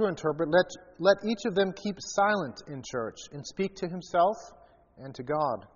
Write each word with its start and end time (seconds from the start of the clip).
to 0.00 0.06
interpret, 0.06 0.48
let, 0.48 0.66
let 0.98 1.16
each 1.24 1.44
of 1.46 1.54
them 1.54 1.72
keep 1.72 1.96
silent 1.98 2.62
in 2.68 2.82
church 2.82 3.18
and 3.32 3.46
speak 3.46 3.76
to 3.76 3.88
himself 3.88 4.36
and 4.98 5.14
to 5.14 5.22
God. 5.22 5.66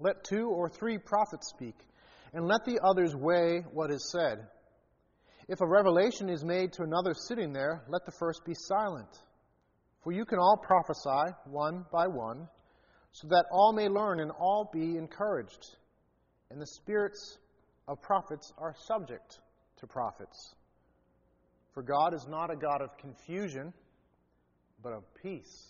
Let 0.00 0.24
two 0.24 0.48
or 0.48 0.68
three 0.68 0.98
prophets 0.98 1.48
speak, 1.48 1.76
and 2.32 2.46
let 2.46 2.64
the 2.64 2.80
others 2.82 3.14
weigh 3.16 3.64
what 3.72 3.90
is 3.90 4.12
said. 4.12 4.46
If 5.48 5.60
a 5.60 5.66
revelation 5.66 6.28
is 6.28 6.44
made 6.44 6.72
to 6.74 6.82
another 6.82 7.14
sitting 7.14 7.52
there, 7.52 7.84
let 7.88 8.04
the 8.04 8.12
first 8.12 8.44
be 8.44 8.54
silent. 8.54 9.08
For 10.04 10.12
you 10.12 10.24
can 10.24 10.38
all 10.38 10.56
prophesy 10.62 11.34
one 11.46 11.84
by 11.90 12.06
one, 12.06 12.48
so 13.12 13.28
that 13.28 13.46
all 13.50 13.72
may 13.72 13.88
learn 13.88 14.20
and 14.20 14.30
all 14.30 14.70
be 14.72 14.96
encouraged. 14.96 15.76
And 16.50 16.60
the 16.60 16.66
spirits 16.66 17.38
of 17.88 18.00
prophets 18.02 18.52
are 18.58 18.74
subject 18.86 19.40
to 19.78 19.86
prophets. 19.86 20.54
For 21.74 21.82
God 21.82 22.14
is 22.14 22.26
not 22.28 22.50
a 22.50 22.56
God 22.56 22.82
of 22.82 22.96
confusion, 22.98 23.72
but 24.82 24.92
of 24.92 25.04
peace. 25.22 25.66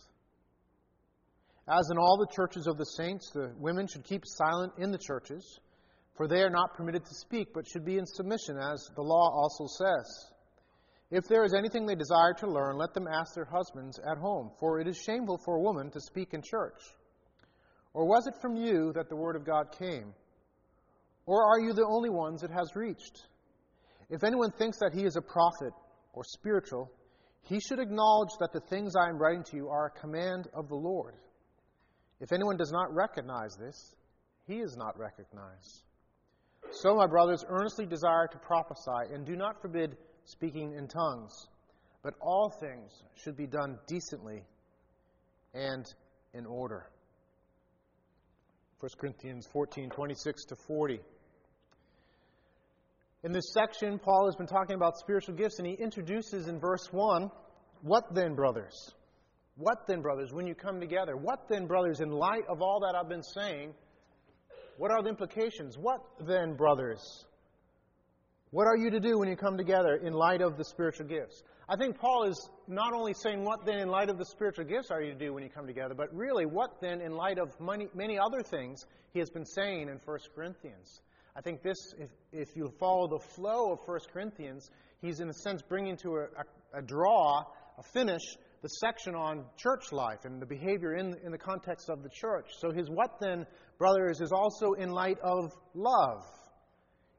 As 1.69 1.91
in 1.91 1.98
all 1.98 2.16
the 2.16 2.34
churches 2.34 2.66
of 2.66 2.79
the 2.79 2.84
saints, 2.84 3.30
the 3.30 3.52
women 3.59 3.87
should 3.87 4.05
keep 4.05 4.23
silent 4.25 4.73
in 4.79 4.91
the 4.91 4.98
churches, 4.98 5.61
for 6.16 6.27
they 6.27 6.41
are 6.41 6.51
not 6.51 6.75
permitted 6.75 7.05
to 7.05 7.15
speak, 7.15 7.48
but 7.53 7.69
should 7.69 7.84
be 7.84 7.98
in 7.98 8.06
submission, 8.06 8.56
as 8.56 8.89
the 8.97 9.03
law 9.03 9.30
also 9.30 9.66
says. 9.66 10.33
If 11.11 11.25
there 11.29 11.45
is 11.45 11.55
anything 11.55 11.87
they 11.87 11.95
desire 11.95 12.34
to 12.39 12.51
learn, 12.51 12.77
let 12.77 12.95
them 12.95 13.06
ask 13.06 13.34
their 13.34 13.45
husbands 13.47 13.98
at 13.98 14.19
home, 14.19 14.51
for 14.61 14.80
it 14.80 14.89
is 14.89 14.97
shameful 14.97 15.39
for 15.45 15.56
a 15.56 15.61
woman 15.61 15.91
to 15.91 16.01
speak 16.01 16.33
in 16.33 16.42
church. 16.42 16.80
Or 17.92 18.06
was 18.06 18.27
it 18.27 18.41
from 18.41 18.56
you 18.56 18.92
that 18.95 19.09
the 19.09 19.17
word 19.17 19.37
of 19.37 19.45
God 19.45 19.75
came? 19.78 20.15
Or 21.27 21.45
are 21.45 21.61
you 21.61 21.73
the 21.73 21.87
only 21.87 22.11
ones 22.11 22.42
it 22.42 22.51
has 22.51 22.75
reached? 22.75 23.27
If 24.11 24.25
anyone 24.25 24.53
thinks 24.53 24.78
that 24.78 24.95
he 24.95 25.05
is 25.05 25.17
a 25.17 25.23
prophet 25.23 25.73
or 26.18 26.24
spiritual, 26.24 26.90
he 27.42 27.60
should 27.60 27.78
acknowledge 27.78 28.30
that 28.40 28.52
the 28.52 28.58
things 28.58 28.96
I 28.96 29.08
am 29.08 29.18
writing 29.18 29.45
to 29.45 29.56
you 29.56 29.68
are 29.68 29.86
a 29.86 30.00
command 30.00 30.48
of 30.52 30.68
the 30.68 30.74
Lord. 30.74 31.14
If 32.19 32.33
anyone 32.33 32.56
does 32.56 32.72
not 32.72 32.92
recognize 32.92 33.55
this, 33.55 33.94
he 34.44 34.56
is 34.56 34.77
not 34.77 34.98
recognized. 34.98 35.84
So, 36.72 36.97
my 36.97 37.06
brothers, 37.06 37.44
earnestly 37.48 37.86
desire 37.86 38.27
to 38.33 38.38
prophesy, 38.38 39.14
and 39.14 39.25
do 39.25 39.36
not 39.36 39.62
forbid 39.62 39.97
speaking 40.25 40.75
in 40.77 40.88
tongues. 40.88 41.47
But 42.02 42.14
all 42.20 42.50
things 42.50 42.91
should 43.14 43.36
be 43.36 43.47
done 43.47 43.78
decently 43.86 44.42
and 45.55 45.86
in 46.34 46.47
order. 46.47 46.91
1 48.80 48.91
Corinthians 48.98 49.47
14 49.53 49.91
26 49.91 50.44
to 50.47 50.56
40. 50.66 51.00
In 53.24 53.33
this 53.33 53.52
section, 53.52 53.98
Paul 53.98 54.27
has 54.27 54.36
been 54.36 54.47
talking 54.47 54.77
about 54.77 54.97
spiritual 54.97 55.34
gifts, 55.34 55.58
and 55.58 55.66
he 55.66 55.74
introduces 55.74 56.47
in 56.47 56.61
verse 56.61 56.92
1 56.92 57.30
What 57.83 58.14
then, 58.14 58.34
brothers? 58.34 58.94
What 59.56 59.88
then, 59.88 60.02
brothers, 60.02 60.33
when 60.33 60.47
you 60.47 60.55
come 60.55 60.78
together? 60.78 61.16
What 61.16 61.48
then, 61.48 61.66
brothers, 61.66 62.00
in 62.00 62.10
light 62.10 62.44
of 62.48 62.62
all 62.62 62.80
that 62.80 62.97
I've 62.97 63.08
been 63.08 63.25
saying, 63.25 63.75
what 64.77 64.92
are 64.92 65.02
the 65.02 65.08
implications? 65.08 65.77
What 65.77 66.00
then, 66.20 66.55
brothers? 66.55 67.25
What 68.50 68.69
are 68.69 68.77
you 68.77 68.91
to 68.91 69.00
do 69.00 69.19
when 69.19 69.28
you 69.28 69.34
come 69.34 69.58
together 69.58 69.97
in 69.97 70.12
light 70.12 70.41
of 70.41 70.56
the 70.56 70.64
spiritual 70.64 71.06
gifts? 71.06 71.42
I 71.69 71.77
think 71.77 71.98
Paul 71.98 72.25
is 72.25 72.48
not 72.69 72.94
only 72.94 73.12
saying, 73.12 73.44
What 73.44 73.66
then 73.66 73.80
in 73.80 73.88
light 73.88 74.08
of 74.08 74.16
the 74.16 74.25
spiritual 74.25 74.64
gifts 74.64 74.92
are 74.92 75.03
you 75.03 75.12
to 75.12 75.19
do 75.19 75.34
when 75.34 75.42
you 75.42 75.50
come 75.50 75.66
together, 75.66 75.94
but 75.94 76.14
really, 76.14 76.47
what 76.47 76.80
then 76.80 77.00
in 77.00 77.12
light 77.12 77.38
of 77.38 77.50
many, 77.60 77.88
many 77.94 78.16
other 78.19 78.42
things 78.42 78.86
he 79.12 79.19
has 79.19 79.28
been 79.28 79.44
saying 79.44 79.88
in 79.88 80.00
1 80.05 80.19
Corinthians. 80.34 81.03
I 81.39 81.41
think 81.41 81.62
this, 81.62 81.94
if, 81.97 82.11
if 82.33 82.56
you 82.56 82.69
follow 82.81 83.06
the 83.06 83.20
flow 83.20 83.70
of 83.70 83.78
1 83.86 83.98
Corinthians, 84.12 84.72
he's 85.00 85.20
in 85.20 85.28
a 85.28 85.33
sense 85.33 85.62
bringing 85.62 85.97
to 85.98 86.17
a, 86.17 86.22
a, 86.22 86.78
a 86.81 86.83
draw, 86.83 87.44
a 87.78 87.83
finish, 87.92 88.22
the 88.61 88.69
section 88.69 89.14
on 89.14 89.44
church 89.56 89.92
life 89.92 90.25
and 90.25 90.42
the 90.42 90.47
behavior 90.47 90.97
in, 90.97 91.14
in 91.25 91.31
the 91.31 91.39
context 91.39 91.91
of 91.91 92.03
the 92.03 92.09
church. 92.09 92.47
So 92.59 92.72
his 92.72 92.91
what 92.91 93.20
then, 93.20 93.47
brothers, 93.78 94.20
is 94.20 94.33
also 94.33 94.72
in 94.72 94.91
light 94.91 95.20
of 95.22 95.53
love. 95.75 96.25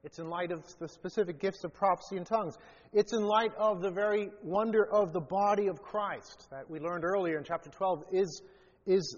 It's 0.03 0.19
in 0.19 0.29
light 0.29 0.51
of 0.51 0.65
the 0.79 0.89
specific 0.89 1.39
gifts 1.39 1.63
of 1.63 1.73
prophecy 1.73 2.17
and 2.17 2.25
tongues. 2.25 2.55
It's 2.91 3.13
in 3.13 3.23
light 3.23 3.53
of 3.57 3.81
the 3.81 3.89
very 3.89 4.31
wonder 4.43 4.85
of 4.85 5.13
the 5.13 5.21
body 5.21 5.67
of 5.67 5.81
Christ 5.81 6.49
that 6.51 6.69
we 6.69 6.81
learned 6.81 7.05
earlier 7.05 7.37
in 7.37 7.45
chapter 7.45 7.69
12 7.69 8.03
is, 8.11 8.41
is 8.85 9.17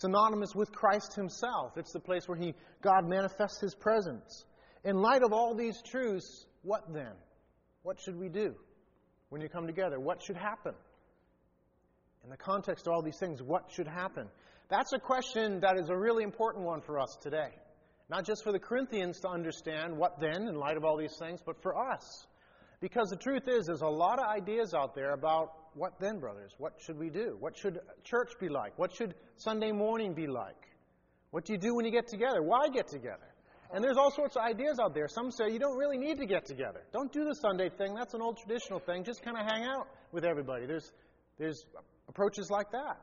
synonymous 0.00 0.54
with 0.54 0.72
Christ 0.72 1.14
himself. 1.14 1.76
It's 1.76 1.92
the 1.92 2.00
place 2.00 2.28
where 2.28 2.38
he, 2.38 2.54
God 2.82 3.08
manifests 3.08 3.60
his 3.60 3.74
presence. 3.74 4.44
In 4.84 4.96
light 4.96 5.22
of 5.22 5.32
all 5.32 5.54
these 5.54 5.80
truths, 5.82 6.46
what 6.62 6.82
then? 6.92 7.12
What 7.82 8.00
should 8.00 8.18
we 8.18 8.28
do 8.28 8.54
when 9.30 9.40
you 9.40 9.48
come 9.48 9.66
together? 9.66 9.98
What 9.98 10.22
should 10.22 10.36
happen? 10.36 10.74
In 12.24 12.30
the 12.30 12.36
context 12.36 12.86
of 12.86 12.92
all 12.92 13.02
these 13.02 13.18
things, 13.18 13.42
what 13.42 13.70
should 13.70 13.86
happen? 13.86 14.28
That's 14.68 14.92
a 14.92 14.98
question 14.98 15.60
that 15.60 15.78
is 15.78 15.88
a 15.88 15.96
really 15.96 16.24
important 16.24 16.64
one 16.64 16.80
for 16.80 16.98
us 16.98 17.16
today. 17.22 17.50
Not 18.08 18.24
just 18.24 18.42
for 18.44 18.52
the 18.52 18.58
Corinthians 18.58 19.20
to 19.20 19.28
understand 19.28 19.96
what 19.96 20.20
then 20.20 20.48
in 20.48 20.54
light 20.54 20.76
of 20.76 20.84
all 20.84 20.96
these 20.96 21.16
things, 21.18 21.40
but 21.44 21.60
for 21.62 21.76
us. 21.76 22.26
Because 22.80 23.08
the 23.08 23.16
truth 23.16 23.48
is, 23.48 23.66
there's 23.66 23.80
a 23.80 23.86
lot 23.86 24.18
of 24.18 24.26
ideas 24.26 24.74
out 24.74 24.94
there 24.94 25.12
about 25.12 25.52
what 25.76 26.00
then, 26.00 26.18
brothers? 26.18 26.52
What 26.58 26.74
should 26.78 26.98
we 26.98 27.10
do? 27.10 27.36
What 27.38 27.56
should 27.56 27.78
church 28.02 28.32
be 28.40 28.48
like? 28.48 28.78
What 28.78 28.94
should 28.94 29.14
Sunday 29.36 29.72
morning 29.72 30.14
be 30.14 30.26
like? 30.26 30.56
What 31.30 31.44
do 31.44 31.52
you 31.52 31.58
do 31.58 31.74
when 31.74 31.84
you 31.84 31.90
get 31.90 32.08
together? 32.08 32.42
Why 32.42 32.68
get 32.68 32.88
together? 32.88 33.28
And 33.72 33.84
there's 33.84 33.96
all 33.96 34.10
sorts 34.10 34.36
of 34.36 34.42
ideas 34.42 34.78
out 34.82 34.94
there. 34.94 35.08
Some 35.08 35.30
say 35.30 35.50
you 35.50 35.58
don't 35.58 35.76
really 35.76 35.98
need 35.98 36.18
to 36.18 36.26
get 36.26 36.46
together. 36.46 36.82
Don't 36.92 37.12
do 37.12 37.24
the 37.24 37.34
Sunday 37.34 37.68
thing. 37.68 37.94
That's 37.94 38.14
an 38.14 38.22
old 38.22 38.38
traditional 38.38 38.78
thing. 38.78 39.04
Just 39.04 39.22
kind 39.22 39.36
of 39.36 39.44
hang 39.44 39.64
out 39.64 39.88
with 40.12 40.24
everybody. 40.24 40.66
There's, 40.66 40.92
there's 41.38 41.66
approaches 42.08 42.48
like 42.50 42.70
that. 42.72 43.00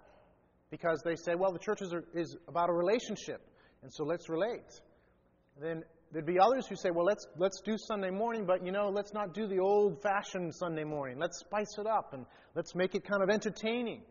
Because 0.71 1.01
they 1.05 1.15
say, 1.15 1.35
well, 1.35 1.51
the 1.51 1.59
church 1.59 1.81
is, 1.81 1.93
is 2.15 2.35
about 2.47 2.69
a 2.69 2.73
relationship. 2.73 3.41
And 3.83 3.93
so 3.93 4.03
let's 4.03 4.29
relate. 4.29 4.81
Then 5.61 5.83
there'd 6.13 6.25
be 6.25 6.39
others 6.39 6.67
who 6.67 6.75
say, 6.75 6.91
well, 6.91 7.05
let's, 7.05 7.25
let's 7.37 7.59
do 7.61 7.75
Sunday 7.77 8.11
morning, 8.11 8.45
but 8.45 8.63
you 8.63 8.71
know, 8.71 8.89
let's 8.89 9.13
not 9.13 9.33
do 9.33 9.47
the 9.47 9.59
old 9.59 10.01
fashioned 10.03 10.53
Sunday 10.53 10.83
morning. 10.83 11.17
Let's 11.17 11.39
spice 11.39 11.75
it 11.79 11.87
up 11.87 12.13
and 12.13 12.25
let's 12.55 12.75
make 12.75 12.93
it 12.93 13.03
kind 13.03 13.23
of 13.23 13.29
entertaining. 13.29 14.03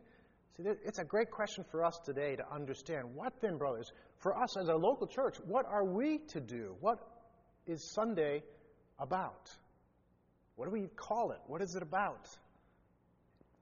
See, 0.56 0.64
it's 0.84 0.98
a 0.98 1.04
great 1.04 1.30
question 1.30 1.64
for 1.70 1.84
us 1.84 1.98
today 2.04 2.36
to 2.36 2.42
understand. 2.52 3.14
What 3.14 3.34
then, 3.40 3.56
brothers? 3.56 3.90
For 4.18 4.36
us 4.36 4.56
as 4.60 4.68
a 4.68 4.74
local 4.74 5.06
church, 5.06 5.36
what 5.46 5.64
are 5.64 5.84
we 5.84 6.18
to 6.30 6.40
do? 6.40 6.74
What 6.80 6.98
is 7.66 7.92
Sunday 7.94 8.42
about? 8.98 9.50
What 10.56 10.66
do 10.66 10.72
we 10.72 10.88
call 10.96 11.30
it? 11.30 11.38
What 11.46 11.62
is 11.62 11.74
it 11.76 11.82
about? 11.82 12.28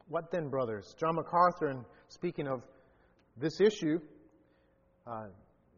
What 0.09 0.33
then, 0.33 0.49
brothers? 0.49 0.95
John 0.99 1.15
MacArthur, 1.15 1.69
in 1.71 1.85
speaking 2.09 2.49
of 2.49 2.63
this 3.37 3.61
issue, 3.61 4.01
uh, 5.07 5.27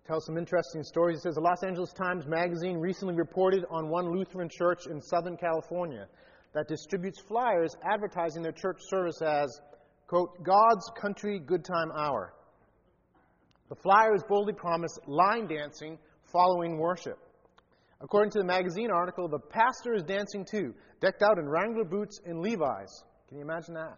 tells 0.07 0.27
some 0.27 0.37
interesting 0.37 0.83
stories. 0.83 1.19
He 1.19 1.21
says 1.21 1.37
the 1.37 1.41
Los 1.41 1.63
Angeles 1.63 1.93
Times 1.93 2.27
Magazine 2.27 2.79
recently 2.79 3.15
reported 3.15 3.65
on 3.71 3.89
one 3.89 4.11
Lutheran 4.11 4.49
church 4.49 4.87
in 4.91 5.01
Southern 5.01 5.37
California 5.37 6.07
that 6.55 6.67
distributes 6.69 7.21
flyers 7.21 7.77
advertising 7.85 8.43
their 8.43 8.53
church 8.53 8.79
service 8.89 9.23
as, 9.23 9.61
quote, 10.09 10.43
God's 10.43 10.91
Country 11.01 11.39
Good 11.39 11.65
Time 11.65 11.93
Hour. 11.97 12.35
The 13.69 13.77
flyers 13.77 14.23
boldly 14.29 14.53
promise 14.53 14.99
line 15.07 15.47
dancing 15.47 15.99
following 16.33 16.79
worship. 16.79 17.19
According 18.01 18.33
to 18.33 18.39
the 18.41 18.45
magazine 18.45 18.91
article, 18.91 19.29
the 19.29 19.39
pastor 19.39 19.95
is 19.95 20.03
dancing 20.03 20.45
too, 20.45 20.75
decked 21.01 21.23
out 21.23 21.39
in 21.39 21.49
Wrangler 21.49 21.85
boots 21.85 22.21
and 22.27 22.41
Levi's. 22.41 23.05
Can 23.29 23.39
you 23.39 23.45
imagine 23.45 23.75
that? 23.75 23.97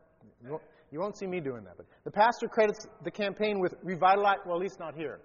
You 0.93 1.01
won't 1.01 1.17
see 1.17 1.27
me 1.27 1.41
doing 1.41 1.65
that. 1.65 1.79
But 1.79 1.87
the 2.05 2.11
pastor 2.11 2.47
credits 2.47 2.87
the 3.03 3.11
campaign 3.11 3.59
with 3.59 3.75
revitalize, 3.83 4.39
well, 4.47 4.57
at 4.57 4.63
least 4.63 4.79
not 4.79 4.95
here 4.95 5.21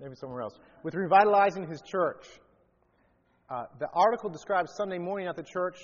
maybe 0.00 0.14
somewhere 0.14 0.42
else, 0.42 0.58
with 0.82 0.94
revitalizing 0.94 1.66
his 1.66 1.80
church. 1.82 2.24
Uh, 3.48 3.64
the 3.78 3.88
article 3.92 4.28
describes 4.28 4.74
Sunday 4.76 4.98
morning 4.98 5.28
at 5.28 5.36
the 5.36 5.42
church 5.42 5.76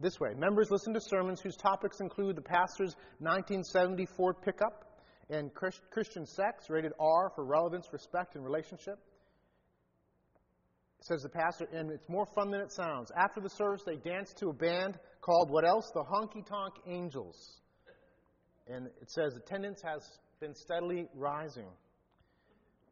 this 0.00 0.20
way 0.20 0.34
Members 0.34 0.70
listen 0.70 0.94
to 0.94 1.00
sermons 1.00 1.40
whose 1.40 1.56
topics 1.56 2.00
include 2.00 2.36
the 2.36 2.42
pastor's 2.42 2.94
1970 3.18 4.06
Ford 4.16 4.36
pickup 4.44 4.84
and 5.30 5.50
Christian 5.54 6.24
sex, 6.24 6.70
rated 6.70 6.92
R 6.98 7.30
for 7.34 7.44
relevance, 7.44 7.88
respect, 7.92 8.34
and 8.34 8.44
relationship. 8.44 8.98
Says 11.00 11.22
the 11.22 11.28
pastor, 11.28 11.68
and 11.72 11.90
it's 11.90 12.08
more 12.08 12.26
fun 12.34 12.50
than 12.50 12.60
it 12.60 12.72
sounds. 12.72 13.12
After 13.16 13.40
the 13.40 13.50
service, 13.50 13.82
they 13.84 13.96
dance 13.96 14.32
to 14.38 14.48
a 14.48 14.52
band 14.52 14.98
called 15.20 15.50
what 15.50 15.66
else? 15.66 15.90
The 15.92 16.02
Honky 16.02 16.46
Tonk 16.46 16.74
Angels. 16.86 17.60
And 18.66 18.86
it 18.86 19.10
says 19.10 19.36
attendance 19.36 19.82
has 19.82 20.18
been 20.40 20.54
steadily 20.54 21.08
rising. 21.14 21.68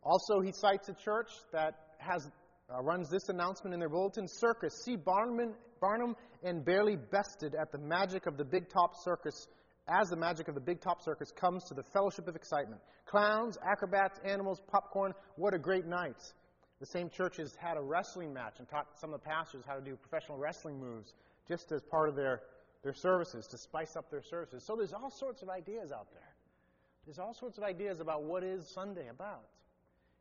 Also, 0.06 0.40
he 0.40 0.52
cites 0.52 0.88
a 0.88 0.94
church 0.94 1.30
that 1.52 1.74
has 1.98 2.30
uh, 2.72 2.80
runs 2.80 3.10
this 3.10 3.28
announcement 3.28 3.74
in 3.74 3.80
their 3.80 3.88
bulletin 3.88 4.28
Circus. 4.28 4.72
See 4.84 4.94
Barnum, 4.94 5.54
Barnum 5.80 6.14
and 6.44 6.64
Bailey 6.64 6.96
bested 6.96 7.56
at 7.60 7.72
the 7.72 7.78
magic 7.78 8.26
of 8.26 8.36
the 8.36 8.44
Big 8.44 8.68
Top 8.70 8.94
Circus 9.02 9.48
as 9.88 10.08
the 10.08 10.16
magic 10.16 10.46
of 10.46 10.54
the 10.54 10.60
Big 10.60 10.80
Top 10.80 11.02
Circus 11.02 11.32
comes 11.32 11.64
to 11.64 11.74
the 11.74 11.82
fellowship 11.82 12.28
of 12.28 12.36
excitement. 12.36 12.80
Clowns, 13.06 13.58
acrobats, 13.68 14.20
animals, 14.24 14.60
popcorn, 14.70 15.12
what 15.34 15.54
a 15.54 15.58
great 15.58 15.86
night. 15.86 16.22
The 16.78 16.86
same 16.86 17.10
church 17.10 17.38
has 17.38 17.56
had 17.56 17.76
a 17.76 17.82
wrestling 17.82 18.32
match 18.32 18.60
and 18.60 18.68
taught 18.68 18.86
some 19.00 19.12
of 19.12 19.20
the 19.20 19.26
pastors 19.26 19.64
how 19.66 19.74
to 19.74 19.80
do 19.80 19.96
professional 19.96 20.38
wrestling 20.38 20.78
moves 20.78 21.14
just 21.48 21.72
as 21.72 21.82
part 21.82 22.08
of 22.08 22.14
their, 22.14 22.42
their 22.84 22.94
services, 22.94 23.48
to 23.48 23.58
spice 23.58 23.96
up 23.96 24.08
their 24.08 24.22
services. 24.22 24.62
So 24.64 24.76
there's 24.76 24.92
all 24.92 25.10
sorts 25.10 25.42
of 25.42 25.48
ideas 25.48 25.90
out 25.90 26.06
there. 26.12 26.34
There's 27.06 27.18
all 27.18 27.34
sorts 27.34 27.58
of 27.58 27.64
ideas 27.64 27.98
about 28.00 28.22
what 28.22 28.44
is 28.44 28.68
Sunday 28.72 29.08
about. 29.08 29.46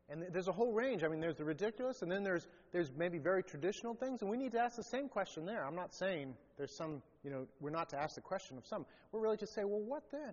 And 0.08 0.24
there's 0.32 0.46
a 0.46 0.52
whole 0.52 0.72
range. 0.72 1.02
I 1.02 1.08
mean, 1.08 1.20
there's 1.20 1.36
the 1.36 1.44
ridiculous, 1.44 2.02
and 2.02 2.10
then 2.10 2.22
there's 2.22 2.46
there's 2.72 2.92
maybe 2.96 3.18
very 3.18 3.42
traditional 3.42 3.94
things, 3.94 4.22
and 4.22 4.30
we 4.30 4.36
need 4.36 4.52
to 4.52 4.60
ask 4.60 4.76
the 4.76 4.84
same 4.84 5.08
question 5.08 5.44
there. 5.44 5.64
I'm 5.66 5.74
not 5.74 5.92
saying 5.92 6.34
there's 6.56 6.76
some, 6.76 7.02
you 7.24 7.30
know, 7.30 7.46
we're 7.60 7.70
not 7.70 7.88
to 7.90 7.98
ask 8.00 8.14
the 8.14 8.20
question 8.20 8.56
of 8.56 8.64
some. 8.66 8.86
We're 9.10 9.20
really 9.20 9.36
to 9.38 9.46
say, 9.46 9.64
well, 9.64 9.80
what 9.80 10.04
then? 10.12 10.32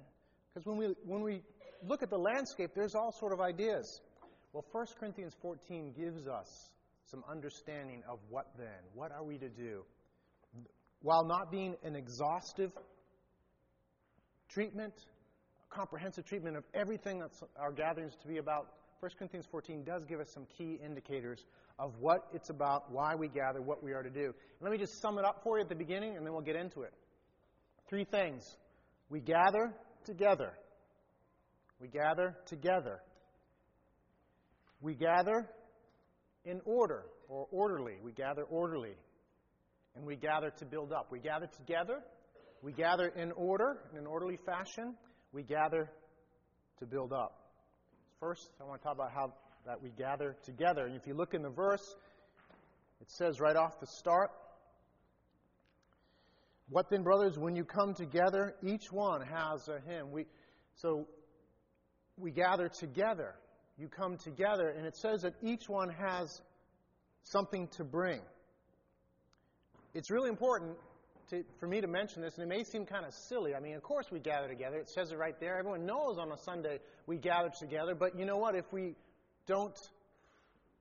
Because 0.54 0.68
when 0.68 0.78
we 0.78 0.94
when 1.06 1.22
we 1.24 1.42
look 1.88 2.04
at 2.04 2.12
the 2.12 2.18
landscape, 2.18 2.72
there's 2.76 2.94
all 2.94 3.12
sort 3.12 3.34
of 3.34 3.42
ideas. 3.42 4.02
Well, 4.54 4.64
1 4.72 4.86
Corinthians 5.00 5.36
14 5.42 5.94
gives 5.98 6.28
us 6.28 6.70
some 7.06 7.24
understanding 7.30 8.04
of 8.08 8.20
what 8.30 8.48
then. 8.58 8.68
What 8.94 9.12
are 9.12 9.24
we 9.24 9.40
to 9.40 9.50
do? 9.50 9.84
While 11.02 11.26
not 11.26 11.52
being 11.52 11.76
an 11.84 11.96
exhaustive 11.96 12.72
treatment, 14.50 14.94
comprehensive 15.70 16.26
treatment 16.26 16.56
of 16.56 16.64
everything 16.74 17.20
that 17.20 17.32
our 17.60 17.72
gatherings 17.72 18.16
to 18.22 18.28
be 18.28 18.38
about, 18.38 18.68
1 19.04 19.12
Corinthians 19.20 19.46
14 19.52 19.84
does 19.84 20.06
give 20.06 20.22
us 20.22 20.30
some 20.34 20.46
key 20.58 20.80
indicators 20.82 21.44
of 21.78 21.92
what 22.00 22.26
it's 22.34 22.50
about, 22.50 22.90
why 22.90 23.16
we 23.16 23.28
gather, 23.28 23.62
what 23.62 23.84
we 23.84 23.92
are 23.92 24.02
to 24.02 24.10
do. 24.10 24.34
Let 24.62 24.72
me 24.72 24.78
just 24.78 25.02
sum 25.02 25.20
it 25.20 25.26
up 25.26 25.42
for 25.44 25.58
you 25.58 25.64
at 25.64 25.68
the 25.68 25.76
beginning, 25.76 26.16
and 26.16 26.26
then 26.26 26.32
we'll 26.32 26.42
get 26.42 26.56
into 26.56 26.84
it. 26.84 26.94
Three 27.90 28.06
things. 28.06 28.46
We 29.10 29.20
gather 29.20 29.74
together. 30.06 30.54
We 31.82 31.90
gather 31.90 32.38
together. 32.46 33.02
We 34.80 34.94
gather 34.96 35.50
in 36.46 36.62
order 36.64 37.04
or 37.28 37.46
orderly. 37.52 37.98
We 38.02 38.14
gather 38.14 38.44
orderly. 38.44 38.96
And 39.98 40.06
we 40.06 40.16
gather 40.16 40.50
to 40.60 40.66
build 40.66 40.94
up. 40.94 41.12
We 41.12 41.20
gather 41.20 41.48
together. 41.58 42.00
We 42.62 42.72
gather 42.72 43.08
in 43.08 43.34
order, 43.34 43.80
in 43.92 43.98
an 43.98 44.08
orderly 44.08 44.40
fashion. 44.46 44.96
We 45.34 45.44
gather 45.44 45.92
to 46.80 46.86
build 46.86 47.12
up. 47.12 47.43
First, 48.24 48.52
I 48.62 48.64
want 48.64 48.80
to 48.80 48.88
talk 48.88 48.96
about 48.96 49.12
how 49.12 49.34
that 49.66 49.84
we 49.84 49.90
gather 49.90 50.38
together. 50.46 50.86
And 50.86 50.96
if 50.96 51.06
you 51.06 51.14
look 51.14 51.34
in 51.34 51.42
the 51.42 51.50
verse, 51.50 51.84
it 53.02 53.12
says 53.12 53.42
right 53.42 53.58
off 53.58 53.82
the 53.82 53.86
start, 53.86 54.32
What 56.70 56.90
then, 56.90 57.04
brothers, 57.04 57.38
when 57.38 57.54
you 57.58 57.66
come 57.66 57.94
together, 57.94 58.56
each 58.64 58.94
one 58.94 59.20
has 59.28 59.68
a 59.68 59.82
hymn. 59.86 60.14
We, 60.14 60.26
so 60.76 61.06
we 62.18 62.32
gather 62.32 62.70
together. 62.70 63.36
You 63.78 63.90
come 63.90 64.18
together, 64.18 64.70
and 64.70 64.86
it 64.86 64.96
says 64.96 65.24
that 65.24 65.34
each 65.42 65.68
one 65.68 65.90
has 65.90 66.42
something 67.24 67.68
to 67.76 67.84
bring. 67.84 68.22
It's 69.94 70.10
really 70.10 70.30
important 70.30 70.78
to, 71.30 71.44
for 71.60 71.68
me 71.68 71.82
to 71.82 71.88
mention 71.88 72.22
this, 72.22 72.36
and 72.38 72.44
it 72.44 72.48
may 72.48 72.64
seem 72.64 72.86
kind 72.86 73.06
of 73.06 73.14
silly. 73.14 73.56
I 73.56 73.60
mean, 73.60 73.76
of 73.76 73.84
course 73.84 74.08
we 74.12 74.20
gather 74.20 74.48
together. 74.48 74.78
It 74.78 74.90
says 74.90 75.12
it 75.12 75.18
right 75.18 75.40
there. 75.40 75.58
Everyone 75.58 75.86
knows 75.86 76.18
on 76.18 76.32
a 76.32 76.38
Sunday 76.38 76.80
we 77.08 77.18
gather 77.18 77.50
together. 77.50 77.96
But 77.96 78.18
you 78.18 78.26
know 78.26 78.38
what? 78.38 78.56
If 78.56 78.72
we 78.72 78.96
don't 79.48 79.78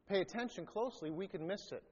pay 0.08 0.20
attention 0.20 0.66
closely, 0.66 1.10
we 1.10 1.26
could 1.26 1.40
miss 1.40 1.72
it. 1.72 1.82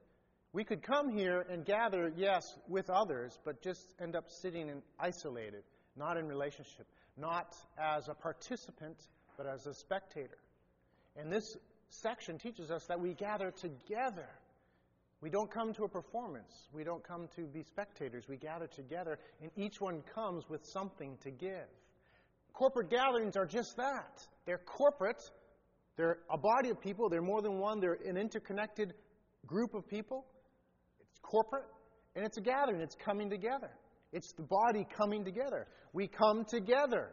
We 0.53 0.63
could 0.63 0.83
come 0.83 1.09
here 1.09 1.45
and 1.49 1.65
gather, 1.65 2.11
yes, 2.15 2.57
with 2.67 2.89
others, 2.89 3.39
but 3.45 3.61
just 3.61 3.81
end 4.01 4.15
up 4.15 4.29
sitting 4.29 4.69
and 4.69 4.81
isolated, 4.99 5.63
not 5.95 6.17
in 6.17 6.27
relationship, 6.27 6.85
not 7.17 7.55
as 7.77 8.09
a 8.09 8.13
participant, 8.13 8.97
but 9.37 9.47
as 9.47 9.65
a 9.65 9.73
spectator. 9.73 10.37
And 11.15 11.31
this 11.31 11.55
section 11.89 12.37
teaches 12.37 12.69
us 12.69 12.85
that 12.87 12.99
we 12.99 13.13
gather 13.13 13.51
together 13.51 14.27
we 15.21 15.29
don't 15.29 15.51
come 15.51 15.71
to 15.73 15.83
a 15.83 15.87
performance. 15.87 16.67
We 16.73 16.83
don't 16.83 17.03
come 17.07 17.27
to 17.35 17.43
be 17.45 17.63
spectators. 17.63 18.25
We 18.27 18.37
gather 18.37 18.67
together, 18.67 19.19
and 19.41 19.51
each 19.55 19.79
one 19.79 20.01
comes 20.15 20.49
with 20.49 20.65
something 20.65 21.15
to 21.23 21.29
give. 21.29 21.67
Corporate 22.53 22.89
gatherings 22.89 23.37
are 23.37 23.45
just 23.45 23.77
that. 23.77 24.25
They're 24.45 24.61
corporate. 24.65 25.21
They're 25.95 26.17
a 26.31 26.37
body 26.37 26.69
of 26.69 26.81
people. 26.81 27.07
They're 27.07 27.21
more 27.21 27.41
than 27.41 27.59
one. 27.59 27.79
They're 27.79 27.99
an 28.05 28.17
interconnected 28.17 28.93
group 29.45 29.75
of 29.75 29.87
people. 29.87 30.25
It's 30.99 31.19
corporate, 31.21 31.67
and 32.15 32.25
it's 32.25 32.37
a 32.37 32.41
gathering. 32.41 32.81
It's 32.81 32.95
coming 32.95 33.29
together. 33.29 33.69
It's 34.11 34.33
the 34.33 34.43
body 34.43 34.87
coming 34.97 35.23
together. 35.23 35.67
We 35.93 36.07
come 36.07 36.45
together. 36.45 37.11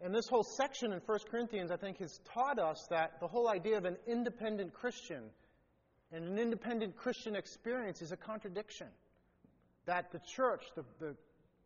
And 0.00 0.14
this 0.14 0.28
whole 0.30 0.44
section 0.56 0.92
in 0.92 1.00
1 1.04 1.18
Corinthians, 1.30 1.70
I 1.70 1.76
think, 1.76 1.98
has 1.98 2.20
taught 2.32 2.58
us 2.58 2.86
that 2.90 3.20
the 3.20 3.26
whole 3.26 3.50
idea 3.50 3.76
of 3.76 3.84
an 3.84 3.96
independent 4.06 4.72
Christian 4.72 5.24
and 6.12 6.24
an 6.24 6.38
independent 6.38 6.96
Christian 6.96 7.36
experience 7.36 8.02
is 8.02 8.12
a 8.12 8.16
contradiction. 8.16 8.88
That 9.86 10.12
the 10.12 10.20
church, 10.20 10.64
the, 10.74 10.84
the 10.98 11.16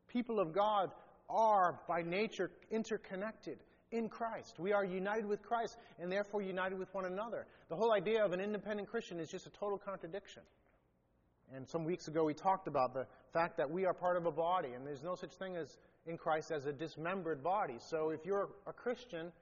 people 0.08 0.38
of 0.38 0.52
God, 0.52 0.90
are 1.28 1.80
by 1.88 2.02
nature 2.02 2.50
interconnected 2.70 3.58
in 3.90 4.08
Christ. 4.08 4.58
We 4.58 4.72
are 4.72 4.84
united 4.84 5.26
with 5.26 5.42
Christ 5.42 5.76
and 5.98 6.10
therefore 6.10 6.42
united 6.42 6.78
with 6.78 6.92
one 6.92 7.04
another. 7.04 7.46
The 7.68 7.76
whole 7.76 7.92
idea 7.92 8.24
of 8.24 8.32
an 8.32 8.40
independent 8.40 8.88
Christian 8.88 9.20
is 9.20 9.30
just 9.30 9.46
a 9.46 9.50
total 9.50 9.78
contradiction. 9.78 10.42
And 11.54 11.68
some 11.68 11.84
weeks 11.84 12.08
ago 12.08 12.24
we 12.24 12.34
talked 12.34 12.66
about 12.66 12.94
the 12.94 13.06
fact 13.32 13.56
that 13.58 13.70
we 13.70 13.84
are 13.86 13.94
part 13.94 14.16
of 14.16 14.26
a 14.26 14.32
body 14.32 14.70
and 14.74 14.86
there's 14.86 15.04
no 15.04 15.14
such 15.14 15.32
thing 15.32 15.56
as 15.56 15.78
in 16.06 16.18
Christ 16.18 16.50
as 16.50 16.66
a 16.66 16.72
dismembered 16.72 17.42
body. 17.42 17.76
So 17.78 18.10
if 18.10 18.26
you're 18.26 18.48
a 18.66 18.72
Christian, 18.72 19.32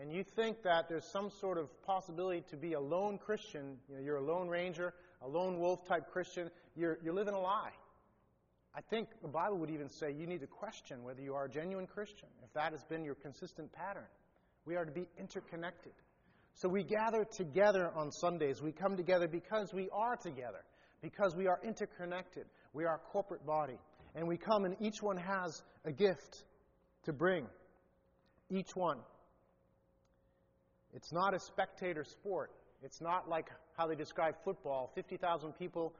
and 0.00 0.12
you 0.12 0.22
think 0.22 0.62
that 0.62 0.88
there's 0.88 1.04
some 1.04 1.30
sort 1.40 1.58
of 1.58 1.68
possibility 1.82 2.42
to 2.50 2.56
be 2.56 2.74
a 2.74 2.80
lone 2.80 3.18
Christian, 3.18 3.76
you 3.88 3.96
know, 3.96 4.02
you're 4.02 4.16
a 4.16 4.24
lone 4.24 4.48
ranger, 4.48 4.94
a 5.22 5.28
lone 5.28 5.58
wolf 5.58 5.86
type 5.86 6.10
Christian, 6.10 6.50
you're, 6.76 6.98
you're 7.02 7.14
living 7.14 7.34
a 7.34 7.40
lie. 7.40 7.72
I 8.74 8.80
think 8.80 9.08
the 9.22 9.28
Bible 9.28 9.58
would 9.58 9.70
even 9.70 9.90
say 9.90 10.12
you 10.12 10.26
need 10.26 10.40
to 10.40 10.46
question 10.46 11.02
whether 11.02 11.20
you 11.20 11.34
are 11.34 11.46
a 11.46 11.48
genuine 11.48 11.86
Christian, 11.86 12.28
if 12.44 12.52
that 12.52 12.72
has 12.72 12.84
been 12.84 13.04
your 13.04 13.16
consistent 13.16 13.72
pattern. 13.72 14.06
We 14.66 14.76
are 14.76 14.84
to 14.84 14.92
be 14.92 15.06
interconnected. 15.18 15.92
So 16.54 16.68
we 16.68 16.84
gather 16.84 17.24
together 17.24 17.90
on 17.94 18.12
Sundays. 18.12 18.62
We 18.62 18.72
come 18.72 18.96
together 18.96 19.26
because 19.26 19.72
we 19.72 19.88
are 19.92 20.16
together, 20.16 20.64
because 21.02 21.34
we 21.34 21.46
are 21.46 21.58
interconnected. 21.64 22.44
We 22.72 22.84
are 22.84 22.96
a 22.96 23.10
corporate 23.12 23.46
body. 23.46 23.78
And 24.14 24.28
we 24.28 24.36
come, 24.36 24.64
and 24.64 24.76
each 24.80 25.02
one 25.02 25.16
has 25.16 25.62
a 25.84 25.92
gift 25.92 26.44
to 27.04 27.12
bring. 27.12 27.46
Each 28.50 28.74
one. 28.74 28.98
It's 30.98 31.12
not 31.12 31.32
a 31.32 31.38
spectator 31.38 32.02
sport. 32.02 32.50
It's 32.82 33.00
not 33.00 33.28
like 33.28 33.50
how 33.76 33.86
they 33.86 33.94
describe 33.94 34.34
football 34.44 34.90
50,000 34.96 35.52
people 35.52 35.94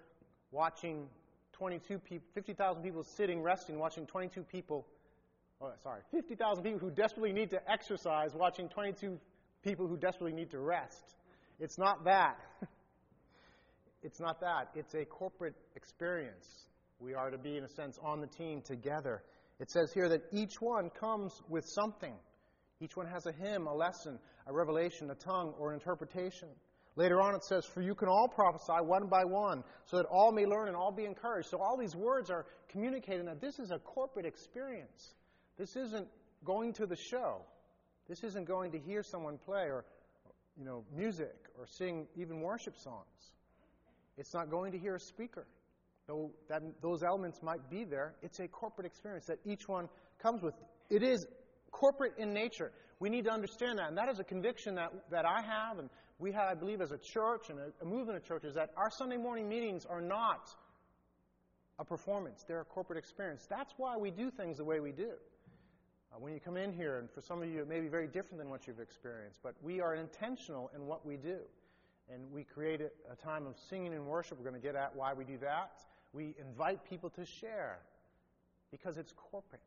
watching 0.50 1.06
22 1.52 2.00
people, 2.00 2.26
50,000 2.34 2.82
people 2.82 3.04
sitting, 3.04 3.40
resting, 3.40 3.78
watching 3.78 4.06
22 4.06 4.42
people. 4.42 4.88
Oh, 5.60 5.70
sorry, 5.84 6.00
50,000 6.10 6.64
people 6.64 6.80
who 6.80 6.90
desperately 6.90 7.32
need 7.32 7.50
to 7.50 7.60
exercise, 7.70 8.34
watching 8.34 8.68
22 8.68 9.20
people 9.62 9.86
who 9.86 9.96
desperately 9.96 10.32
need 10.32 10.50
to 10.50 10.58
rest. 10.58 11.14
It's 11.60 11.78
not 11.78 12.04
that. 12.04 12.40
it's 14.02 14.18
not 14.18 14.40
that. 14.40 14.70
It's 14.74 14.94
a 14.94 15.04
corporate 15.04 15.54
experience. 15.76 16.66
We 16.98 17.14
are 17.14 17.30
to 17.30 17.38
be, 17.38 17.56
in 17.56 17.62
a 17.62 17.68
sense, 17.68 18.00
on 18.02 18.20
the 18.20 18.26
team 18.26 18.62
together. 18.62 19.22
It 19.60 19.70
says 19.70 19.92
here 19.94 20.08
that 20.08 20.22
each 20.32 20.60
one 20.60 20.90
comes 20.90 21.40
with 21.48 21.66
something. 21.66 22.14
Each 22.80 22.96
one 22.96 23.06
has 23.06 23.26
a 23.26 23.32
hymn, 23.32 23.66
a 23.66 23.74
lesson, 23.74 24.18
a 24.46 24.52
revelation, 24.52 25.10
a 25.10 25.14
tongue, 25.14 25.54
or 25.58 25.70
an 25.70 25.74
interpretation. 25.74 26.48
Later 26.96 27.20
on, 27.20 27.34
it 27.34 27.44
says, 27.44 27.64
For 27.64 27.80
you 27.80 27.94
can 27.94 28.08
all 28.08 28.28
prophesy 28.28 28.84
one 28.84 29.06
by 29.06 29.24
one, 29.24 29.62
so 29.84 29.96
that 29.96 30.06
all 30.06 30.32
may 30.32 30.46
learn 30.46 30.68
and 30.68 30.76
all 30.76 30.92
be 30.92 31.04
encouraged. 31.04 31.48
So, 31.48 31.58
all 31.58 31.76
these 31.76 31.94
words 31.94 32.30
are 32.30 32.46
communicating 32.68 33.26
that 33.26 33.40
this 33.40 33.58
is 33.58 33.70
a 33.70 33.78
corporate 33.78 34.26
experience. 34.26 35.14
This 35.56 35.76
isn't 35.76 36.08
going 36.44 36.72
to 36.74 36.86
the 36.86 36.96
show. 36.96 37.42
This 38.08 38.24
isn't 38.24 38.46
going 38.46 38.72
to 38.72 38.78
hear 38.78 39.02
someone 39.02 39.38
play 39.38 39.64
or, 39.64 39.84
you 40.56 40.64
know, 40.64 40.84
music 40.94 41.36
or 41.58 41.66
sing 41.66 42.06
even 42.16 42.40
worship 42.40 42.76
songs. 42.76 43.32
It's 44.16 44.34
not 44.34 44.50
going 44.50 44.72
to 44.72 44.78
hear 44.78 44.96
a 44.96 45.00
speaker. 45.00 45.46
Though 46.06 46.32
that, 46.48 46.62
those 46.80 47.02
elements 47.02 47.42
might 47.42 47.68
be 47.70 47.84
there, 47.84 48.14
it's 48.22 48.40
a 48.40 48.48
corporate 48.48 48.86
experience 48.86 49.26
that 49.26 49.38
each 49.44 49.68
one 49.68 49.88
comes 50.20 50.42
with. 50.42 50.54
It 50.90 51.02
is 51.02 51.26
corporate 51.70 52.14
in 52.18 52.32
nature. 52.32 52.72
We 53.00 53.08
need 53.08 53.24
to 53.24 53.30
understand 53.30 53.78
that. 53.78 53.88
And 53.88 53.98
that 53.98 54.08
is 54.08 54.18
a 54.18 54.24
conviction 54.24 54.74
that, 54.76 54.92
that 55.10 55.24
I 55.24 55.42
have 55.42 55.78
and 55.78 55.88
we 56.18 56.32
have, 56.32 56.48
I 56.48 56.54
believe, 56.54 56.80
as 56.80 56.90
a 56.90 56.98
church 56.98 57.48
and 57.48 57.58
a, 57.58 57.70
a 57.80 57.84
movement 57.84 58.16
of 58.16 58.24
churches, 58.24 58.54
that 58.56 58.70
our 58.76 58.90
Sunday 58.90 59.16
morning 59.16 59.48
meetings 59.48 59.86
are 59.86 60.00
not 60.00 60.50
a 61.78 61.84
performance, 61.84 62.44
they're 62.46 62.60
a 62.60 62.64
corporate 62.64 62.98
experience. 62.98 63.46
That's 63.48 63.72
why 63.76 63.96
we 63.96 64.10
do 64.10 64.30
things 64.30 64.58
the 64.58 64.64
way 64.64 64.80
we 64.80 64.90
do. 64.90 65.12
Uh, 66.12 66.18
when 66.18 66.32
you 66.32 66.40
come 66.40 66.56
in 66.56 66.72
here, 66.72 66.98
and 66.98 67.08
for 67.08 67.20
some 67.20 67.40
of 67.40 67.48
you, 67.48 67.60
it 67.60 67.68
may 67.68 67.80
be 67.80 67.86
very 67.86 68.08
different 68.08 68.38
than 68.38 68.50
what 68.50 68.66
you've 68.66 68.80
experienced, 68.80 69.38
but 69.44 69.54
we 69.62 69.80
are 69.80 69.94
intentional 69.94 70.70
in 70.74 70.86
what 70.86 71.06
we 71.06 71.16
do. 71.16 71.38
And 72.12 72.32
we 72.32 72.42
create 72.42 72.80
a, 72.80 72.90
a 73.12 73.16
time 73.16 73.46
of 73.46 73.54
singing 73.68 73.92
and 73.92 74.06
worship. 74.06 74.38
We're 74.38 74.48
going 74.48 74.60
to 74.60 74.66
get 74.66 74.74
at 74.74 74.96
why 74.96 75.12
we 75.12 75.24
do 75.24 75.38
that. 75.38 75.72
We 76.12 76.34
invite 76.40 76.82
people 76.88 77.10
to 77.10 77.24
share 77.24 77.78
because 78.70 78.96
it's 78.96 79.12
corporate. 79.12 79.60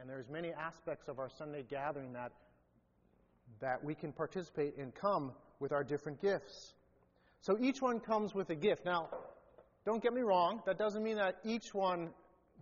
And 0.00 0.08
there's 0.08 0.30
many 0.30 0.50
aspects 0.52 1.08
of 1.08 1.18
our 1.18 1.28
Sunday 1.28 1.62
gathering 1.68 2.14
that, 2.14 2.32
that 3.60 3.84
we 3.84 3.94
can 3.94 4.12
participate 4.12 4.76
in 4.78 4.92
come 4.92 5.32
with 5.58 5.72
our 5.72 5.84
different 5.84 6.22
gifts. 6.22 6.72
So 7.42 7.58
each 7.60 7.82
one 7.82 8.00
comes 8.00 8.34
with 8.34 8.48
a 8.48 8.54
gift. 8.54 8.86
Now, 8.86 9.10
don't 9.84 10.02
get 10.02 10.14
me 10.14 10.22
wrong, 10.22 10.62
that 10.64 10.78
doesn't 10.78 11.02
mean 11.02 11.16
that 11.16 11.36
each 11.44 11.74
one 11.74 12.10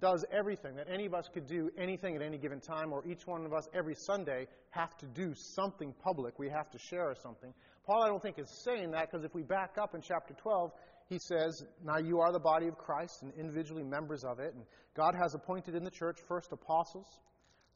does 0.01 0.25
everything, 0.33 0.77
that 0.77 0.89
any 0.93 1.07
of 1.07 1.15
us 1.15 1.29
could 1.33 1.47
do 1.47 1.71
anything 1.79 2.17
at 2.17 2.23
any 2.23 2.39
given 2.39 2.61
time, 2.61 2.93
or 2.93 3.05
each 3.07 3.27
one 3.27 3.45
of 3.45 3.53
us 3.53 3.69
every 3.75 3.95
Sunday 3.95 4.47
have 4.71 4.97
to 4.99 5.07
do 5.07 5.33
something 5.35 5.95
public. 6.03 6.39
We 6.39 6.49
have 6.49 6.71
to 6.71 6.79
share 6.79 7.15
something. 7.21 7.53
Paul, 7.87 8.03
I 8.03 8.09
don't 8.09 8.23
think, 8.23 8.39
is 8.39 8.51
saying 8.65 8.91
that 8.93 9.11
because 9.11 9.25
if 9.25 9.35
we 9.35 9.43
back 9.43 9.77
up 9.81 9.95
in 9.95 10.01
chapter 10.01 10.35
12, 10.35 10.73
he 11.09 11.19
says, 11.19 11.65
Now 11.85 11.99
you 11.99 12.21
are 12.21 12.33
the 12.33 12.39
body 12.39 12.69
of 12.69 12.77
Christ 12.77 13.23
and 13.23 13.33
individually 13.35 13.83
members 13.83 14.25
of 14.25 14.39
it. 14.39 14.55
And 14.55 14.65
God 14.95 15.15
has 15.21 15.35
appointed 15.35 15.75
in 15.75 15.83
the 15.83 15.91
church 15.91 16.19
first 16.29 16.53
apostles, 16.53 17.07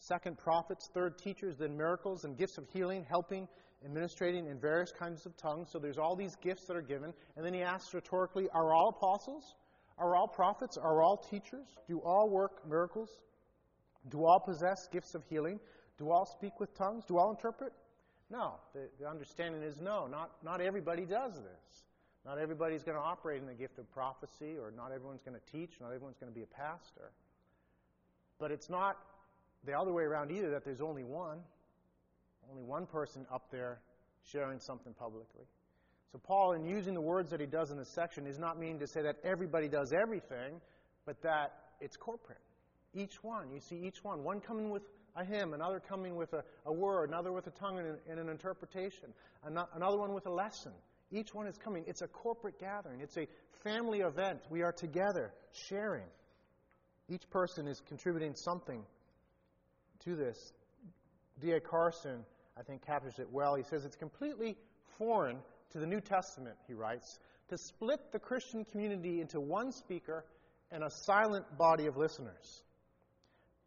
second 0.02 0.36
prophets, 0.36 0.90
third 0.92 1.16
teachers, 1.16 1.56
then 1.58 1.76
miracles 1.76 2.24
and 2.24 2.36
gifts 2.36 2.58
of 2.58 2.68
healing, 2.68 3.06
helping, 3.08 3.46
administrating 3.84 4.46
in 4.46 4.58
various 4.58 4.92
kinds 4.92 5.26
of 5.26 5.36
tongues. 5.36 5.68
So 5.70 5.78
there's 5.78 5.98
all 5.98 6.16
these 6.16 6.34
gifts 6.36 6.66
that 6.66 6.76
are 6.76 6.82
given. 6.82 7.12
And 7.36 7.46
then 7.46 7.54
he 7.54 7.62
asks 7.62 7.94
rhetorically, 7.94 8.48
Are 8.52 8.74
all 8.74 8.88
apostles? 8.88 9.54
Are 9.98 10.16
all 10.16 10.26
prophets? 10.26 10.76
Are 10.76 11.02
all 11.02 11.16
teachers? 11.16 11.78
Do 11.86 12.00
all 12.04 12.28
work 12.28 12.66
miracles? 12.68 13.10
Do 14.08 14.24
all 14.24 14.40
possess 14.40 14.88
gifts 14.92 15.14
of 15.14 15.22
healing? 15.30 15.60
Do 15.98 16.10
all 16.10 16.26
speak 16.26 16.58
with 16.58 16.76
tongues? 16.76 17.04
Do 17.06 17.18
all 17.18 17.30
interpret? 17.30 17.72
No. 18.30 18.54
The, 18.74 18.88
the 18.98 19.08
understanding 19.08 19.62
is 19.62 19.76
no. 19.80 20.08
Not, 20.08 20.32
not 20.42 20.60
everybody 20.60 21.04
does 21.04 21.34
this. 21.34 21.84
Not 22.24 22.38
everybody's 22.38 22.82
going 22.82 22.96
to 22.96 23.02
operate 23.02 23.40
in 23.40 23.46
the 23.46 23.54
gift 23.54 23.78
of 23.78 23.90
prophecy, 23.92 24.56
or 24.60 24.72
not 24.72 24.92
everyone's 24.92 25.22
going 25.22 25.38
to 25.38 25.52
teach, 25.52 25.80
not 25.80 25.88
everyone's 25.88 26.18
going 26.18 26.32
to 26.32 26.36
be 26.36 26.44
a 26.44 26.46
pastor. 26.46 27.10
But 28.38 28.52
it's 28.52 28.70
not 28.70 28.96
the 29.64 29.72
other 29.72 29.92
way 29.92 30.02
around 30.02 30.30
either 30.30 30.50
that 30.50 30.64
there's 30.64 30.80
only 30.80 31.04
one, 31.04 31.38
only 32.50 32.62
one 32.62 32.86
person 32.86 33.26
up 33.32 33.50
there 33.50 33.80
sharing 34.30 34.58
something 34.58 34.92
publicly. 34.94 35.44
So, 36.12 36.18
Paul, 36.18 36.52
in 36.52 36.64
using 36.64 36.94
the 36.94 37.00
words 37.00 37.30
that 37.30 37.40
he 37.40 37.46
does 37.46 37.70
in 37.70 37.78
this 37.78 37.88
section, 37.88 38.26
is 38.26 38.38
not 38.38 38.58
meaning 38.58 38.78
to 38.80 38.86
say 38.86 39.02
that 39.02 39.16
everybody 39.24 39.68
does 39.68 39.92
everything, 39.92 40.60
but 41.06 41.20
that 41.22 41.52
it's 41.80 41.96
corporate. 41.96 42.38
Each 42.94 43.22
one, 43.22 43.50
you 43.50 43.60
see 43.60 43.76
each 43.76 44.04
one, 44.04 44.22
one 44.22 44.40
coming 44.40 44.70
with 44.70 44.82
a 45.16 45.24
hymn, 45.24 45.54
another 45.54 45.80
coming 45.80 46.16
with 46.16 46.32
a, 46.34 46.44
a 46.66 46.72
word, 46.72 47.08
another 47.08 47.32
with 47.32 47.46
a 47.46 47.50
tongue 47.50 47.78
and, 47.78 47.98
and 48.08 48.20
an 48.20 48.28
interpretation, 48.28 49.12
another 49.44 49.98
one 49.98 50.12
with 50.12 50.26
a 50.26 50.30
lesson. 50.30 50.72
Each 51.10 51.34
one 51.34 51.46
is 51.46 51.58
coming. 51.58 51.84
It's 51.86 52.02
a 52.02 52.08
corporate 52.08 52.58
gathering, 52.58 53.00
it's 53.00 53.16
a 53.16 53.26
family 53.62 54.00
event. 54.00 54.40
We 54.50 54.62
are 54.62 54.72
together 54.72 55.32
sharing. 55.52 56.06
Each 57.08 57.28
person 57.30 57.66
is 57.66 57.80
contributing 57.88 58.34
something 58.34 58.82
to 60.04 60.16
this. 60.16 60.52
D.A. 61.40 61.60
Carson, 61.60 62.24
I 62.58 62.62
think, 62.62 62.84
captures 62.84 63.18
it 63.18 63.28
well. 63.30 63.54
He 63.54 63.62
says 63.62 63.84
it's 63.84 63.96
completely 63.96 64.56
foreign 64.98 65.38
to 65.72 65.78
the 65.78 65.86
New 65.86 66.00
Testament, 66.00 66.56
he 66.66 66.74
writes, 66.74 67.18
to 67.48 67.58
split 67.58 68.00
the 68.12 68.18
Christian 68.18 68.64
community 68.64 69.20
into 69.20 69.40
one 69.40 69.72
speaker 69.72 70.24
and 70.70 70.82
a 70.82 70.90
silent 70.90 71.44
body 71.58 71.86
of 71.86 71.96
listeners. 71.96 72.62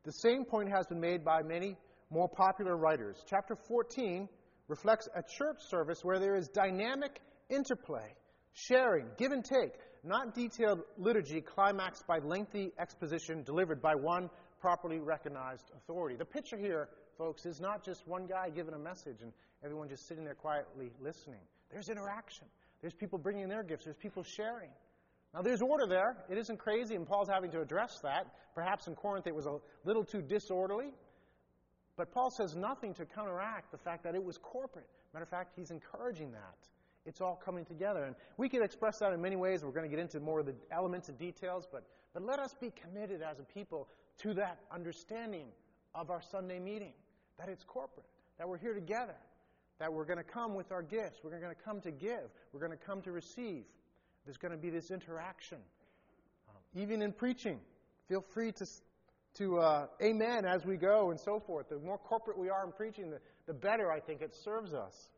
The 0.04 0.12
same 0.12 0.46
point 0.46 0.70
has 0.70 0.88
been 0.88 1.00
made 1.00 1.24
by 1.24 1.42
many 1.42 1.78
more 2.10 2.30
popular 2.30 2.76
writers. 2.76 3.18
Chapter 3.28 3.56
14 3.56 4.30
reflects 4.68 5.08
a 5.16 5.22
church 5.22 5.58
service 5.70 6.04
where 6.04 6.20
there 6.20 6.36
is 6.36 6.48
dynamic 6.48 7.20
interplay, 7.50 8.14
sharing, 8.54 9.08
give 9.18 9.32
and 9.32 9.44
take, 9.44 9.74
not 10.04 10.36
detailed 10.36 10.82
liturgy 10.98 11.42
climaxed 11.42 12.06
by 12.08 12.20
lengthy 12.20 12.72
exposition 12.80 13.44
delivered 13.44 13.82
by 13.82 13.96
one 13.96 14.30
properly 14.66 14.98
recognized 14.98 15.70
authority. 15.78 16.16
The 16.16 16.26
picture 16.26 16.58
here, 16.58 16.90
folks, 17.20 17.46
is 17.46 17.62
not 17.62 17.86
just 17.86 18.08
one 18.08 18.26
guy 18.26 18.50
giving 18.50 18.74
a 18.74 18.80
message 18.80 19.18
and 19.22 19.32
everyone 19.64 19.88
just 19.88 20.08
sitting 20.08 20.24
there 20.24 20.34
quietly 20.34 20.90
listening. 21.00 21.42
There's 21.72 21.88
interaction. 21.88 22.48
There's 22.82 22.96
people 22.96 23.20
bringing 23.20 23.48
their 23.48 23.62
gifts. 23.62 23.84
There's 23.84 23.96
people 23.96 24.24
sharing. 24.24 24.72
Now, 25.36 25.44
there's 25.44 25.62
order 25.62 25.86
there. 25.86 26.18
It 26.32 26.40
isn't 26.40 26.58
crazy, 26.58 26.96
and 26.96 27.06
Paul's 27.06 27.30
having 27.30 27.52
to 27.52 27.62
address 27.62 28.00
that. 28.02 28.26
Perhaps 28.56 28.88
in 28.88 28.96
Corinth 28.96 29.28
it 29.28 29.36
was 29.36 29.46
a 29.46 29.58
little 29.84 30.04
too 30.04 30.24
disorderly. 30.24 30.96
But 31.96 32.12
Paul 32.12 32.32
says 32.32 32.56
nothing 32.56 32.96
to 32.96 33.06
counteract 33.06 33.72
the 33.72 33.78
fact 33.78 34.04
that 34.06 34.16
it 34.16 34.24
was 34.24 34.40
corporate. 34.40 34.88
Matter 35.14 35.26
of 35.26 35.30
fact, 35.30 35.54
he's 35.56 35.70
encouraging 35.70 36.32
that. 36.32 36.58
It's 37.06 37.22
all 37.22 37.40
coming 37.46 37.66
together. 37.66 38.06
And 38.06 38.16
we 38.38 38.50
could 38.50 38.64
express 38.64 38.98
that 38.98 39.14
in 39.14 39.22
many 39.22 39.36
ways. 39.36 39.64
We're 39.64 39.74
going 39.74 39.88
to 39.88 39.96
get 39.96 40.00
into 40.00 40.20
more 40.20 40.40
of 40.40 40.48
the 40.48 40.56
elements 40.72 41.08
and 41.08 41.20
details, 41.20 41.68
but, 41.72 41.84
but 42.16 42.24
let 42.24 42.40
us 42.40 42.56
be 42.60 42.72
committed 42.72 43.22
as 43.22 43.38
a 43.40 43.44
people 43.44 43.88
to 44.20 44.34
that 44.36 44.60
understanding 44.72 45.48
of 45.94 46.10
our 46.10 46.22
Sunday 46.22 46.60
meeting 46.60 46.94
that 47.38 47.50
it's 47.50 47.64
corporate, 47.64 48.06
that 48.38 48.48
we're 48.48 48.58
here 48.58 48.74
together, 48.74 49.16
that 49.80 49.92
we're 49.92 50.06
going 50.06 50.18
to 50.18 50.24
come 50.24 50.56
with 50.56 50.72
our 50.72 50.82
gifts. 50.82 51.20
We're 51.24 51.38
going 51.40 51.56
to 51.56 51.62
come 51.64 51.82
to 51.82 51.92
give. 51.92 52.30
We're 52.54 52.60
going 52.60 52.72
to 52.72 52.86
come 52.86 53.02
to 53.04 53.12
receive. 53.12 53.64
There's 54.26 54.38
going 54.38 54.54
to 54.54 54.58
be 54.58 54.70
this 54.70 54.92
interaction. 54.92 55.58
Um, 56.50 56.82
even 56.82 57.02
in 57.02 57.12
preaching, 57.12 57.60
feel 58.08 58.24
free 58.34 58.52
to, 58.54 58.68
to 59.36 59.60
uh, 59.60 59.88
amen 60.02 60.46
as 60.46 60.66
we 60.66 60.78
go 60.78 61.12
and 61.12 61.20
so 61.20 61.40
forth. 61.40 61.70
The 61.70 61.80
more 61.80 61.98
corporate 61.98 62.38
we 62.38 62.50
are 62.50 62.66
in 62.66 62.72
preaching, 62.72 63.10
the, 63.12 63.20
the 63.48 63.54
better 63.54 63.92
I 63.92 64.00
think 64.00 64.22
it 64.22 64.34
serves 64.34 64.74
us. 64.74 65.10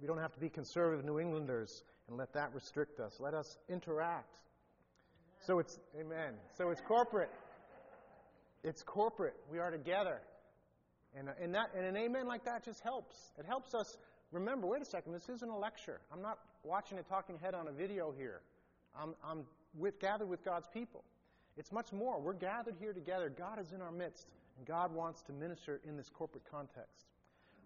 We 0.00 0.06
don't 0.06 0.18
have 0.18 0.32
to 0.34 0.40
be 0.40 0.48
conservative 0.48 1.04
New 1.04 1.18
Englanders 1.18 1.82
and 2.08 2.16
let 2.16 2.32
that 2.34 2.54
restrict 2.54 3.00
us. 3.00 3.18
Let 3.18 3.34
us 3.34 3.58
interact. 3.68 4.38
So 5.46 5.58
it's, 5.58 5.78
amen. 5.98 6.34
So 6.56 6.70
it's 6.70 6.80
corporate. 6.80 7.30
It's 8.66 8.82
corporate. 8.82 9.36
We 9.48 9.60
are 9.60 9.70
together. 9.70 10.20
And, 11.16 11.28
and, 11.40 11.54
that, 11.54 11.70
and 11.76 11.86
an 11.86 11.96
amen 11.96 12.26
like 12.26 12.44
that 12.46 12.64
just 12.64 12.80
helps. 12.80 13.14
It 13.38 13.46
helps 13.46 13.74
us 13.74 13.96
remember 14.32 14.66
wait 14.66 14.82
a 14.82 14.84
second, 14.84 15.12
this 15.12 15.28
isn't 15.28 15.48
a 15.48 15.56
lecture. 15.56 16.00
I'm 16.12 16.20
not 16.20 16.38
watching 16.64 16.98
a 16.98 17.02
talking 17.04 17.38
head 17.38 17.54
on 17.54 17.68
a 17.68 17.72
video 17.72 18.12
here. 18.18 18.40
I'm, 19.00 19.14
I'm 19.24 19.44
with, 19.78 20.00
gathered 20.00 20.28
with 20.28 20.44
God's 20.44 20.66
people. 20.66 21.04
It's 21.56 21.70
much 21.70 21.92
more. 21.92 22.20
We're 22.20 22.32
gathered 22.32 22.74
here 22.80 22.92
together. 22.92 23.30
God 23.30 23.60
is 23.60 23.72
in 23.72 23.80
our 23.80 23.92
midst, 23.92 24.26
and 24.58 24.66
God 24.66 24.92
wants 24.92 25.22
to 25.22 25.32
minister 25.32 25.80
in 25.88 25.96
this 25.96 26.10
corporate 26.10 26.44
context. 26.50 27.06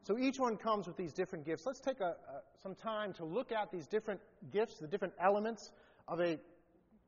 So 0.02 0.19
each 0.19 0.38
one 0.38 0.59
comes 0.59 0.87
with 0.87 0.99
these 0.99 1.14
different 1.14 1.47
gifts. 1.47 1.64
Let's 1.64 1.80
take 1.80 2.00
a, 2.00 2.04
a, 2.28 2.42
some 2.62 2.75
time 2.75 3.14
to 3.14 3.25
look 3.25 3.52
at 3.52 3.73
these 3.73 3.87
different 3.87 4.21
gifts, 4.52 4.76
the 4.78 4.87
different 4.87 5.14
elements 5.19 5.71
of 6.07 6.21
a 6.21 6.35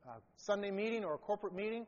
uh, 0.07 0.13
Sunday 0.37 0.71
meeting 0.71 1.05
or 1.05 1.15
a 1.15 1.19
corporate 1.19 1.55
meeting. 1.55 1.87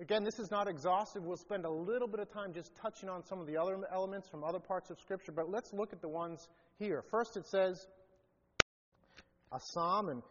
Again, 0.00 0.22
this 0.22 0.38
is 0.38 0.48
not 0.52 0.68
exhaustive. 0.68 1.24
We'll 1.24 1.36
spend 1.36 1.64
a 1.64 1.70
little 1.70 2.06
bit 2.06 2.20
of 2.20 2.30
time 2.30 2.52
just 2.54 2.72
touching 2.76 3.08
on 3.08 3.24
some 3.24 3.40
of 3.40 3.48
the 3.48 3.56
other 3.56 3.76
elements 3.92 4.28
from 4.28 4.44
other 4.44 4.60
parts 4.60 4.90
of 4.90 4.98
Scripture, 5.00 5.32
but 5.32 5.50
let's 5.50 5.72
look 5.72 5.92
at 5.92 6.00
the 6.00 6.08
ones 6.08 6.46
here. 6.78 7.02
First, 7.10 7.36
it 7.36 7.44
says 7.46 7.84
a 9.50 9.58
psalm, 9.60 10.08
and 10.08 10.22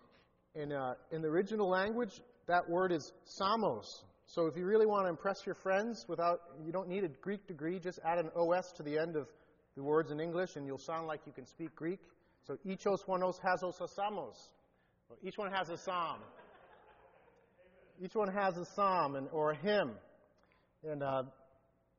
in, 0.55 0.71
uh, 0.71 0.93
in 1.11 1.21
the 1.21 1.27
original 1.27 1.69
language, 1.69 2.21
that 2.45 2.69
word 2.69 2.93
is 2.93 3.11
psalmos. 3.25 3.83
So 4.25 4.47
if 4.47 4.55
you 4.55 4.65
really 4.65 4.85
want 4.85 5.05
to 5.05 5.09
impress 5.09 5.45
your 5.45 5.55
friends 5.55 6.05
without, 6.07 6.39
you 6.63 6.71
don't 6.71 6.87
need 6.87 7.03
a 7.03 7.09
Greek 7.09 7.45
degree, 7.45 7.77
just 7.77 7.99
add 8.05 8.19
an 8.19 8.29
OS 8.37 8.71
to 8.77 8.83
the 8.83 8.97
end 8.97 9.17
of 9.17 9.27
the 9.75 9.83
words 9.83 10.11
in 10.11 10.21
English, 10.21 10.55
and 10.55 10.65
you'll 10.65 10.77
sound 10.77 11.07
like 11.07 11.21
you 11.25 11.33
can 11.33 11.45
speak 11.45 11.75
Greek. 11.75 11.99
So 12.43 12.55
ichos, 12.65 12.99
oneos, 13.05 13.35
hazos, 13.41 13.81
asamos. 13.81 14.47
each 15.21 15.37
one 15.37 15.51
has 15.51 15.69
a 15.69 15.77
psalm 15.77 16.21
each 18.01 18.15
one 18.15 18.31
has 18.31 18.57
a 18.57 18.65
psalm 18.65 19.15
and, 19.15 19.27
or 19.31 19.51
a 19.51 19.55
hymn. 19.55 19.91
And 20.83 21.03
uh, 21.03 21.23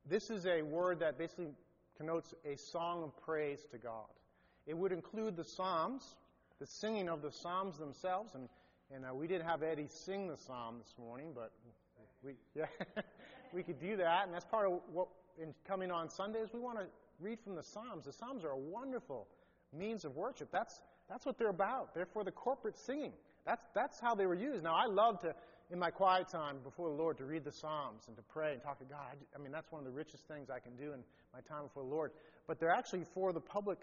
this 0.09 0.29
is 0.29 0.45
a 0.45 0.61
word 0.61 0.99
that 0.99 1.17
basically 1.17 1.49
connotes 1.97 2.33
a 2.45 2.57
song 2.71 3.03
of 3.03 3.25
praise 3.25 3.59
to 3.71 3.77
God. 3.77 4.07
It 4.65 4.77
would 4.77 4.91
include 4.91 5.35
the 5.35 5.43
psalms, 5.43 6.03
the 6.59 6.67
singing 6.67 7.09
of 7.09 7.21
the 7.21 7.31
psalms 7.31 7.77
themselves. 7.77 8.35
And, 8.35 8.47
and 8.93 9.05
uh, 9.05 9.13
we 9.13 9.27
did 9.27 9.41
have 9.41 9.63
Eddie 9.63 9.89
sing 10.05 10.27
the 10.27 10.37
psalm 10.37 10.77
this 10.79 10.93
morning, 10.97 11.31
but 11.35 11.51
we, 12.23 12.33
yeah, 12.55 12.65
we 13.53 13.63
could 13.63 13.79
do 13.79 13.97
that. 13.97 14.25
And 14.25 14.33
that's 14.33 14.45
part 14.45 14.67
of 14.67 14.79
what, 14.91 15.07
in 15.41 15.53
coming 15.67 15.91
on 15.91 16.09
Sundays, 16.09 16.47
we 16.53 16.59
want 16.59 16.77
to 16.77 16.85
read 17.19 17.39
from 17.43 17.55
the 17.55 17.63
psalms. 17.63 18.05
The 18.05 18.13
psalms 18.13 18.43
are 18.43 18.51
a 18.51 18.57
wonderful 18.57 19.27
means 19.77 20.05
of 20.05 20.15
worship. 20.15 20.49
That's, 20.51 20.81
that's 21.09 21.25
what 21.25 21.37
they're 21.37 21.49
about. 21.49 21.93
They're 21.93 22.07
for 22.13 22.23
the 22.23 22.31
corporate 22.31 22.77
singing. 22.77 23.13
That's, 23.45 23.63
that's 23.73 23.99
how 23.99 24.15
they 24.15 24.25
were 24.25 24.35
used. 24.35 24.63
Now, 24.63 24.75
I 24.75 24.85
love 24.85 25.19
to 25.21 25.33
in 25.71 25.77
my 25.77 25.89
quiet 25.89 26.27
time 26.27 26.57
before 26.63 26.89
the 26.89 26.95
Lord 26.95 27.17
to 27.17 27.25
read 27.25 27.43
the 27.43 27.51
Psalms 27.51 28.03
and 28.07 28.15
to 28.17 28.23
pray 28.23 28.53
and 28.53 28.61
talk 28.61 28.79
to 28.79 28.85
God. 28.85 29.17
I 29.35 29.39
mean, 29.39 29.51
that's 29.51 29.71
one 29.71 29.79
of 29.79 29.85
the 29.85 29.91
richest 29.91 30.27
things 30.27 30.49
I 30.49 30.59
can 30.59 30.75
do 30.75 30.93
in 30.93 31.03
my 31.33 31.41
time 31.41 31.63
before 31.63 31.83
the 31.83 31.89
Lord. 31.89 32.11
But 32.47 32.59
they're 32.59 32.71
actually 32.71 33.05
for 33.13 33.33
the 33.33 33.39
public 33.39 33.79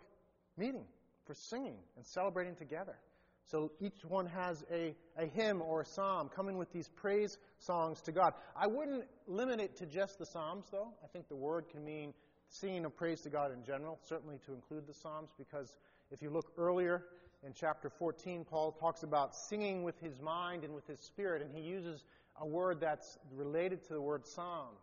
meeting, 0.56 0.84
for 1.26 1.34
singing 1.34 1.78
and 1.96 2.04
celebrating 2.04 2.56
together. 2.56 2.96
So 3.44 3.70
each 3.80 4.04
one 4.08 4.26
has 4.26 4.64
a, 4.72 4.96
a 5.16 5.26
hymn 5.26 5.62
or 5.62 5.82
a 5.82 5.86
psalm 5.86 6.28
coming 6.34 6.58
with 6.58 6.72
these 6.72 6.88
praise 6.88 7.38
songs 7.58 8.00
to 8.02 8.12
God. 8.12 8.32
I 8.56 8.66
wouldn't 8.66 9.04
limit 9.28 9.60
it 9.60 9.76
to 9.76 9.86
just 9.86 10.18
the 10.18 10.26
Psalms, 10.26 10.66
though. 10.72 10.88
I 11.04 11.06
think 11.06 11.28
the 11.28 11.36
word 11.36 11.68
can 11.68 11.84
mean 11.84 12.12
singing 12.48 12.84
of 12.84 12.96
praise 12.96 13.20
to 13.20 13.30
God 13.30 13.52
in 13.52 13.62
general, 13.62 14.00
certainly 14.02 14.38
to 14.46 14.52
include 14.52 14.88
the 14.88 14.94
Psalms, 14.94 15.30
because 15.38 15.76
if 16.10 16.22
you 16.22 16.30
look 16.30 16.52
earlier 16.58 17.04
in 17.44 17.52
chapter 17.54 17.90
14, 17.90 18.44
Paul 18.44 18.72
talks 18.72 19.02
about 19.02 19.34
singing 19.34 19.82
with 19.82 19.98
his 20.00 20.20
mind 20.20 20.64
and 20.64 20.74
with 20.74 20.86
his 20.86 21.00
spirit, 21.00 21.42
and 21.42 21.54
he 21.54 21.60
uses 21.60 22.04
a 22.40 22.46
word 22.46 22.80
that's 22.80 23.18
related 23.34 23.82
to 23.84 23.92
the 23.94 24.00
word 24.00 24.26
psalm. 24.26 24.74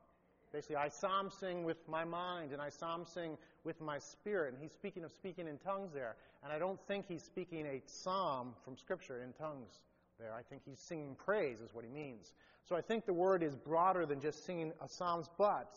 Basically, 0.53 0.75
I 0.75 0.89
psalm 0.89 1.31
sing 1.31 1.63
with 1.63 1.77
my 1.89 2.03
mind 2.05 2.53
and 2.53 2.61
I 2.61 2.69
psalm 2.69 3.05
sing 3.11 3.37
with 3.63 3.81
my 3.81 3.97
spirit. 3.97 4.53
And 4.53 4.61
he's 4.61 4.71
speaking 4.71 5.03
of 5.03 5.11
speaking 5.11 5.47
in 5.47 5.57
tongues 5.57 5.91
there. 5.93 6.15
And 6.43 6.53
I 6.53 6.59
don't 6.59 6.79
think 6.87 7.07
he's 7.07 7.23
speaking 7.23 7.65
a 7.65 7.81
psalm 7.87 8.53
from 8.63 8.77
Scripture 8.77 9.23
in 9.23 9.33
tongues 9.33 9.71
there. 10.19 10.31
I 10.31 10.43
think 10.43 10.61
he's 10.63 10.79
singing 10.79 11.15
praise, 11.15 11.59
is 11.59 11.73
what 11.73 11.83
he 11.83 11.89
means. 11.89 12.31
So 12.69 12.75
I 12.75 12.81
think 12.81 13.07
the 13.07 13.13
word 13.13 13.41
is 13.41 13.55
broader 13.55 14.05
than 14.05 14.21
just 14.21 14.45
singing 14.45 14.73
a 14.79 14.87
psalms, 14.87 15.27
but 15.39 15.73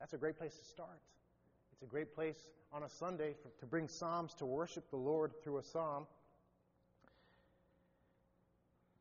that's 0.00 0.12
a 0.12 0.18
great 0.18 0.36
place 0.36 0.56
to 0.56 0.64
start. 0.64 1.00
It's 1.76 1.82
a 1.82 1.92
great 1.92 2.14
place 2.14 2.38
on 2.72 2.84
a 2.84 2.88
Sunday 2.88 3.34
for, 3.42 3.50
to 3.60 3.66
bring 3.66 3.86
psalms 3.86 4.32
to 4.34 4.46
worship 4.46 4.88
the 4.88 4.96
Lord 4.96 5.32
through 5.44 5.58
a 5.58 5.62
psalm. 5.62 6.06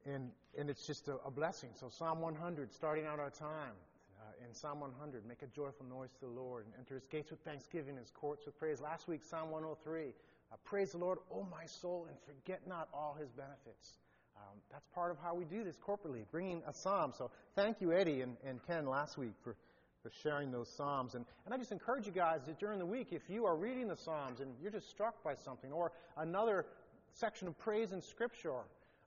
And, 0.05 0.32
and 0.58 0.70
it's 0.70 0.86
just 0.86 1.08
a, 1.08 1.15
a 1.25 1.32
blessing. 1.32 1.70
So, 1.79 1.88
Psalm 1.88 2.20
100, 2.20 2.74
starting 2.74 3.05
out 3.05 3.17
our 3.20 3.29
time, 3.29 3.72
uh, 4.20 4.46
in 4.46 4.53
Psalm 4.53 4.82
100, 4.82 5.25
make 5.25 5.41
a 5.41 5.48
joyful 5.48 5.86
noise 5.86 6.10
to 6.20 6.25
the 6.25 6.32
Lord 6.32 6.65
and 6.65 6.74
enter 6.77 6.96
his 6.96 7.05
gates 7.05 7.32
with 7.32 7.39
thanksgiving, 7.46 7.96
his 7.96 8.12
courts 8.12 8.46
with 8.46 8.60
praise. 8.60 8.82
Last 8.82 9.08
week, 9.08 9.24
Psalm 9.24 9.51
103, 9.51 10.10
uh, 10.51 10.55
praise 10.65 10.91
the 10.91 10.98
Lord, 10.98 11.20
O 11.32 11.48
my 11.50 11.65
soul, 11.65 12.08
and 12.10 12.17
forget 12.25 12.67
not 12.67 12.89
all 12.94 13.15
his 13.17 13.32
benefits. 13.32 14.00
Um, 14.36 14.60
that's 14.70 14.86
part 14.94 15.12
of 15.12 15.17
how 15.24 15.34
we 15.34 15.46
do 15.46 15.63
this 15.63 15.77
corporately, 15.77 16.25
bringing 16.29 16.62
a 16.67 16.74
psalm. 16.74 17.13
So 17.17 17.32
thank 17.55 17.79
you, 17.79 17.94
Eddie 17.94 18.20
and, 18.20 18.36
and 18.46 18.60
Ken, 18.67 18.86
last 18.86 19.17
week 19.17 19.32
for, 19.41 19.55
for 20.05 20.12
sharing 20.21 20.51
those 20.51 20.69
psalms. 20.69 21.15
And, 21.15 21.25
and 21.45 21.53
I 21.53 21.57
just 21.57 21.71
encourage 21.71 22.05
you 22.05 22.12
guys 22.12 22.41
that 22.45 22.59
during 22.59 22.77
the 22.77 22.85
week, 22.85 23.07
if 23.09 23.24
you 23.27 23.47
are 23.47 23.55
reading 23.55 23.88
the 23.88 23.97
psalms 23.97 24.39
and 24.39 24.51
you're 24.62 24.71
just 24.71 24.88
struck 24.88 25.24
by 25.24 25.33
something, 25.33 25.71
or 25.71 25.91
another 26.17 26.67
section 27.12 27.47
of 27.47 27.57
praise 27.57 27.91
in 27.91 28.03
Scripture, 28.03 28.51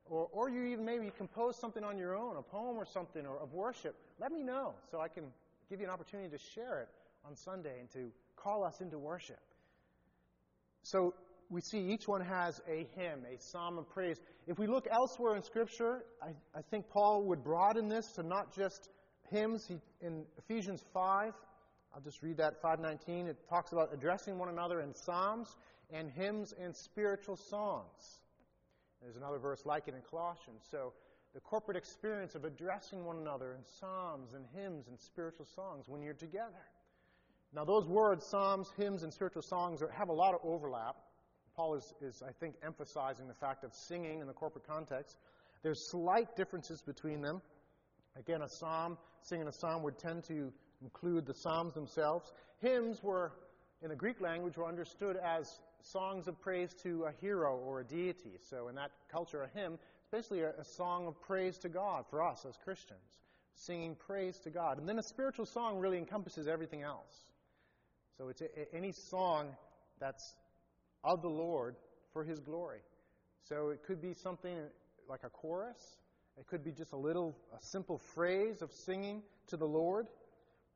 or, 0.07 0.29
or 0.33 0.51
you 0.51 0.65
even 0.65 0.85
maybe 0.85 1.13
compose 1.17 1.57
something 1.57 1.85
on 1.85 1.99
your 1.99 2.17
own, 2.17 2.37
a 2.37 2.43
poem 2.43 2.77
or 2.77 2.85
something, 2.85 3.25
or 3.27 3.39
of 3.39 3.53
worship, 3.53 3.95
let 4.19 4.33
me 4.33 4.43
know 4.43 4.75
so 4.91 5.01
I 5.01 5.07
can 5.07 5.23
give 5.71 5.79
you 5.79 5.87
an 5.87 5.93
opportunity 5.93 6.31
to 6.31 6.39
share 6.53 6.81
it 6.81 6.89
on 7.25 7.37
Sunday 7.37 7.79
and 7.79 7.89
to 7.93 8.11
call 8.35 8.65
us 8.65 8.81
into 8.81 8.99
worship. 8.99 9.39
So 10.83 11.15
we 11.49 11.61
see 11.61 11.79
each 11.79 12.09
one 12.09 12.23
has 12.23 12.61
a 12.69 12.89
hymn, 12.97 13.21
a 13.33 13.41
psalm 13.41 13.79
of 13.79 13.89
praise. 13.89 14.21
If 14.49 14.59
we 14.59 14.67
look 14.67 14.89
elsewhere 14.91 15.37
in 15.37 15.45
Scripture, 15.45 16.03
I, 16.21 16.31
I 16.59 16.63
think 16.63 16.89
Paul 16.89 17.23
would 17.27 17.45
broaden 17.45 17.89
this 17.89 18.11
to 18.17 18.25
not 18.25 18.53
just 18.53 18.89
hymns. 19.31 19.67
He, 19.67 19.79
in 20.01 20.25
Ephesians 20.39 20.85
5, 20.93 21.35
I'll 21.95 22.01
just 22.01 22.23
read 22.23 22.37
that 22.39 22.61
519. 22.61 23.27
It 23.27 23.37
talks 23.49 23.73
about 23.73 23.93
addressing 23.93 24.39
one 24.39 24.49
another 24.49 24.81
in 24.81 24.95
psalms 24.95 25.57
and 25.91 26.11
hymns 26.11 26.55
and 26.61 26.75
spiritual 26.75 27.37
songs. 27.37 28.21
There's 29.03 29.17
another 29.17 29.39
verse 29.39 29.65
like 29.65 29.89
it 29.89 29.95
in 29.95 30.03
Colossians. 30.03 30.65
So 30.71 30.93
the 31.35 31.41
corporate 31.41 31.77
experience 31.77 32.35
of 32.35 32.45
addressing 32.45 33.05
one 33.05 33.19
another 33.19 33.55
in 33.55 33.65
psalms 33.65 34.35
and 34.35 34.45
hymns 34.55 34.89
and 34.89 34.99
spiritual 34.99 35.47
songs 35.47 35.89
when 35.89 36.03
you're 36.03 36.15
together. 36.15 36.67
Now, 37.55 37.65
those 37.65 37.87
words, 37.87 38.27
psalms, 38.27 38.71
hymns, 38.77 39.03
and 39.03 39.13
spiritual 39.13 39.43
songs, 39.43 39.83
have 39.97 40.09
a 40.09 40.13
lot 40.13 40.35
of 40.35 40.41
overlap. 40.43 40.97
Paul 41.57 41.75
is, 41.75 41.95
is, 42.01 42.23
I 42.23 42.33
think, 42.33 42.57
emphasizing 42.63 43.27
the 43.27 43.35
fact 43.35 43.65
of 43.65 43.73
singing 43.73 44.21
in 44.21 44.27
the 44.27 44.33
corporate 44.35 44.67
context. 44.67 45.17
There's 45.63 45.91
slight 45.91 46.37
differences 46.37 46.83
between 46.83 47.23
them. 47.23 47.41
Again, 48.19 48.43
a 48.43 48.49
psalm, 48.49 48.99
singing 49.23 49.49
a 49.49 49.53
psalm 49.53 49.83
would 49.83 49.99
tend 49.99 50.25
to 50.25 50.53
include 50.83 51.27
the 51.27 51.35
psalms 51.35 51.75
themselves. 51.75 52.33
Hymns 52.61 53.03
were, 53.03 53.33
in 53.83 53.89
the 53.89 53.97
Greek 53.97 54.21
language, 54.21 54.57
were 54.57 54.67
understood 54.67 55.17
as 55.17 55.61
songs 55.83 56.29
of 56.29 56.41
praise 56.41 56.75
to 56.83 57.05
a 57.05 57.13
hero 57.21 57.57
or 57.57 57.81
a 57.81 57.85
deity. 57.85 58.39
So, 58.49 58.69
in 58.69 58.75
that 58.77 58.91
culture, 59.11 59.43
a 59.43 59.59
hymn 59.59 59.75
is 59.75 60.09
basically 60.11 60.43
a, 60.43 60.51
a 60.59 60.65
song 60.65 61.07
of 61.07 61.21
praise 61.21 61.59
to 61.59 61.69
God 61.69 62.05
for 62.11 62.23
us 62.23 62.45
as 62.49 62.57
Christians, 62.57 63.21
singing 63.55 63.95
praise 63.95 64.39
to 64.41 64.51
God. 64.51 64.79
And 64.79 64.89
then 64.89 64.99
a 64.99 65.03
spiritual 65.03 65.47
song 65.47 65.79
really 65.79 65.99
encompasses 65.99 66.49
everything 66.49 66.83
else. 66.83 67.15
So, 68.17 68.29
it's 68.29 68.41
a, 68.41 68.47
a, 68.47 68.75
any 68.75 68.93
song 68.93 69.51
that's 70.01 70.35
of 71.05 71.23
the 71.23 71.31
Lord 71.31 71.77
for 72.13 72.25
His 72.25 72.41
glory. 72.41 72.81
So, 73.49 73.71
it 73.71 73.83
could 73.85 74.01
be 74.01 74.15
something 74.15 74.57
like 75.09 75.21
a 75.25 75.31
chorus. 75.31 75.97
It 76.39 76.47
could 76.47 76.65
be 76.65 76.73
just 76.73 76.93
a 76.93 76.97
little, 76.97 77.37
a 77.53 77.61
simple 77.61 77.99
phrase 77.99 78.63
of 78.63 78.73
singing 78.73 79.23
to 79.49 79.57
the 79.57 79.67
Lord. 79.67 80.07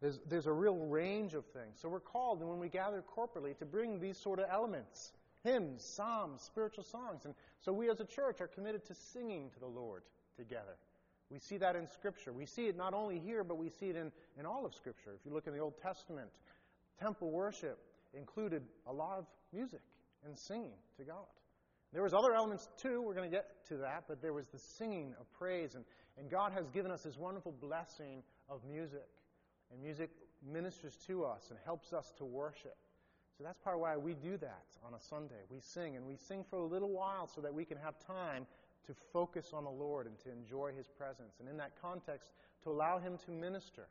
There's, 0.00 0.18
there's 0.28 0.46
a 0.46 0.52
real 0.52 0.76
range 0.76 1.34
of 1.34 1.44
things. 1.46 1.78
So 1.80 1.88
we're 1.88 2.00
called, 2.00 2.40
and 2.40 2.48
when 2.48 2.58
we 2.58 2.68
gather 2.68 3.02
corporately, 3.02 3.56
to 3.58 3.64
bring 3.64 4.00
these 4.00 4.18
sort 4.18 4.40
of 4.40 4.46
elements 4.50 5.12
hymns, 5.44 5.84
psalms, 5.84 6.42
spiritual 6.42 6.84
songs. 6.84 7.24
And 7.24 7.34
so 7.60 7.72
we 7.72 7.90
as 7.90 8.00
a 8.00 8.04
church 8.04 8.40
are 8.40 8.46
committed 8.46 8.84
to 8.86 8.94
singing 8.94 9.50
to 9.54 9.60
the 9.60 9.66
Lord 9.66 10.02
together. 10.36 10.76
We 11.30 11.38
see 11.38 11.56
that 11.58 11.76
in 11.76 11.86
Scripture. 11.88 12.32
We 12.32 12.46
see 12.46 12.66
it 12.66 12.76
not 12.76 12.94
only 12.94 13.18
here, 13.18 13.42
but 13.42 13.56
we 13.56 13.68
see 13.68 13.88
it 13.88 13.96
in, 13.96 14.12
in 14.38 14.46
all 14.46 14.66
of 14.66 14.74
Scripture. 14.74 15.14
If 15.18 15.24
you 15.24 15.32
look 15.32 15.46
in 15.46 15.52
the 15.52 15.58
Old 15.58 15.80
Testament, 15.80 16.28
temple 17.00 17.30
worship 17.30 17.78
included 18.14 18.62
a 18.86 18.92
lot 18.92 19.18
of 19.18 19.26
music 19.52 19.80
and 20.24 20.36
singing 20.36 20.74
to 20.98 21.04
God. 21.04 21.26
There 21.92 22.02
was 22.02 22.14
other 22.14 22.34
elements 22.34 22.68
too, 22.76 23.02
we're 23.02 23.14
going 23.14 23.30
to 23.30 23.34
get 23.34 23.66
to 23.68 23.76
that, 23.78 24.04
but 24.08 24.22
there 24.22 24.32
was 24.32 24.46
the 24.46 24.58
singing 24.58 25.14
of 25.20 25.30
praise. 25.32 25.74
And, 25.74 25.84
and 26.18 26.30
God 26.30 26.52
has 26.52 26.68
given 26.70 26.90
us 26.90 27.02
this 27.02 27.16
wonderful 27.16 27.52
blessing 27.52 28.22
of 28.48 28.60
music. 28.64 29.08
And 29.70 29.82
music 29.82 30.10
ministers 30.50 30.96
to 31.06 31.24
us 31.24 31.46
and 31.50 31.58
helps 31.64 31.92
us 31.92 32.12
to 32.18 32.24
worship. 32.24 32.76
So 33.36 33.44
that's 33.44 33.58
part 33.58 33.76
of 33.76 33.80
why 33.80 33.96
we 33.96 34.14
do 34.14 34.36
that 34.38 34.66
on 34.84 34.94
a 34.94 35.00
Sunday. 35.00 35.42
We 35.50 35.60
sing, 35.60 35.96
and 35.96 36.06
we 36.06 36.16
sing 36.16 36.44
for 36.48 36.56
a 36.56 36.64
little 36.64 36.90
while 36.90 37.26
so 37.26 37.40
that 37.40 37.52
we 37.52 37.64
can 37.64 37.78
have 37.78 37.94
time 37.98 38.46
to 38.86 38.94
focus 39.12 39.52
on 39.54 39.64
the 39.64 39.70
Lord 39.70 40.06
and 40.06 40.18
to 40.20 40.30
enjoy 40.30 40.72
His 40.76 40.88
presence. 40.88 41.36
And 41.40 41.48
in 41.48 41.56
that 41.56 41.72
context, 41.80 42.30
to 42.64 42.70
allow 42.70 42.98
Him 42.98 43.16
to 43.24 43.30
minister. 43.30 43.86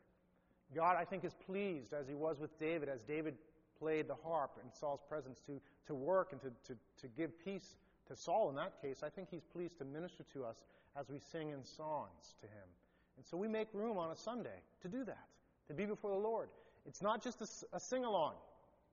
God, 0.74 0.96
I 0.96 1.04
think, 1.04 1.24
is 1.24 1.34
pleased, 1.34 1.92
as 1.92 2.06
He 2.06 2.14
was 2.14 2.38
with 2.38 2.56
David, 2.58 2.88
as 2.88 3.02
David 3.02 3.34
played 3.78 4.06
the 4.06 4.14
harp 4.14 4.58
in 4.62 4.70
Saul's 4.72 5.02
presence, 5.08 5.40
to, 5.46 5.60
to 5.86 5.94
work 5.94 6.32
and 6.32 6.40
to, 6.42 6.50
to, 6.68 6.78
to 7.00 7.08
give 7.16 7.32
peace 7.44 7.74
to 8.08 8.16
Saul 8.16 8.50
in 8.50 8.56
that 8.56 8.80
case. 8.80 9.02
I 9.02 9.08
think 9.08 9.28
He's 9.30 9.44
pleased 9.44 9.78
to 9.78 9.84
minister 9.84 10.24
to 10.34 10.44
us 10.44 10.56
as 10.98 11.08
we 11.08 11.18
sing 11.18 11.50
in 11.50 11.64
songs 11.64 12.34
to 12.40 12.46
Him. 12.46 12.68
And 13.16 13.26
so 13.26 13.36
we 13.36 13.48
make 13.48 13.68
room 13.72 13.98
on 13.98 14.10
a 14.10 14.16
Sunday 14.16 14.60
to 14.82 14.88
do 14.88 15.04
that 15.04 15.26
to 15.68 15.74
be 15.74 15.84
before 15.86 16.10
the 16.10 16.16
Lord. 16.16 16.48
It's 16.86 17.02
not 17.02 17.22
just 17.22 17.40
a, 17.40 17.76
a 17.76 17.80
sing 17.80 18.04
along. 18.04 18.34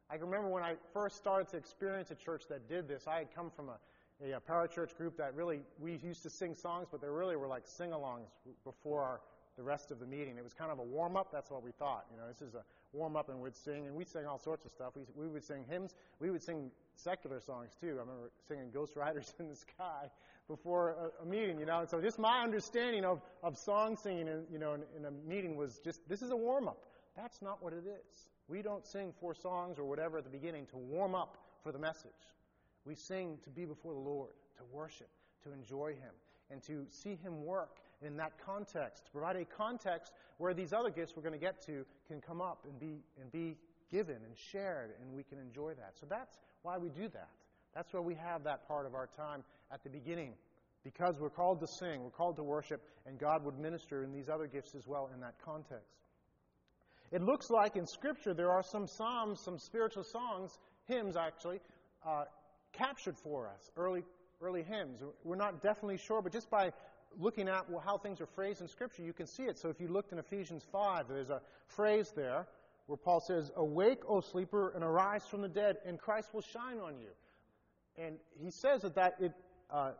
I 0.10 0.16
remember 0.16 0.50
when 0.50 0.64
I 0.64 0.76
first 0.94 1.18
started 1.18 1.50
to 1.50 1.58
experience 1.58 2.12
a 2.12 2.16
church 2.16 2.44
that 2.50 2.68
did 2.68 2.88
this. 2.88 3.08
I 3.08 3.20
had 3.20 3.34
come 3.34 3.52
from 3.52 3.70
a, 3.70 3.78
a, 4.26 4.38
a 4.38 4.40
parachurch 4.40 4.96
group 4.98 5.18
that 5.18 5.36
really, 5.36 5.62
we 5.80 6.00
used 6.04 6.24
to 6.24 6.30
sing 6.30 6.56
songs, 6.56 6.88
but 6.92 7.02
they 7.02 7.08
really 7.08 7.36
were 7.36 7.48
like 7.48 7.64
sing 7.66 7.92
alongs 7.92 8.30
before 8.64 9.04
our, 9.04 9.22
the 9.58 9.64
rest 9.64 9.92
of 9.92 10.00
the 10.00 10.06
meeting. 10.06 10.38
It 10.38 10.44
was 10.44 10.54
kind 10.54 10.72
of 10.72 10.80
a 10.80 10.84
warm 10.84 11.16
up. 11.16 11.32
That's 11.32 11.52
what 11.52 11.64
we 11.64 11.72
thought. 11.72 12.06
You 12.12 12.18
know, 12.18 12.28
this 12.28 12.42
is 12.42 12.56
a 12.56 12.64
warm 12.94 13.16
up, 13.16 13.30
and 13.30 13.40
we'd 13.40 13.56
sing, 13.56 13.88
and 13.88 13.96
we 13.96 14.04
sang 14.04 14.26
all 14.26 14.40
sorts 14.40 14.66
of 14.66 14.72
stuff. 14.72 14.94
We, 14.96 15.04
we 15.16 15.28
would 15.28 15.44
sing 15.44 15.66
hymns. 15.70 15.94
We 16.20 16.32
would 16.32 16.42
sing 16.42 16.72
secular 16.96 17.40
songs 17.40 17.72
too. 17.80 17.88
I 17.88 18.02
remember 18.02 18.32
singing 18.48 18.72
Ghost 18.74 18.96
Riders 18.96 19.34
in 19.40 19.48
the 19.48 19.56
Sky 19.56 20.10
before 20.48 21.12
a, 21.22 21.24
a, 21.24 21.26
meeting, 21.26 21.60
you 21.60 21.66
know. 21.66 21.80
And 21.80 21.90
so 21.90 22.02
just 22.02 22.20
my 22.20 22.42
understanding 22.42 23.06
of, 23.06 23.22
of 23.44 23.58
song 23.58 23.96
singing, 23.96 24.28
in, 24.28 24.44
you 24.52 24.60
know, 24.60 24.74
in, 24.74 24.82
in 24.98 25.06
a 25.06 25.12
meeting 25.12 25.56
was 25.56 25.80
just 25.80 26.08
this 26.10 26.22
is 26.22 26.32
a 26.32 26.38
warm 26.38 26.68
up. 26.68 26.86
That's 27.16 27.42
not 27.42 27.64
what 27.64 27.74
it 27.74 27.84
is. 27.86 28.30
We 28.48 28.62
don't 28.62 28.86
sing 28.86 29.14
four 29.20 29.36
songs 29.36 29.78
or 29.78 29.86
whatever 29.86 30.18
at 30.18 30.24
the 30.24 30.30
beginning 30.30 30.66
to 30.68 30.78
warm 30.78 31.14
up 31.14 31.38
for 31.64 31.72
the 31.72 31.80
message. 31.80 32.12
We 32.86 32.96
sing 32.96 33.38
to 33.44 33.50
be 33.50 33.66
before 33.66 33.94
the 33.94 34.00
Lord, 34.00 34.32
to 34.58 34.64
worship, 34.72 35.10
to 35.44 35.52
enjoy 35.52 35.90
Him, 35.90 36.14
and 36.50 36.64
to 36.64 36.86
see 36.90 37.16
Him 37.16 37.46
work 37.46 37.78
in 38.06 38.18
that 38.18 38.34
context, 38.46 39.06
to 39.06 39.12
provide 39.12 39.36
a 39.36 39.46
context 39.46 40.14
where 40.38 40.54
these 40.54 40.74
other 40.74 40.90
gifts 40.90 41.14
we're 41.16 41.24
going 41.24 41.34
to 41.34 41.40
get 41.40 41.62
to 41.66 41.86
can 42.08 42.22
come 42.22 42.42
up 42.42 42.66
and 42.68 42.80
be, 42.80 43.04
and 43.22 43.32
be 43.32 43.58
given 43.92 44.16
and 44.16 44.38
shared, 44.52 44.92
and 45.02 45.14
we 45.14 45.24
can 45.24 45.40
enjoy 45.40 45.74
that. 45.74 45.94
So 46.00 46.06
that's 46.10 46.38
why 46.62 46.78
we 46.78 46.90
do 46.90 47.08
that. 47.10 47.30
That's 47.76 47.94
why 47.94 48.00
we 48.00 48.16
have 48.16 48.44
that 48.44 48.68
part 48.68 48.86
of 48.86 48.96
our 48.96 49.08
time 49.18 49.44
at 49.72 49.84
the 49.84 49.90
beginning. 49.90 50.34
Because 50.84 51.20
we're 51.20 51.30
called 51.30 51.60
to 51.60 51.68
sing, 51.68 52.04
we're 52.04 52.10
called 52.10 52.38
to 52.38 52.44
worship, 52.44 52.82
and 53.06 53.20
God 53.20 53.44
would 53.44 53.60
minister 53.60 54.04
in 54.04 54.14
these 54.14 54.30
other 54.30 54.48
gifts 54.48 54.76
as 54.76 54.88
well 54.88 55.10
in 55.14 55.20
that 55.20 55.36
context. 55.44 56.00
It 57.12 57.22
looks 57.22 57.50
like 57.50 57.76
in 57.76 57.86
Scripture 57.86 58.34
there 58.34 58.52
are 58.52 58.64
some 58.64 58.88
psalms, 58.88 59.42
some 59.44 59.58
spiritual 59.58 60.04
songs, 60.04 60.58
hymns 60.86 61.18
actually, 61.18 61.60
uh, 62.08 62.24
captured 62.72 63.18
for 63.18 63.48
us, 63.48 63.72
early, 63.76 64.04
early 64.42 64.64
hymns. 64.64 65.02
We're 65.24 65.36
not 65.36 65.62
definitely 65.62 65.98
sure, 65.98 66.22
but 66.22 66.32
just 66.32 66.50
by 66.50 66.72
looking 67.18 67.48
at 67.48 67.66
how 67.84 67.98
things 67.98 68.22
are 68.22 68.26
phrased 68.26 68.62
in 68.62 68.68
Scripture, 68.68 69.04
you 69.04 69.14
can 69.14 69.28
see 69.28 69.44
it. 69.44 69.58
So 69.58 69.70
if 69.70 69.80
you 69.80 69.88
looked 69.88 70.12
in 70.12 70.20
Ephesians 70.20 70.64
5, 70.72 71.08
there's 71.08 71.30
a 71.30 71.42
phrase 71.68 72.12
there 72.16 72.48
where 72.88 72.98
Paul 72.98 73.20
says, 73.20 73.52
Awake, 73.56 74.00
O 74.08 74.20
sleeper, 74.20 74.72
and 74.76 74.84
arise 74.84 75.26
from 75.26 75.42
the 75.42 75.48
dead, 75.48 75.78
and 75.86 76.00
Christ 76.00 76.34
will 76.34 76.42
shine 76.42 76.80
on 76.80 76.98
you. 76.98 77.10
And 77.98 78.18
he 78.42 78.50
says 78.50 78.82
that, 78.82 78.96
that 78.96 79.16
it, 79.20 79.34
uh, 79.70 79.92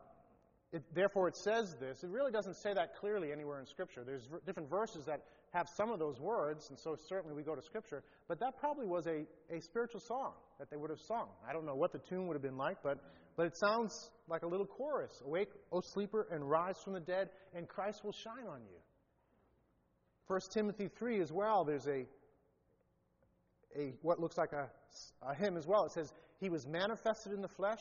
it, 0.72 0.82
therefore 0.94 1.28
it 1.28 1.36
says 1.36 1.76
this. 1.80 2.02
It 2.02 2.10
really 2.10 2.32
doesn't 2.32 2.56
say 2.56 2.74
that 2.74 2.96
clearly 2.96 3.32
anywhere 3.32 3.60
in 3.60 3.66
Scripture. 3.66 4.02
There's 4.04 4.26
v- 4.26 4.38
different 4.46 4.70
verses 4.70 5.04
that 5.06 5.22
have 5.52 5.68
some 5.68 5.90
of 5.90 5.98
those 5.98 6.20
words, 6.20 6.70
and 6.70 6.78
so 6.78 6.96
certainly 6.96 7.34
we 7.34 7.42
go 7.42 7.54
to 7.54 7.62
Scripture. 7.62 8.02
But 8.28 8.40
that 8.40 8.58
probably 8.58 8.86
was 8.86 9.06
a, 9.06 9.24
a 9.50 9.60
spiritual 9.60 10.00
song 10.00 10.32
that 10.58 10.70
they 10.70 10.76
would 10.76 10.90
have 10.90 11.00
sung. 11.00 11.28
I 11.48 11.52
don't 11.52 11.66
know 11.66 11.74
what 11.74 11.92
the 11.92 11.98
tune 11.98 12.26
would 12.28 12.34
have 12.34 12.42
been 12.42 12.56
like, 12.56 12.78
but, 12.82 12.98
but 13.40 13.46
it 13.46 13.56
sounds 13.56 14.10
like 14.28 14.42
a 14.42 14.46
little 14.46 14.66
chorus. 14.66 15.22
Awake, 15.24 15.48
O 15.72 15.80
sleeper, 15.80 16.26
and 16.30 16.44
rise 16.44 16.76
from 16.84 16.92
the 16.92 17.00
dead, 17.00 17.30
and 17.54 17.66
Christ 17.66 18.04
will 18.04 18.12
shine 18.12 18.46
on 18.46 18.60
you. 18.60 18.76
1 20.26 20.40
Timothy 20.52 20.88
3 20.88 21.22
as 21.22 21.32
well, 21.32 21.64
there's 21.64 21.86
a 21.86 22.04
a 23.74 23.94
what 24.02 24.20
looks 24.20 24.36
like 24.36 24.52
a, 24.52 24.68
a 25.22 25.34
hymn 25.34 25.56
as 25.56 25.66
well. 25.66 25.86
It 25.86 25.92
says, 25.92 26.12
He 26.38 26.50
was 26.50 26.66
manifested 26.66 27.32
in 27.32 27.40
the 27.40 27.48
flesh, 27.48 27.80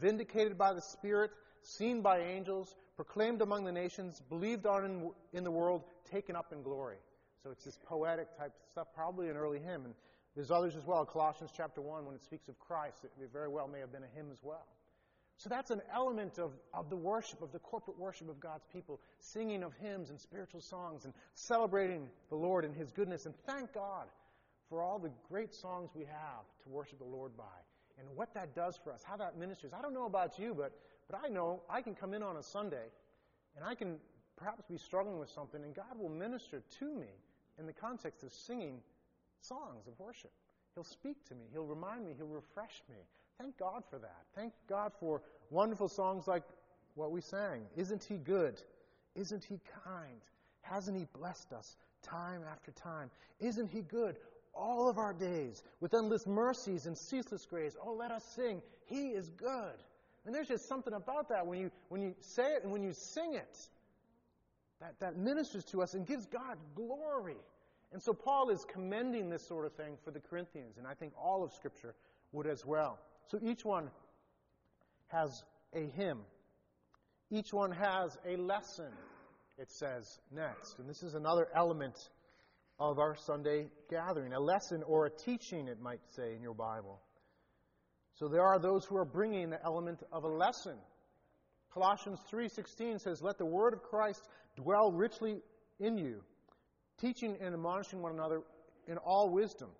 vindicated 0.00 0.58
by 0.58 0.72
the 0.72 0.82
Spirit, 0.82 1.30
seen 1.62 2.02
by 2.02 2.18
angels, 2.18 2.74
proclaimed 2.96 3.40
among 3.40 3.66
the 3.66 3.70
nations, 3.70 4.20
believed 4.28 4.66
on 4.66 4.84
in, 4.84 5.10
in 5.32 5.44
the 5.44 5.52
world, 5.52 5.84
taken 6.10 6.34
up 6.34 6.52
in 6.52 6.60
glory. 6.60 6.98
So 7.44 7.52
it's 7.52 7.64
this 7.64 7.78
poetic 7.86 8.36
type 8.36 8.50
stuff, 8.72 8.88
probably 8.96 9.28
an 9.28 9.36
early 9.36 9.60
hymn. 9.60 9.84
And 9.84 9.94
there's 10.34 10.50
others 10.50 10.74
as 10.74 10.84
well. 10.84 11.04
Colossians 11.04 11.52
chapter 11.56 11.80
1, 11.80 12.04
when 12.04 12.16
it 12.16 12.24
speaks 12.24 12.48
of 12.48 12.58
Christ, 12.58 13.04
it 13.04 13.12
very 13.32 13.48
well 13.48 13.68
may 13.68 13.78
have 13.78 13.92
been 13.92 14.02
a 14.02 14.16
hymn 14.16 14.32
as 14.32 14.38
well. 14.42 14.66
So 15.38 15.48
that's 15.48 15.70
an 15.70 15.82
element 15.94 16.38
of, 16.38 16.52
of 16.74 16.90
the 16.90 16.96
worship, 16.96 17.42
of 17.42 17.52
the 17.52 17.60
corporate 17.60 17.98
worship 17.98 18.28
of 18.28 18.40
God's 18.40 18.66
people, 18.72 19.00
singing 19.20 19.62
of 19.62 19.72
hymns 19.80 20.10
and 20.10 20.20
spiritual 20.20 20.60
songs 20.60 21.04
and 21.04 21.14
celebrating 21.34 22.08
the 22.28 22.36
Lord 22.36 22.64
and 22.64 22.74
His 22.74 22.90
goodness. 22.90 23.24
And 23.24 23.34
thank 23.46 23.72
God 23.72 24.06
for 24.68 24.82
all 24.82 24.98
the 24.98 25.10
great 25.28 25.54
songs 25.54 25.90
we 25.94 26.04
have 26.04 26.44
to 26.64 26.68
worship 26.68 26.98
the 26.98 27.04
Lord 27.04 27.36
by 27.36 27.44
and 27.98 28.08
what 28.16 28.34
that 28.34 28.54
does 28.54 28.78
for 28.82 28.92
us, 28.92 29.02
how 29.04 29.16
that 29.16 29.38
ministers. 29.38 29.72
I 29.72 29.80
don't 29.80 29.94
know 29.94 30.06
about 30.06 30.38
you, 30.40 30.54
but, 30.54 30.72
but 31.08 31.20
I 31.24 31.28
know 31.28 31.62
I 31.70 31.82
can 31.82 31.94
come 31.94 32.14
in 32.14 32.22
on 32.22 32.36
a 32.36 32.42
Sunday 32.42 32.86
and 33.56 33.64
I 33.64 33.76
can 33.76 33.96
perhaps 34.36 34.62
be 34.68 34.76
struggling 34.76 35.18
with 35.18 35.30
something, 35.30 35.62
and 35.64 35.74
God 35.74 35.98
will 35.98 36.08
minister 36.08 36.62
to 36.78 36.94
me 36.94 37.08
in 37.58 37.66
the 37.66 37.72
context 37.72 38.22
of 38.22 38.32
singing 38.32 38.80
songs 39.40 39.86
of 39.86 39.98
worship. 39.98 40.30
He'll 40.74 40.84
speak 40.84 41.24
to 41.28 41.34
me, 41.34 41.44
He'll 41.52 41.66
remind 41.66 42.04
me, 42.04 42.14
He'll 42.16 42.26
refresh 42.26 42.82
me. 42.88 42.98
Thank 43.38 43.58
God 43.58 43.84
for 43.88 43.98
that. 43.98 44.22
Thank 44.34 44.52
God 44.68 44.92
for 44.98 45.22
wonderful 45.50 45.88
songs 45.88 46.26
like 46.26 46.42
what 46.94 47.12
we 47.12 47.20
sang. 47.20 47.62
Isn't 47.76 48.02
He 48.04 48.16
good? 48.16 48.60
Isn't 49.14 49.44
He 49.44 49.60
kind? 49.84 50.20
Hasn't 50.62 50.96
He 50.96 51.06
blessed 51.16 51.52
us 51.52 51.76
time 52.02 52.42
after 52.50 52.72
time? 52.72 53.10
Isn't 53.40 53.68
He 53.68 53.82
good? 53.82 54.16
All 54.54 54.88
of 54.88 54.98
our 54.98 55.12
days, 55.12 55.62
with 55.80 55.94
endless 55.94 56.26
mercies 56.26 56.86
and 56.86 56.98
ceaseless 56.98 57.46
grace. 57.46 57.76
Oh, 57.80 57.92
let 57.92 58.10
us 58.10 58.24
sing. 58.34 58.60
He 58.86 59.10
is 59.10 59.28
good. 59.28 59.76
And 60.26 60.34
there's 60.34 60.48
just 60.48 60.68
something 60.68 60.92
about 60.92 61.28
that 61.28 61.46
when 61.46 61.60
you, 61.60 61.70
when 61.90 62.02
you 62.02 62.14
say 62.20 62.54
it 62.54 62.64
and 62.64 62.72
when 62.72 62.82
you 62.82 62.92
sing 62.92 63.34
it 63.34 63.56
that, 64.80 64.98
that 65.00 65.16
ministers 65.16 65.64
to 65.66 65.82
us 65.82 65.94
and 65.94 66.06
gives 66.06 66.26
God 66.26 66.56
glory. 66.74 67.36
And 67.92 68.02
so 68.02 68.12
Paul 68.12 68.50
is 68.50 68.64
commending 68.64 69.30
this 69.30 69.46
sort 69.46 69.64
of 69.64 69.72
thing 69.74 69.96
for 70.04 70.10
the 70.10 70.20
Corinthians, 70.20 70.76
and 70.76 70.86
I 70.86 70.94
think 70.94 71.12
all 71.16 71.42
of 71.42 71.52
Scripture 71.52 71.94
would 72.32 72.46
as 72.46 72.66
well. 72.66 72.98
So 73.28 73.38
each 73.42 73.64
one 73.64 73.90
has 75.08 75.42
a 75.74 75.86
hymn, 75.96 76.20
each 77.30 77.52
one 77.52 77.72
has 77.72 78.16
a 78.26 78.36
lesson, 78.36 78.92
it 79.58 79.70
says 79.70 80.18
next. 80.30 80.78
And 80.78 80.88
this 80.88 81.02
is 81.02 81.14
another 81.14 81.48
element 81.54 81.96
of 82.80 82.98
our 82.98 83.16
Sunday 83.16 83.68
gathering 83.90 84.32
a 84.32 84.40
lesson 84.40 84.82
or 84.82 85.06
a 85.06 85.10
teaching, 85.10 85.68
it 85.68 85.80
might 85.80 86.00
say 86.14 86.34
in 86.34 86.42
your 86.42 86.54
Bible. 86.54 87.00
So 88.14 88.28
there 88.28 88.42
are 88.42 88.58
those 88.58 88.84
who 88.84 88.96
are 88.96 89.04
bringing 89.04 89.50
the 89.50 89.62
element 89.64 90.02
of 90.10 90.24
a 90.24 90.28
lesson. 90.28 90.76
Colossians 91.70 92.20
3:16 92.30 92.98
says, 92.98 93.22
"Let 93.22 93.38
the 93.38 93.46
word 93.46 93.74
of 93.74 93.82
Christ 93.82 94.28
dwell 94.56 94.90
richly 94.90 95.42
in 95.78 95.98
you, 95.98 96.24
teaching 96.98 97.36
and 97.40 97.54
admonishing 97.54 98.02
one 98.02 98.12
another 98.12 98.42
in 98.86 98.98
all 98.98 99.30
wisdom. 99.30 99.70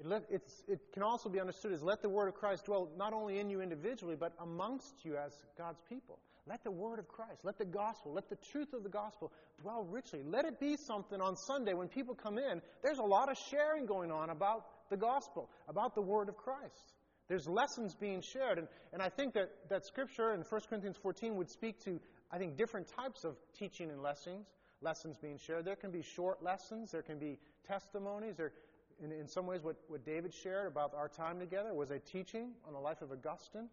It, 0.00 0.42
it, 0.68 0.80
can 0.92 1.02
also 1.02 1.28
be 1.28 1.40
understood 1.40 1.72
as 1.72 1.82
let 1.82 2.02
the 2.02 2.08
word 2.08 2.28
of 2.28 2.34
Christ 2.34 2.66
dwell 2.66 2.88
not 2.96 3.12
only 3.12 3.40
in 3.40 3.50
you 3.50 3.60
individually, 3.60 4.14
but 4.18 4.32
amongst 4.40 5.04
you 5.04 5.16
as 5.16 5.32
God's 5.56 5.80
people. 5.88 6.20
Let 6.46 6.62
the 6.62 6.70
word 6.70 6.98
of 6.98 7.08
Christ, 7.08 7.40
let 7.42 7.58
the 7.58 7.64
gospel, 7.64 8.12
let 8.12 8.30
the 8.30 8.38
truth 8.52 8.72
of 8.72 8.82
the 8.82 8.88
gospel 8.88 9.32
dwell 9.60 9.84
richly. 9.90 10.22
Let 10.24 10.44
it 10.44 10.60
be 10.60 10.76
something 10.76 11.20
on 11.20 11.36
Sunday 11.36 11.74
when 11.74 11.88
people 11.88 12.14
come 12.14 12.38
in. 12.38 12.62
There's 12.82 12.98
a 12.98 13.02
lot 13.02 13.28
of 13.28 13.36
sharing 13.50 13.86
going 13.86 14.10
on 14.10 14.30
about 14.30 14.66
the 14.88 14.96
gospel, 14.96 15.50
about 15.68 15.94
the 15.94 16.00
word 16.00 16.28
of 16.28 16.36
Christ. 16.36 16.94
There's 17.28 17.46
lessons 17.46 17.94
being 17.94 18.22
shared. 18.22 18.58
And, 18.58 18.68
and 18.92 19.02
I 19.02 19.08
think 19.10 19.34
that, 19.34 19.50
that 19.68 19.84
Scripture 19.84 20.32
in 20.32 20.40
1 20.40 20.60
Corinthians 20.70 20.96
14 20.96 21.36
would 21.36 21.50
speak 21.50 21.84
to, 21.84 22.00
I 22.32 22.38
think, 22.38 22.56
different 22.56 22.88
types 22.88 23.24
of 23.24 23.36
teaching 23.58 23.90
and 23.90 24.00
lessons 24.00 24.46
lessons 24.80 25.16
being 25.18 25.38
shared. 25.38 25.64
There 25.64 25.76
can 25.76 25.90
be 25.90 26.02
short 26.02 26.42
lessons, 26.42 26.90
there 26.90 27.02
can 27.02 27.18
be 27.18 27.38
testimonies. 27.66 28.36
There, 28.36 28.52
in, 29.02 29.12
in 29.12 29.28
some 29.28 29.46
ways, 29.46 29.62
what, 29.62 29.76
what 29.88 30.04
David 30.04 30.34
shared 30.34 30.66
about 30.66 30.92
our 30.94 31.08
time 31.08 31.38
together 31.38 31.72
was 31.72 31.90
a 31.90 31.98
teaching 31.98 32.50
on 32.66 32.72
the 32.72 32.78
life 32.78 33.02
of 33.02 33.12
Augustine 33.12 33.68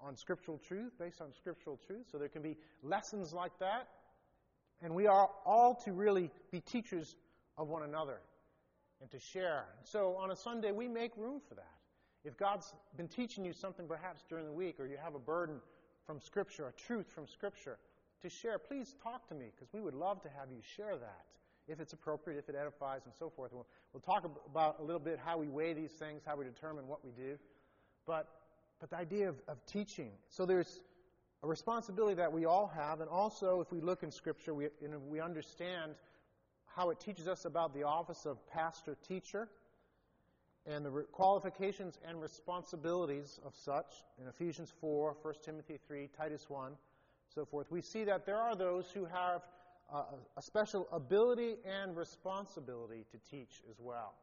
on 0.00 0.16
scriptural 0.16 0.58
truth, 0.58 0.92
based 0.98 1.20
on 1.20 1.32
scriptural 1.32 1.78
truth. 1.86 2.06
So 2.10 2.18
there 2.18 2.28
can 2.28 2.42
be 2.42 2.56
lessons 2.82 3.32
like 3.32 3.58
that. 3.60 3.88
And 4.82 4.94
we 4.94 5.06
are 5.06 5.30
all 5.46 5.74
to 5.84 5.92
really 5.92 6.30
be 6.50 6.60
teachers 6.60 7.16
of 7.56 7.68
one 7.68 7.82
another 7.82 8.18
and 9.00 9.10
to 9.10 9.18
share. 9.18 9.64
So 9.84 10.16
on 10.16 10.30
a 10.30 10.36
Sunday, 10.36 10.72
we 10.72 10.88
make 10.88 11.16
room 11.16 11.40
for 11.48 11.54
that. 11.54 11.64
If 12.24 12.36
God's 12.36 12.74
been 12.96 13.08
teaching 13.08 13.44
you 13.44 13.52
something 13.52 13.86
perhaps 13.86 14.24
during 14.28 14.44
the 14.44 14.52
week, 14.52 14.80
or 14.80 14.86
you 14.86 14.96
have 15.02 15.14
a 15.14 15.18
burden 15.18 15.60
from 16.06 16.20
Scripture, 16.20 16.68
a 16.68 16.72
truth 16.72 17.10
from 17.10 17.26
Scripture, 17.26 17.78
to 18.22 18.28
share, 18.28 18.58
please 18.58 18.94
talk 19.02 19.26
to 19.28 19.34
me 19.34 19.46
because 19.54 19.72
we 19.72 19.80
would 19.80 19.94
love 19.94 20.20
to 20.22 20.28
have 20.28 20.50
you 20.50 20.60
share 20.76 20.96
that 20.96 21.24
if 21.68 21.80
it's 21.80 21.92
appropriate, 21.92 22.38
if 22.38 22.48
it 22.48 22.56
edifies, 22.58 23.02
and 23.04 23.14
so 23.14 23.30
forth. 23.30 23.52
We'll, 23.52 23.66
we'll 23.92 24.00
talk 24.00 24.28
about 24.50 24.78
a 24.80 24.82
little 24.82 25.00
bit 25.00 25.18
how 25.22 25.38
we 25.38 25.48
weigh 25.48 25.72
these 25.72 25.92
things, 25.92 26.22
how 26.24 26.36
we 26.36 26.44
determine 26.44 26.86
what 26.86 27.04
we 27.04 27.10
do. 27.10 27.38
But, 28.06 28.28
but 28.80 28.90
the 28.90 28.96
idea 28.96 29.28
of, 29.28 29.36
of 29.48 29.64
teaching. 29.66 30.10
So 30.28 30.46
there's 30.46 30.80
a 31.42 31.46
responsibility 31.46 32.14
that 32.14 32.32
we 32.32 32.44
all 32.44 32.70
have, 32.74 33.00
and 33.00 33.10
also 33.10 33.60
if 33.60 33.72
we 33.72 33.80
look 33.80 34.02
in 34.02 34.10
Scripture, 34.10 34.54
we, 34.54 34.68
know, 34.82 34.98
we 34.98 35.20
understand 35.20 35.94
how 36.66 36.90
it 36.90 37.00
teaches 37.00 37.26
us 37.26 37.44
about 37.44 37.74
the 37.74 37.82
office 37.82 38.26
of 38.26 38.46
pastor 38.48 38.96
teacher 39.06 39.48
and 40.66 40.84
the 40.84 40.90
qualifications 41.12 41.98
and 42.06 42.20
responsibilities 42.20 43.40
of 43.44 43.54
such 43.54 44.04
in 44.20 44.28
Ephesians 44.28 44.72
4, 44.80 45.16
1 45.22 45.34
Timothy 45.44 45.78
3, 45.86 46.08
Titus 46.16 46.46
1 46.48 46.72
so 47.34 47.44
forth, 47.44 47.70
we 47.70 47.82
see 47.82 48.04
that 48.04 48.24
there 48.24 48.38
are 48.38 48.54
those 48.54 48.90
who 48.90 49.04
have 49.04 49.42
a 49.92 50.42
special 50.42 50.88
ability 50.92 51.56
and 51.64 51.96
responsibility 51.96 53.04
to 53.10 53.18
teach 53.30 53.62
as 53.70 53.76
well. 53.78 54.14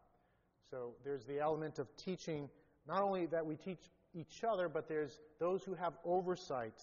So 0.69 0.95
there's 1.03 1.25
the 1.25 1.39
element 1.39 1.79
of 1.79 1.87
teaching, 1.95 2.49
not 2.87 3.01
only 3.01 3.27
that 3.27 3.45
we 3.45 3.55
teach 3.55 3.79
each 4.13 4.43
other, 4.43 4.67
but 4.67 4.87
there's 4.87 5.19
those 5.39 5.63
who 5.63 5.73
have 5.73 5.93
oversight 6.03 6.81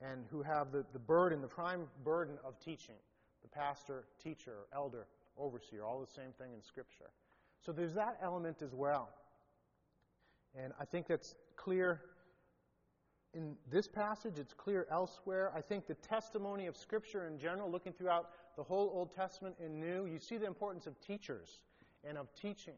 and 0.00 0.24
who 0.30 0.42
have 0.42 0.72
the, 0.72 0.84
the 0.92 0.98
burden, 0.98 1.40
the 1.40 1.48
prime 1.48 1.86
burden 2.04 2.36
of 2.44 2.58
teaching 2.60 2.96
the 3.42 3.48
pastor, 3.48 4.04
teacher, 4.22 4.66
elder, 4.74 5.06
overseer, 5.38 5.84
all 5.84 6.00
the 6.00 6.12
same 6.12 6.32
thing 6.38 6.52
in 6.54 6.62
Scripture. 6.62 7.10
So 7.64 7.72
there's 7.72 7.94
that 7.94 8.18
element 8.22 8.62
as 8.62 8.74
well. 8.74 9.08
And 10.56 10.72
I 10.80 10.84
think 10.84 11.06
that's 11.06 11.34
clear 11.56 12.00
in 13.34 13.56
this 13.70 13.88
passage, 13.88 14.38
it's 14.38 14.52
clear 14.52 14.86
elsewhere. 14.90 15.50
I 15.54 15.62
think 15.62 15.86
the 15.86 15.94
testimony 15.94 16.66
of 16.66 16.76
Scripture 16.76 17.26
in 17.26 17.38
general, 17.38 17.70
looking 17.70 17.92
throughout 17.92 18.30
the 18.56 18.62
whole 18.62 18.90
Old 18.94 19.14
Testament 19.14 19.56
and 19.62 19.80
New, 19.80 20.06
you 20.06 20.18
see 20.18 20.36
the 20.36 20.46
importance 20.46 20.86
of 20.86 21.00
teachers 21.00 21.60
and 22.04 22.18
of 22.18 22.28
teaching. 22.34 22.74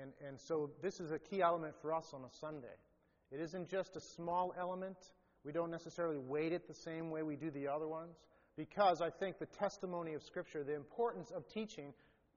And, 0.00 0.12
and 0.26 0.38
so 0.38 0.70
this 0.82 1.00
is 1.00 1.10
a 1.10 1.18
key 1.18 1.40
element 1.40 1.74
for 1.80 1.94
us 1.94 2.12
on 2.12 2.22
a 2.22 2.30
Sunday. 2.30 2.76
It 3.32 3.40
isn't 3.40 3.68
just 3.68 3.96
a 3.96 4.00
small 4.00 4.54
element. 4.58 4.98
We 5.42 5.52
don't 5.52 5.70
necessarily 5.70 6.18
weight 6.18 6.52
it 6.52 6.68
the 6.68 6.74
same 6.74 7.10
way 7.10 7.22
we 7.22 7.36
do 7.36 7.50
the 7.50 7.68
other 7.68 7.88
ones. 7.88 8.16
Because 8.56 9.00
I 9.00 9.10
think 9.10 9.38
the 9.38 9.46
testimony 9.46 10.14
of 10.14 10.22
Scripture, 10.22 10.64
the 10.64 10.74
importance 10.74 11.30
of 11.30 11.48
teaching, 11.48 11.94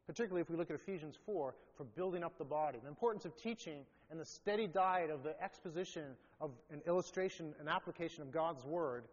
particularly 0.07 0.41
if 0.41 0.49
we 0.49 0.55
look 0.55 0.69
at 0.69 0.75
Ephesians 0.75 1.17
4, 1.25 1.53
for 1.75 1.83
building 1.83 2.23
up 2.23 2.37
the 2.37 2.45
body. 2.45 2.79
The 2.81 2.89
importance 2.89 3.25
of 3.25 3.35
teaching 3.35 3.85
and 4.09 4.19
the 4.19 4.25
steady 4.25 4.67
diet 4.67 5.09
of 5.09 5.23
the 5.23 5.41
exposition 5.41 6.03
of 6.41 6.51
an 6.71 6.81
illustration, 6.87 7.53
an 7.59 7.67
application 7.67 8.23
of 8.23 8.31
God's 8.31 8.63
Word, 8.65 9.03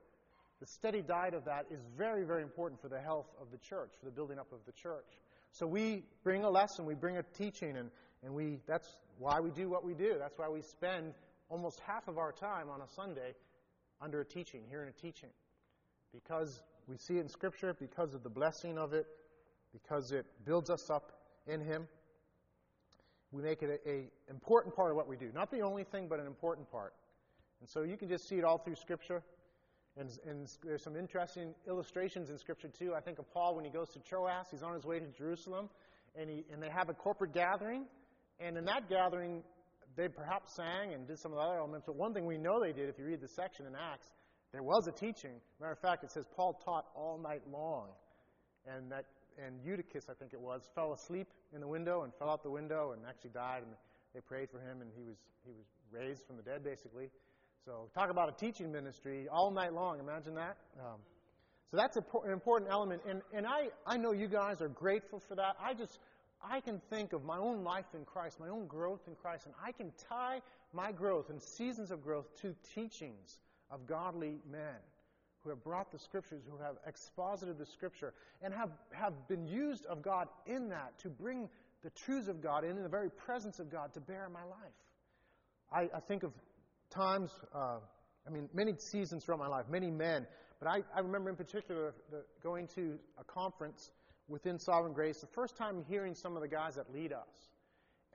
the 0.60 0.66
steady 0.66 1.02
diet 1.02 1.34
of 1.34 1.44
that 1.44 1.66
is 1.70 1.80
very, 1.98 2.24
very 2.24 2.42
important 2.42 2.80
for 2.80 2.88
the 2.88 3.00
health 3.00 3.26
of 3.40 3.50
the 3.50 3.58
church, 3.58 3.92
for 3.98 4.06
the 4.06 4.10
building 4.10 4.38
up 4.38 4.52
of 4.52 4.58
the 4.64 4.72
church. 4.72 5.20
So 5.52 5.66
we 5.66 6.04
bring 6.24 6.44
a 6.44 6.50
lesson, 6.50 6.86
we 6.86 6.94
bring 6.94 7.18
a 7.18 7.22
teaching, 7.22 7.76
and, 7.76 7.90
and 8.22 8.34
we, 8.34 8.58
that's 8.66 8.88
why 9.18 9.40
we 9.40 9.50
do 9.50 9.68
what 9.68 9.84
we 9.84 9.92
do. 9.92 10.16
That's 10.18 10.38
why 10.38 10.48
we 10.48 10.62
spend 10.62 11.12
almost 11.50 11.80
half 11.80 12.08
of 12.08 12.16
our 12.16 12.32
time 12.32 12.70
on 12.70 12.80
a 12.80 12.88
Sunday 12.94 13.34
under 14.00 14.20
a 14.20 14.24
teaching, 14.24 14.62
hearing 14.68 14.88
a 14.88 15.00
teaching. 15.00 15.30
Because 16.14 16.62
we 16.86 16.96
see 16.96 17.18
it 17.18 17.20
in 17.20 17.28
Scripture, 17.28 17.74
because 17.78 18.14
of 18.14 18.22
the 18.22 18.30
blessing 18.30 18.78
of 18.78 18.94
it, 18.94 19.06
because 19.72 20.12
it 20.12 20.24
builds 20.44 20.70
us 20.70 20.88
up 20.88 21.12
in 21.46 21.60
Him. 21.60 21.86
We 23.36 23.42
make 23.42 23.62
it 23.62 23.82
a, 23.86 24.30
important 24.30 24.74
part 24.74 24.90
of 24.90 24.96
what 24.96 25.06
we 25.06 25.16
do. 25.16 25.30
Not 25.34 25.50
the 25.50 25.60
only 25.60 25.84
thing, 25.84 26.06
but 26.08 26.18
an 26.18 26.26
important 26.26 26.70
part. 26.70 26.94
And 27.60 27.68
so 27.68 27.82
you 27.82 27.98
can 27.98 28.08
just 28.08 28.26
see 28.26 28.36
it 28.36 28.44
all 28.44 28.56
through 28.56 28.76
Scripture. 28.76 29.22
And, 29.98 30.08
and, 30.26 30.48
there's 30.64 30.82
some 30.82 30.96
interesting 30.96 31.54
illustrations 31.68 32.30
in 32.30 32.38
Scripture, 32.38 32.68
too. 32.68 32.94
I 32.96 33.00
think 33.00 33.18
of 33.18 33.30
Paul 33.32 33.54
when 33.54 33.64
he 33.64 33.70
goes 33.70 33.90
to 33.90 33.98
Troas. 33.98 34.46
He's 34.50 34.62
on 34.62 34.72
his 34.72 34.86
way 34.86 35.00
to 35.00 35.06
Jerusalem. 35.08 35.68
And, 36.18 36.30
he, 36.30 36.44
and 36.50 36.62
they 36.62 36.70
have 36.70 36.88
a 36.88 36.94
corporate 36.94 37.34
gathering. 37.34 37.84
And 38.40 38.56
in 38.56 38.64
that 38.64 38.88
gathering, 38.88 39.42
they 39.96 40.08
perhaps 40.08 40.56
sang 40.56 40.94
and 40.94 41.06
did 41.06 41.18
some 41.18 41.32
of 41.32 41.36
the 41.36 41.44
other 41.44 41.58
elements. 41.58 41.84
But 41.86 41.96
one 41.96 42.14
thing 42.14 42.24
we 42.24 42.38
know 42.38 42.58
they 42.58 42.72
did, 42.72 42.88
if 42.88 42.98
you 42.98 43.04
read 43.04 43.20
the 43.20 43.28
section 43.28 43.66
in 43.66 43.74
Acts, 43.74 44.12
there 44.52 44.62
was 44.62 44.86
a 44.86 44.92
teaching. 44.92 45.32
Matter 45.60 45.72
of 45.72 45.80
fact, 45.80 46.04
it 46.04 46.10
says 46.10 46.24
Paul 46.34 46.58
taught 46.64 46.86
all 46.94 47.18
night 47.18 47.42
long. 47.52 47.88
And 48.66 48.90
that 48.92 49.04
and 49.44 49.60
Eutychus, 49.64 50.06
I 50.08 50.14
think 50.14 50.32
it 50.32 50.40
was, 50.40 50.62
fell 50.74 50.92
asleep 50.92 51.28
in 51.54 51.60
the 51.60 51.68
window 51.68 52.02
and 52.02 52.12
fell 52.14 52.30
out 52.30 52.42
the 52.42 52.50
window 52.50 52.92
and 52.92 53.02
actually 53.08 53.30
died. 53.30 53.62
And 53.62 53.72
they 54.14 54.20
prayed 54.20 54.50
for 54.50 54.58
him, 54.58 54.80
and 54.80 54.90
he 54.96 55.02
was 55.02 55.16
he 55.44 55.52
was 55.52 55.66
raised 55.90 56.26
from 56.26 56.36
the 56.36 56.42
dead, 56.42 56.64
basically. 56.64 57.10
So, 57.64 57.88
talk 57.94 58.10
about 58.10 58.28
a 58.28 58.32
teaching 58.32 58.72
ministry 58.72 59.28
all 59.28 59.50
night 59.50 59.72
long. 59.72 59.98
Imagine 60.00 60.34
that. 60.36 60.56
Um, 60.78 61.00
so, 61.70 61.76
that's 61.76 61.96
an 61.96 62.04
important 62.32 62.70
element. 62.70 63.02
And, 63.08 63.22
and 63.34 63.46
I, 63.46 63.68
I 63.86 63.96
know 63.96 64.12
you 64.12 64.28
guys 64.28 64.62
are 64.62 64.68
grateful 64.68 65.20
for 65.20 65.34
that. 65.34 65.56
I 65.60 65.74
just, 65.74 65.98
I 66.42 66.60
can 66.60 66.80
think 66.90 67.12
of 67.12 67.24
my 67.24 67.38
own 67.38 67.64
life 67.64 67.86
in 67.94 68.04
Christ, 68.04 68.38
my 68.40 68.48
own 68.48 68.66
growth 68.66 69.00
in 69.06 69.14
Christ, 69.16 69.46
and 69.46 69.54
I 69.62 69.72
can 69.72 69.92
tie 70.08 70.40
my 70.72 70.92
growth 70.92 71.28
and 71.28 71.42
seasons 71.42 71.90
of 71.90 72.02
growth 72.02 72.26
to 72.42 72.54
teachings 72.74 73.38
of 73.70 73.86
godly 73.86 74.38
men 74.50 74.76
who 75.46 75.50
have 75.50 75.62
brought 75.62 75.92
the 75.92 75.98
scriptures, 75.98 76.42
who 76.50 76.58
have 76.58 76.74
exposited 76.88 77.56
the 77.56 77.66
scripture, 77.66 78.12
and 78.42 78.52
have, 78.52 78.70
have 78.90 79.28
been 79.28 79.46
used 79.46 79.86
of 79.86 80.02
God 80.02 80.26
in 80.44 80.70
that 80.70 80.98
to 80.98 81.08
bring 81.08 81.48
the 81.84 81.90
truths 81.90 82.26
of 82.26 82.42
God 82.42 82.64
in 82.64 82.82
the 82.82 82.88
very 82.88 83.10
presence 83.10 83.60
of 83.60 83.70
God 83.70 83.94
to 83.94 84.00
bear 84.00 84.26
in 84.26 84.32
my 84.32 84.42
life. 84.42 84.58
I, 85.72 85.96
I 85.96 86.00
think 86.00 86.24
of 86.24 86.32
times, 86.90 87.30
uh, 87.54 87.76
I 88.26 88.30
mean, 88.30 88.48
many 88.52 88.74
seasons 88.78 89.24
throughout 89.24 89.38
my 89.38 89.46
life, 89.46 89.66
many 89.70 89.88
men, 89.88 90.26
but 90.58 90.68
I, 90.68 90.82
I 90.92 90.98
remember 90.98 91.30
in 91.30 91.36
particular 91.36 91.94
the, 92.10 92.24
going 92.42 92.66
to 92.74 92.98
a 93.16 93.24
conference 93.24 93.92
within 94.26 94.58
Sovereign 94.58 94.94
Grace, 94.94 95.20
the 95.20 95.28
first 95.28 95.56
time 95.56 95.84
hearing 95.88 96.16
some 96.16 96.34
of 96.34 96.42
the 96.42 96.48
guys 96.48 96.74
that 96.74 96.92
lead 96.92 97.12
us, 97.12 97.50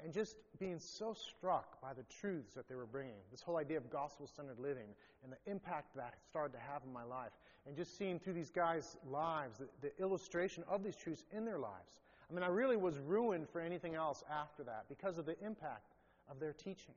and 0.04 0.14
just 0.14 0.36
being 0.60 0.80
so 0.80 1.14
struck 1.14 1.82
by 1.82 1.94
the 1.94 2.04
truths 2.20 2.54
that 2.54 2.68
they 2.68 2.76
were 2.76 2.86
bringing, 2.86 3.16
this 3.32 3.42
whole 3.42 3.58
idea 3.58 3.78
of 3.78 3.90
gospel 3.90 4.28
centered 4.28 4.60
living 4.60 4.88
and 5.24 5.32
the 5.32 5.52
impact 5.52 5.96
that 5.96 6.16
started 6.30 6.54
to 6.54 6.60
have 6.60 6.82
in 6.86 6.92
my 6.92 7.04
life, 7.04 7.32
and 7.68 7.76
just 7.76 7.98
seeing 7.98 8.20
through 8.20 8.34
these 8.34 8.50
guys' 8.50 8.98
lives 9.10 9.60
the, 9.60 9.68
the 9.82 10.02
illustration 10.02 10.64
of 10.68 10.84
these 10.84 10.96
truths 10.96 11.26
in 11.32 11.46
their 11.46 11.60
lives. 11.60 12.00
I 12.30 12.34
mean, 12.34 12.44
I 12.44 12.48
really 12.48 12.78
was 12.78 12.98
ruined 12.98 13.50
for 13.50 13.60
anything 13.60 13.96
else 13.96 14.24
after 14.32 14.64
that 14.64 14.86
because 14.90 15.18
of 15.18 15.26
the 15.26 15.36
impact 15.44 15.94
of 16.30 16.40
their 16.40 16.54
teaching. 16.54 16.96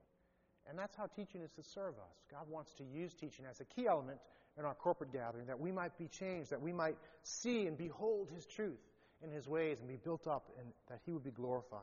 And 0.69 0.79
that's 0.79 0.97
how 0.97 1.07
teaching 1.07 1.43
is 1.43 1.51
to 1.53 1.63
serve 1.63 1.95
us. 1.95 2.25
God 2.31 2.49
wants 2.49 2.73
to 2.75 2.85
use 2.85 3.13
teaching 3.13 3.45
as 3.51 3.61
a 3.61 3.65
key 3.65 3.87
element 3.87 4.19
in 4.59 4.65
our 4.65 4.75
corporate 4.75 5.13
gathering 5.13 5.47
that 5.47 5.59
we 5.59 5.73
might 5.73 5.99
be 5.99 6.09
changed, 6.09 6.51
that 6.51 6.63
we 6.63 6.73
might 6.73 6.97
see 7.23 7.67
and 7.67 7.77
behold 7.77 8.29
His 8.35 8.47
truth 8.47 8.81
in 9.23 9.31
His 9.31 9.47
ways 9.47 9.81
and 9.81 9.89
be 9.89 9.97
built 9.97 10.27
up 10.27 10.51
and 10.59 10.69
that 10.89 11.01
He 11.05 11.13
would 11.13 11.25
be 11.25 11.31
glorified. 11.31 11.81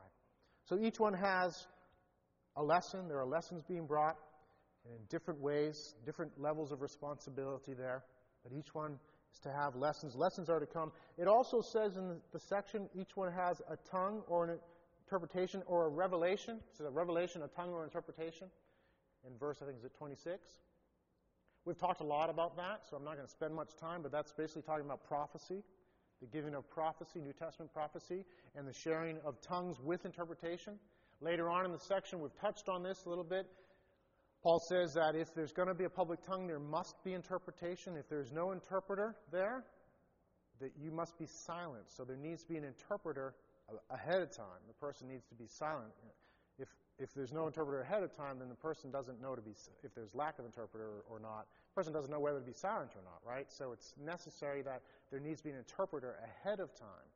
So 0.65 0.78
each 0.80 1.00
one 1.00 1.13
has 1.13 1.67
a 2.56 2.63
lesson. 2.63 3.08
There 3.08 3.19
are 3.19 3.26
lessons 3.26 3.63
being 3.67 3.86
brought 3.86 4.17
in 4.86 4.97
different 5.10 5.39
ways, 5.39 5.95
different 6.06 6.32
levels 6.39 6.71
of 6.71 6.82
responsibility 6.82 7.74
there. 7.74 8.04
But 8.43 8.54
each 8.58 8.74
one 8.74 9.00
is 9.34 9.39
to 9.39 9.52
have 9.52 9.76
lessons. 9.76 10.15
Lessons 10.15 10.50
are 10.50 10.60
to 10.60 10.65
come. 10.65 10.91
It 11.17 11.28
also 11.28 11.62
says 11.62 11.97
in 11.97 12.17
the 12.32 12.39
section 12.39 12.89
each 12.95 13.15
one 13.15 13.32
has 13.32 13.62
a 13.69 13.78
tongue 13.89 14.24
or 14.28 14.45
an 14.45 14.60
interpretation 15.06 15.62
or 15.65 15.86
a 15.86 15.89
revelation. 15.89 16.60
So 16.78 16.86
a 16.86 16.89
revelation, 16.89 17.43
a 17.43 17.47
tongue 17.47 17.71
or 17.71 17.84
interpretation. 17.84 18.47
In 19.26 19.38
verse, 19.38 19.58
I 19.62 19.65
think, 19.65 19.78
is 19.78 19.86
it 19.86 19.93
26? 19.97 20.47
We've 21.63 21.78
talked 21.78 22.02
a 22.02 22.06
lot 22.06 22.32
about 22.32 22.58
that, 22.58 22.82
so 22.89 22.97
I'm 22.97 23.04
not 23.04 23.15
going 23.15 23.28
to 23.28 23.32
spend 23.32 23.54
much 23.54 23.76
time, 23.76 24.02
but 24.02 24.12
that's 24.12 24.32
basically 24.32 24.63
talking 24.63 24.86
about 24.86 25.04
prophecy 25.04 25.62
the 26.21 26.27
giving 26.27 26.53
of 26.55 26.69
prophecy, 26.69 27.19
New 27.19 27.34
Testament 27.34 27.73
prophecy, 27.73 28.23
and 28.55 28.67
the 28.67 28.73
sharing 28.73 29.17
of 29.25 29.41
tongues 29.41 29.79
with 29.79 30.05
interpretation. 30.05 30.73
Later 31.19 31.49
on 31.49 31.65
in 31.65 31.71
the 31.71 31.79
section, 31.79 32.19
we've 32.19 32.36
touched 32.39 32.69
on 32.69 32.84
this 32.84 33.05
a 33.05 33.10
little 33.10 33.23
bit. 33.23 33.47
Paul 34.43 34.60
says 34.60 34.93
that 34.95 35.15
if 35.15 35.34
there's 35.36 35.51
going 35.51 35.67
to 35.67 35.75
be 35.75 35.84
a 35.84 35.89
public 35.89 36.25
tongue, 36.25 36.47
there 36.47 36.60
must 36.60 37.03
be 37.03 37.13
interpretation. 37.13 37.95
If 37.95 38.10
there's 38.10 38.31
no 38.31 38.51
interpreter 38.51 39.15
there, 39.31 39.63
that 40.60 40.71
you 40.79 40.91
must 40.91 41.17
be 41.17 41.25
silent. 41.25 41.84
So 41.88 42.03
there 42.03 42.17
needs 42.17 42.43
to 42.43 42.49
be 42.49 42.57
an 42.57 42.63
interpreter 42.63 43.34
ahead 43.89 44.21
of 44.21 44.36
time. 44.36 44.62
The 44.67 44.73
person 44.73 45.07
needs 45.07 45.25
to 45.27 45.36
be 45.36 45.45
silent. 45.47 45.91
If, 46.57 46.69
if 46.99 47.13
there's 47.13 47.34
no 47.34 47.47
interpreter 47.47 47.81
ahead 47.81 48.03
of 48.03 48.15
time, 48.15 48.39
then 48.39 48.49
the 48.49 48.55
person 48.55 48.91
doesn't 48.91 49.21
know 49.21 49.36
to 49.36 49.41
be, 49.41 49.51
if 49.84 49.93
there's 49.95 50.13
lack 50.15 50.39
of 50.39 50.45
interpreter 50.45 51.03
or 51.10 51.19
not, 51.19 51.47
person 51.75 51.93
doesn't 51.93 52.12
know 52.12 52.19
whether 52.19 52.39
to 52.39 52.45
be 52.45 52.53
silent 52.53 52.91
or 52.95 53.01
not, 53.03 53.19
right? 53.25 53.51
So 53.51 53.71
it's 53.71 53.93
necessary 54.03 54.62
that 54.63 54.81
there 55.10 55.19
needs 55.19 55.41
to 55.41 55.45
be 55.45 55.49
an 55.51 55.57
interpreter 55.57 56.15
ahead 56.23 56.60
of 56.60 56.73
time, 56.73 57.10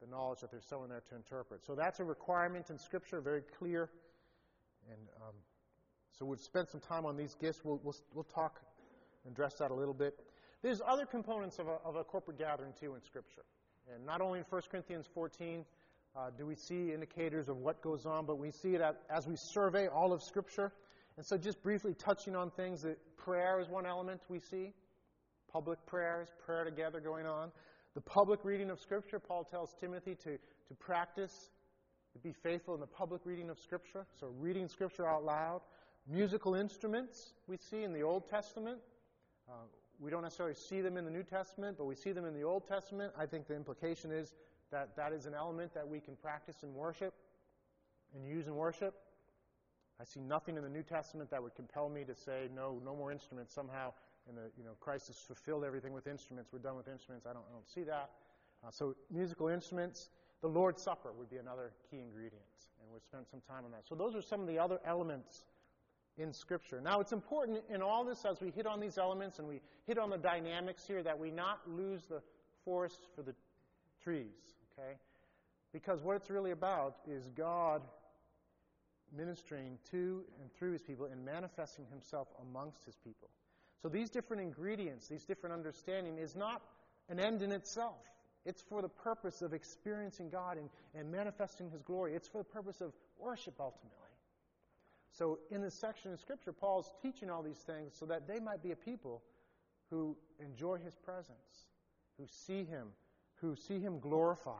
the 0.00 0.06
knowledge 0.06 0.40
that 0.40 0.50
there's 0.50 0.64
someone 0.64 0.88
there 0.88 1.02
to 1.10 1.16
interpret. 1.16 1.64
So 1.64 1.74
that's 1.74 2.00
a 2.00 2.04
requirement 2.04 2.70
in 2.70 2.78
Scripture, 2.78 3.20
very 3.20 3.42
clear. 3.58 3.90
And 4.90 5.00
um, 5.16 5.34
so 6.18 6.24
we've 6.24 6.40
spent 6.40 6.68
some 6.68 6.80
time 6.80 7.06
on 7.06 7.16
these 7.16 7.34
gifts. 7.34 7.60
We'll, 7.64 7.80
we'll, 7.82 7.96
we'll 8.14 8.24
talk 8.24 8.60
and 9.24 9.32
address 9.32 9.54
that 9.54 9.70
a 9.70 9.74
little 9.74 9.94
bit. 9.94 10.18
There's 10.62 10.82
other 10.86 11.06
components 11.06 11.58
of 11.58 11.68
a, 11.68 11.78
of 11.84 11.96
a 11.96 12.04
corporate 12.04 12.38
gathering, 12.38 12.72
too, 12.78 12.94
in 12.94 13.02
Scripture. 13.02 13.44
And 13.94 14.04
not 14.04 14.20
only 14.20 14.38
in 14.40 14.44
1 14.48 14.62
Corinthians 14.70 15.06
14 15.12 15.64
uh, 16.16 16.30
do 16.36 16.44
we 16.44 16.54
see 16.56 16.92
indicators 16.92 17.48
of 17.48 17.58
what 17.58 17.80
goes 17.82 18.04
on, 18.04 18.26
but 18.26 18.38
we 18.38 18.50
see 18.50 18.74
it 18.74 18.82
as 19.08 19.26
we 19.26 19.36
survey 19.36 19.86
all 19.86 20.12
of 20.12 20.22
Scripture. 20.22 20.72
And 21.16 21.26
so, 21.26 21.36
just 21.36 21.62
briefly 21.62 21.94
touching 21.94 22.34
on 22.34 22.50
things 22.50 22.82
that 22.82 22.98
prayer 23.16 23.60
is 23.60 23.68
one 23.68 23.86
element 23.86 24.22
we 24.28 24.38
see. 24.38 24.72
Public 25.52 25.84
prayers, 25.86 26.28
prayer 26.44 26.64
together 26.64 27.00
going 27.00 27.26
on. 27.26 27.50
The 27.94 28.00
public 28.00 28.44
reading 28.44 28.70
of 28.70 28.80
Scripture, 28.80 29.18
Paul 29.18 29.44
tells 29.44 29.74
Timothy 29.80 30.14
to, 30.14 30.38
to 30.68 30.74
practice, 30.78 31.50
to 32.12 32.18
be 32.18 32.32
faithful 32.32 32.74
in 32.74 32.80
the 32.80 32.86
public 32.86 33.22
reading 33.24 33.50
of 33.50 33.58
Scripture. 33.58 34.06
So, 34.18 34.32
reading 34.38 34.68
Scripture 34.68 35.06
out 35.08 35.24
loud. 35.24 35.60
Musical 36.08 36.54
instruments 36.54 37.34
we 37.46 37.56
see 37.56 37.82
in 37.82 37.92
the 37.92 38.02
Old 38.02 38.28
Testament. 38.28 38.78
Uh, 39.48 39.52
we 40.00 40.10
don't 40.10 40.22
necessarily 40.22 40.54
see 40.54 40.80
them 40.80 40.96
in 40.96 41.04
the 41.04 41.10
New 41.10 41.22
Testament, 41.22 41.76
but 41.76 41.84
we 41.84 41.94
see 41.94 42.12
them 42.12 42.24
in 42.24 42.32
the 42.32 42.42
Old 42.42 42.66
Testament. 42.66 43.12
I 43.18 43.26
think 43.26 43.46
the 43.46 43.54
implication 43.54 44.10
is 44.10 44.32
that 44.70 44.96
that 44.96 45.12
is 45.12 45.26
an 45.26 45.34
element 45.34 45.74
that 45.74 45.86
we 45.86 46.00
can 46.00 46.16
practice 46.16 46.62
in 46.62 46.74
worship 46.74 47.12
and 48.14 48.26
use 48.26 48.46
in 48.46 48.54
worship. 48.54 48.94
I 50.00 50.04
see 50.04 50.20
nothing 50.20 50.56
in 50.56 50.62
the 50.62 50.68
New 50.68 50.82
Testament 50.82 51.30
that 51.30 51.42
would 51.42 51.54
compel 51.54 51.88
me 51.88 52.04
to 52.04 52.14
say 52.14 52.48
no, 52.54 52.80
no 52.84 52.96
more 52.96 53.12
instruments. 53.12 53.52
Somehow, 53.52 53.92
in 54.28 54.34
the 54.34 54.50
you 54.56 54.64
know, 54.64 54.72
Christ 54.80 55.08
has 55.08 55.18
fulfilled 55.18 55.64
everything 55.64 55.92
with 55.92 56.06
instruments. 56.06 56.50
We're 56.52 56.60
done 56.60 56.76
with 56.76 56.88
instruments. 56.88 57.26
I 57.26 57.32
don't, 57.32 57.44
I 57.50 57.52
don't 57.52 57.68
see 57.68 57.82
that. 57.84 58.10
Uh, 58.66 58.70
so, 58.70 58.94
musical 59.10 59.48
instruments. 59.48 60.10
The 60.42 60.48
Lord's 60.48 60.82
Supper 60.82 61.12
would 61.12 61.28
be 61.28 61.36
another 61.36 61.72
key 61.90 61.98
ingredient, 61.98 62.42
and 62.80 62.90
we've 62.90 63.02
spent 63.02 63.28
some 63.28 63.40
time 63.46 63.66
on 63.66 63.72
that. 63.72 63.86
So, 63.86 63.94
those 63.94 64.16
are 64.16 64.22
some 64.22 64.40
of 64.40 64.46
the 64.46 64.58
other 64.58 64.80
elements 64.86 65.44
in 66.16 66.32
Scripture. 66.32 66.80
Now, 66.80 67.00
it's 67.00 67.12
important 67.12 67.60
in 67.68 67.82
all 67.82 68.04
this 68.04 68.24
as 68.24 68.40
we 68.40 68.50
hit 68.50 68.66
on 68.66 68.80
these 68.80 68.96
elements 68.96 69.38
and 69.38 69.46
we 69.46 69.60
hit 69.86 69.98
on 69.98 70.10
the 70.10 70.18
dynamics 70.18 70.86
here 70.86 71.02
that 71.02 71.18
we 71.18 71.30
not 71.30 71.60
lose 71.68 72.04
the 72.08 72.22
forest 72.64 73.00
for 73.14 73.22
the 73.22 73.34
trees 74.02 74.50
okay? 74.80 74.96
Because 75.72 76.02
what 76.02 76.16
it's 76.16 76.30
really 76.30 76.50
about 76.50 76.96
is 77.08 77.28
God 77.36 77.82
ministering 79.16 79.78
to 79.90 80.24
and 80.40 80.52
through 80.52 80.72
his 80.72 80.82
people 80.82 81.06
and 81.06 81.24
manifesting 81.24 81.86
himself 81.86 82.28
amongst 82.42 82.84
his 82.84 82.96
people. 82.96 83.28
So 83.82 83.88
these 83.88 84.10
different 84.10 84.42
ingredients, 84.42 85.08
these 85.08 85.24
different 85.24 85.54
understanding 85.54 86.18
is 86.18 86.36
not 86.36 86.62
an 87.08 87.18
end 87.18 87.42
in 87.42 87.52
itself. 87.52 87.96
It's 88.44 88.62
for 88.62 88.82
the 88.82 88.88
purpose 88.88 89.42
of 89.42 89.52
experiencing 89.52 90.30
God 90.30 90.56
and, 90.56 90.70
and 90.94 91.10
manifesting 91.10 91.70
his 91.70 91.82
glory. 91.82 92.14
It's 92.14 92.28
for 92.28 92.38
the 92.38 92.44
purpose 92.44 92.80
of 92.80 92.92
worship 93.18 93.54
ultimately. 93.60 93.96
So 95.12 95.38
in 95.50 95.60
this 95.60 95.74
section 95.74 96.12
of 96.12 96.20
Scripture, 96.20 96.52
Paul's 96.52 96.90
teaching 97.02 97.30
all 97.30 97.42
these 97.42 97.58
things 97.58 97.94
so 97.98 98.06
that 98.06 98.26
they 98.28 98.38
might 98.38 98.62
be 98.62 98.72
a 98.72 98.76
people 98.76 99.22
who 99.90 100.16
enjoy 100.38 100.78
his 100.78 100.94
presence, 100.94 101.66
who 102.18 102.26
see 102.26 102.64
him, 102.64 102.88
who 103.40 103.56
see 103.56 103.80
him 103.80 103.98
glorified 103.98 104.54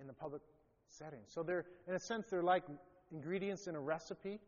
in 0.00 0.06
the 0.06 0.12
public 0.12 0.42
setting. 0.88 1.20
So 1.26 1.42
they're, 1.42 1.64
in 1.88 1.94
a 1.94 1.98
sense, 1.98 2.28
they're 2.30 2.42
like 2.42 2.62
ingredients 3.12 3.66
in 3.66 3.74
a 3.74 3.80
recipe. 3.80 4.40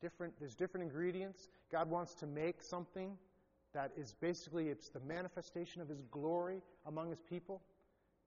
Different, 0.00 0.34
there's 0.38 0.54
different 0.54 0.84
ingredients. 0.84 1.48
God 1.70 1.88
wants 1.88 2.14
to 2.16 2.26
make 2.26 2.60
something 2.60 3.16
that 3.72 3.92
is 3.96 4.14
basically 4.20 4.68
it's 4.68 4.88
the 4.88 5.00
manifestation 5.00 5.80
of 5.80 5.88
His 5.88 6.02
glory 6.10 6.62
among 6.86 7.10
His 7.10 7.20
people. 7.20 7.62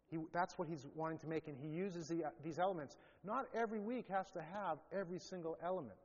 He, 0.09 0.17
that's 0.33 0.57
what 0.57 0.67
He's 0.67 0.85
wanting 0.95 1.17
to 1.19 1.27
make, 1.27 1.47
and 1.47 1.57
He 1.57 1.67
uses 1.67 2.07
the, 2.07 2.23
these 2.43 2.59
elements. 2.59 2.97
Not 3.23 3.45
every 3.53 3.79
week 3.79 4.07
has 4.09 4.29
to 4.31 4.41
have 4.41 4.77
every 4.91 5.19
single 5.19 5.57
element. 5.63 5.97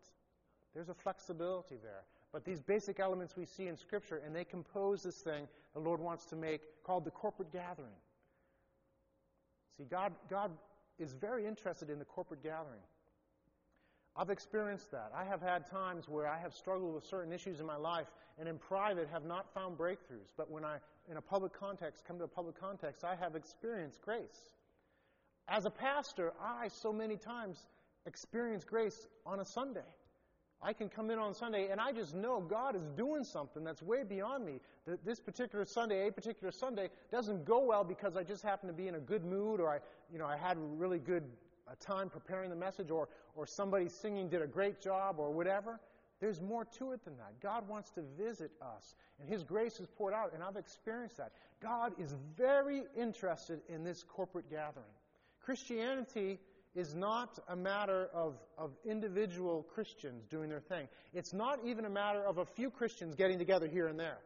There's 0.74 0.88
a 0.88 0.94
flexibility 0.94 1.76
there. 1.82 2.04
But 2.32 2.44
these 2.44 2.60
basic 2.60 3.00
elements 3.00 3.36
we 3.36 3.44
see 3.44 3.66
in 3.66 3.76
Scripture, 3.76 4.22
and 4.24 4.34
they 4.34 4.44
compose 4.44 5.02
this 5.02 5.16
thing 5.16 5.48
the 5.74 5.80
Lord 5.80 6.00
wants 6.00 6.24
to 6.26 6.36
make 6.36 6.60
called 6.84 7.04
the 7.04 7.10
corporate 7.10 7.52
gathering. 7.52 7.94
See, 9.76 9.84
God, 9.84 10.12
God 10.28 10.50
is 10.98 11.12
very 11.12 11.46
interested 11.46 11.90
in 11.90 11.98
the 11.98 12.04
corporate 12.04 12.42
gathering. 12.42 12.80
I've 14.16 14.30
experienced 14.30 14.90
that. 14.90 15.12
I 15.14 15.24
have 15.24 15.40
had 15.40 15.70
times 15.70 16.08
where 16.08 16.26
I 16.26 16.38
have 16.38 16.52
struggled 16.52 16.94
with 16.94 17.04
certain 17.04 17.32
issues 17.32 17.60
in 17.60 17.66
my 17.66 17.76
life 17.76 18.06
and 18.38 18.48
in 18.48 18.58
private 18.58 19.08
have 19.12 19.24
not 19.24 19.52
found 19.54 19.78
breakthroughs. 19.78 20.32
But 20.36 20.50
when 20.50 20.64
I, 20.64 20.78
in 21.10 21.16
a 21.16 21.22
public 21.22 21.52
context, 21.52 22.04
come 22.06 22.18
to 22.18 22.24
a 22.24 22.28
public 22.28 22.58
context, 22.58 23.04
I 23.04 23.14
have 23.14 23.36
experienced 23.36 24.00
grace. 24.02 24.52
As 25.48 25.64
a 25.64 25.70
pastor, 25.70 26.32
I 26.42 26.68
so 26.68 26.92
many 26.92 27.16
times 27.16 27.66
experience 28.06 28.64
grace 28.64 29.06
on 29.24 29.40
a 29.40 29.44
Sunday. 29.44 29.80
I 30.62 30.72
can 30.74 30.88
come 30.88 31.10
in 31.10 31.18
on 31.18 31.32
Sunday 31.32 31.68
and 31.70 31.80
I 31.80 31.92
just 31.92 32.14
know 32.14 32.40
God 32.40 32.76
is 32.76 32.86
doing 32.96 33.24
something 33.24 33.64
that's 33.64 33.82
way 33.82 34.02
beyond 34.02 34.44
me. 34.44 34.60
That 34.86 35.04
this 35.04 35.18
particular 35.18 35.64
Sunday, 35.64 36.06
a 36.06 36.12
particular 36.12 36.52
Sunday, 36.52 36.90
doesn't 37.10 37.44
go 37.46 37.64
well 37.64 37.84
because 37.84 38.16
I 38.16 38.24
just 38.24 38.42
happen 38.42 38.68
to 38.68 38.74
be 38.74 38.86
in 38.86 38.94
a 38.94 39.00
good 39.00 39.24
mood 39.24 39.60
or 39.60 39.70
I, 39.70 39.78
you 40.12 40.18
know, 40.18 40.26
I 40.26 40.36
had 40.36 40.58
really 40.58 40.98
good 40.98 41.24
uh, 41.70 41.74
time 41.80 42.08
preparing 42.08 42.50
the 42.50 42.56
message 42.56 42.90
or, 42.90 43.08
or 43.34 43.46
somebody 43.46 43.88
singing 43.88 44.28
did 44.28 44.42
a 44.42 44.46
great 44.46 44.80
job 44.80 45.16
or 45.18 45.30
whatever. 45.30 45.80
There's 46.20 46.40
more 46.40 46.66
to 46.78 46.92
it 46.92 47.04
than 47.04 47.16
that. 47.16 47.40
God 47.40 47.66
wants 47.68 47.90
to 47.92 48.02
visit 48.18 48.50
us, 48.60 48.94
and 49.18 49.28
His 49.28 49.42
grace 49.42 49.80
is 49.80 49.88
poured 49.96 50.12
out, 50.12 50.32
and 50.34 50.42
I've 50.42 50.56
experienced 50.56 51.16
that. 51.16 51.32
God 51.62 51.92
is 51.98 52.14
very 52.36 52.82
interested 52.96 53.60
in 53.68 53.84
this 53.84 54.02
corporate 54.02 54.50
gathering. 54.50 54.84
Christianity 55.42 56.38
is 56.74 56.94
not 56.94 57.38
a 57.48 57.56
matter 57.56 58.08
of, 58.12 58.34
of 58.58 58.72
individual 58.84 59.62
Christians 59.62 60.26
doing 60.26 60.48
their 60.50 60.60
thing. 60.60 60.88
It's 61.14 61.32
not 61.32 61.58
even 61.64 61.84
a 61.84 61.90
matter 61.90 62.22
of 62.22 62.38
a 62.38 62.44
few 62.44 62.70
Christians 62.70 63.14
getting 63.14 63.38
together 63.38 63.66
here 63.66 63.88
and 63.88 63.98
there 63.98 64.18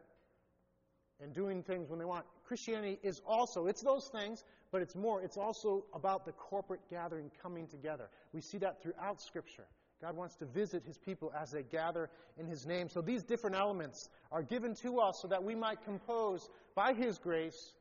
and 1.21 1.33
doing 1.33 1.63
things 1.63 1.89
when 1.89 1.97
they 1.97 2.05
want. 2.05 2.25
Christianity 2.45 2.99
is 3.01 3.21
also, 3.25 3.67
it's 3.67 3.81
those 3.81 4.07
things, 4.07 4.43
but 4.75 4.81
it's 4.81 4.93
more. 4.93 5.21
It's 5.21 5.37
also 5.37 5.85
about 5.93 6.25
the 6.25 6.33
corporate 6.33 6.81
gathering 6.89 7.31
coming 7.41 7.65
together. 7.65 8.09
We 8.33 8.41
see 8.41 8.57
that 8.57 8.81
throughout 8.83 9.21
Scripture. 9.21 9.63
God 10.01 10.17
wants 10.17 10.35
to 10.35 10.45
visit 10.45 10.83
His 10.85 10.97
people 10.97 11.31
as 11.41 11.49
they 11.51 11.63
gather 11.63 12.09
in 12.37 12.45
His 12.45 12.65
name. 12.65 12.89
So 12.89 12.99
these 12.99 13.23
different 13.23 13.55
elements 13.55 14.09
are 14.33 14.43
given 14.43 14.75
to 14.81 14.99
us 14.99 15.19
so 15.21 15.29
that 15.29 15.41
we 15.41 15.55
might 15.55 15.81
compose, 15.85 16.49
by 16.75 16.91
His 16.91 17.17
grace, 17.17 17.71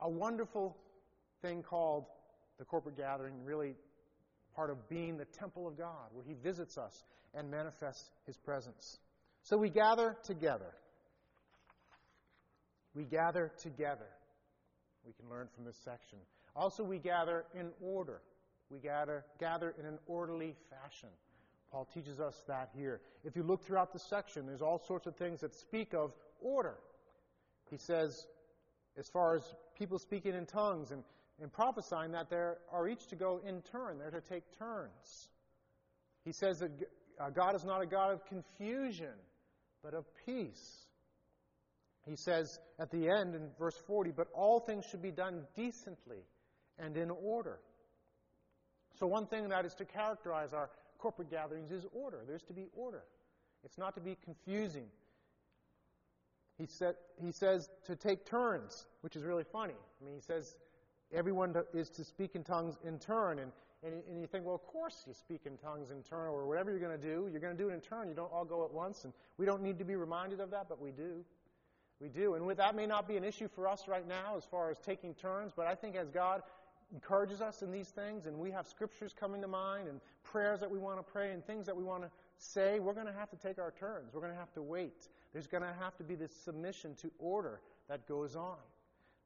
a 0.00 0.08
wonderful 0.08 0.74
thing 1.42 1.62
called 1.62 2.06
the 2.58 2.64
corporate 2.64 2.96
gathering, 2.96 3.34
really 3.44 3.74
part 4.56 4.70
of 4.70 4.88
being 4.88 5.18
the 5.18 5.26
temple 5.26 5.68
of 5.68 5.76
God, 5.76 6.14
where 6.14 6.24
He 6.24 6.32
visits 6.32 6.78
us 6.78 7.04
and 7.34 7.50
manifests 7.50 8.08
His 8.24 8.38
presence. 8.38 9.00
So 9.42 9.58
we 9.58 9.68
gather 9.68 10.16
together. 10.24 10.72
We 12.94 13.04
gather 13.04 13.52
together. 13.60 14.08
We 15.06 15.12
can 15.12 15.28
learn 15.28 15.48
from 15.54 15.64
this 15.64 15.76
section. 15.84 16.18
Also, 16.54 16.84
we 16.84 16.98
gather 16.98 17.44
in 17.58 17.70
order. 17.80 18.20
We 18.70 18.78
gather, 18.78 19.24
gather 19.38 19.74
in 19.78 19.86
an 19.86 19.98
orderly 20.06 20.54
fashion. 20.70 21.08
Paul 21.70 21.88
teaches 21.92 22.20
us 22.20 22.42
that 22.46 22.70
here. 22.76 23.00
If 23.24 23.34
you 23.34 23.42
look 23.42 23.64
throughout 23.64 23.92
the 23.92 23.98
section, 23.98 24.46
there's 24.46 24.62
all 24.62 24.78
sorts 24.78 25.06
of 25.06 25.16
things 25.16 25.40
that 25.40 25.54
speak 25.54 25.94
of 25.94 26.12
order. 26.40 26.74
He 27.70 27.78
says, 27.78 28.26
as 28.98 29.08
far 29.08 29.34
as 29.36 29.54
people 29.78 29.98
speaking 29.98 30.34
in 30.34 30.44
tongues 30.44 30.90
and, 30.90 31.02
and 31.40 31.50
prophesying, 31.50 32.12
that 32.12 32.28
they 32.28 32.36
are 32.36 32.88
each 32.88 33.06
to 33.08 33.16
go 33.16 33.40
in 33.46 33.62
turn. 33.62 33.98
They're 33.98 34.10
to 34.10 34.20
take 34.20 34.44
turns. 34.58 35.28
He 36.24 36.32
says 36.32 36.60
that 36.60 36.70
uh, 37.18 37.30
God 37.30 37.54
is 37.56 37.64
not 37.64 37.82
a 37.82 37.86
God 37.86 38.12
of 38.12 38.26
confusion, 38.26 39.14
but 39.82 39.94
of 39.94 40.04
peace. 40.26 40.86
He 42.06 42.16
says 42.16 42.58
at 42.78 42.90
the 42.90 43.08
end 43.08 43.34
in 43.34 43.48
verse 43.58 43.76
40, 43.86 44.10
but 44.10 44.28
all 44.34 44.60
things 44.60 44.84
should 44.90 45.02
be 45.02 45.12
done 45.12 45.42
decently 45.54 46.24
and 46.78 46.96
in 46.96 47.10
order. 47.10 47.60
So, 48.98 49.06
one 49.06 49.26
thing 49.26 49.48
that 49.48 49.64
is 49.64 49.74
to 49.74 49.84
characterize 49.84 50.52
our 50.52 50.70
corporate 50.98 51.30
gatherings 51.30 51.70
is 51.70 51.86
order. 51.92 52.20
There's 52.26 52.42
to 52.44 52.52
be 52.52 52.66
order. 52.74 53.04
It's 53.64 53.78
not 53.78 53.94
to 53.94 54.00
be 54.00 54.16
confusing. 54.24 54.86
He, 56.58 56.66
said, 56.66 56.94
he 57.20 57.32
says 57.32 57.68
to 57.86 57.96
take 57.96 58.26
turns, 58.26 58.86
which 59.00 59.16
is 59.16 59.24
really 59.24 59.44
funny. 59.44 59.74
I 59.74 60.04
mean, 60.04 60.14
he 60.14 60.20
says 60.20 60.56
everyone 61.12 61.54
is 61.72 61.88
to 61.90 62.04
speak 62.04 62.34
in 62.34 62.44
tongues 62.44 62.76
in 62.84 62.98
turn. 62.98 63.38
And, 63.38 63.52
and, 63.82 64.02
and 64.08 64.20
you 64.20 64.26
think, 64.26 64.44
well, 64.44 64.54
of 64.54 64.66
course 64.66 65.04
you 65.06 65.14
speak 65.14 65.42
in 65.46 65.56
tongues 65.56 65.90
in 65.90 66.02
turn, 66.02 66.28
or 66.28 66.46
whatever 66.46 66.70
you're 66.70 66.80
going 66.80 66.98
to 67.00 67.06
do, 67.06 67.28
you're 67.30 67.40
going 67.40 67.56
to 67.56 67.62
do 67.62 67.70
it 67.70 67.74
in 67.74 67.80
turn. 67.80 68.08
You 68.08 68.14
don't 68.14 68.32
all 68.32 68.44
go 68.44 68.64
at 68.64 68.72
once. 68.72 69.04
And 69.04 69.12
we 69.38 69.46
don't 69.46 69.62
need 69.62 69.78
to 69.78 69.84
be 69.84 69.96
reminded 69.96 70.40
of 70.40 70.50
that, 70.50 70.68
but 70.68 70.80
we 70.80 70.90
do. 70.90 71.24
We 72.02 72.08
do. 72.08 72.34
And 72.34 72.50
that 72.56 72.74
may 72.74 72.86
not 72.86 73.06
be 73.06 73.16
an 73.16 73.22
issue 73.22 73.46
for 73.46 73.68
us 73.68 73.86
right 73.86 74.06
now 74.06 74.36
as 74.36 74.44
far 74.44 74.70
as 74.70 74.78
taking 74.80 75.14
turns, 75.14 75.52
but 75.54 75.68
I 75.68 75.76
think 75.76 75.94
as 75.94 76.10
God 76.10 76.42
encourages 76.92 77.40
us 77.40 77.62
in 77.62 77.70
these 77.70 77.88
things, 77.88 78.26
and 78.26 78.36
we 78.36 78.50
have 78.50 78.66
scriptures 78.66 79.14
coming 79.18 79.40
to 79.40 79.46
mind, 79.46 79.88
and 79.88 80.00
prayers 80.24 80.58
that 80.60 80.70
we 80.70 80.78
want 80.78 80.98
to 80.98 81.04
pray, 81.04 81.30
and 81.30 81.46
things 81.46 81.64
that 81.66 81.76
we 81.76 81.84
want 81.84 82.02
to 82.02 82.10
say, 82.36 82.80
we're 82.80 82.92
going 82.92 83.06
to 83.06 83.12
have 83.12 83.30
to 83.30 83.36
take 83.36 83.58
our 83.58 83.72
turns. 83.78 84.12
We're 84.12 84.20
going 84.20 84.32
to 84.32 84.38
have 84.38 84.52
to 84.54 84.62
wait. 84.62 85.08
There's 85.32 85.46
going 85.46 85.62
to 85.62 85.72
have 85.80 85.96
to 85.98 86.02
be 86.02 86.16
this 86.16 86.34
submission 86.44 86.96
to 86.96 87.10
order 87.20 87.60
that 87.88 88.08
goes 88.08 88.34
on. 88.34 88.58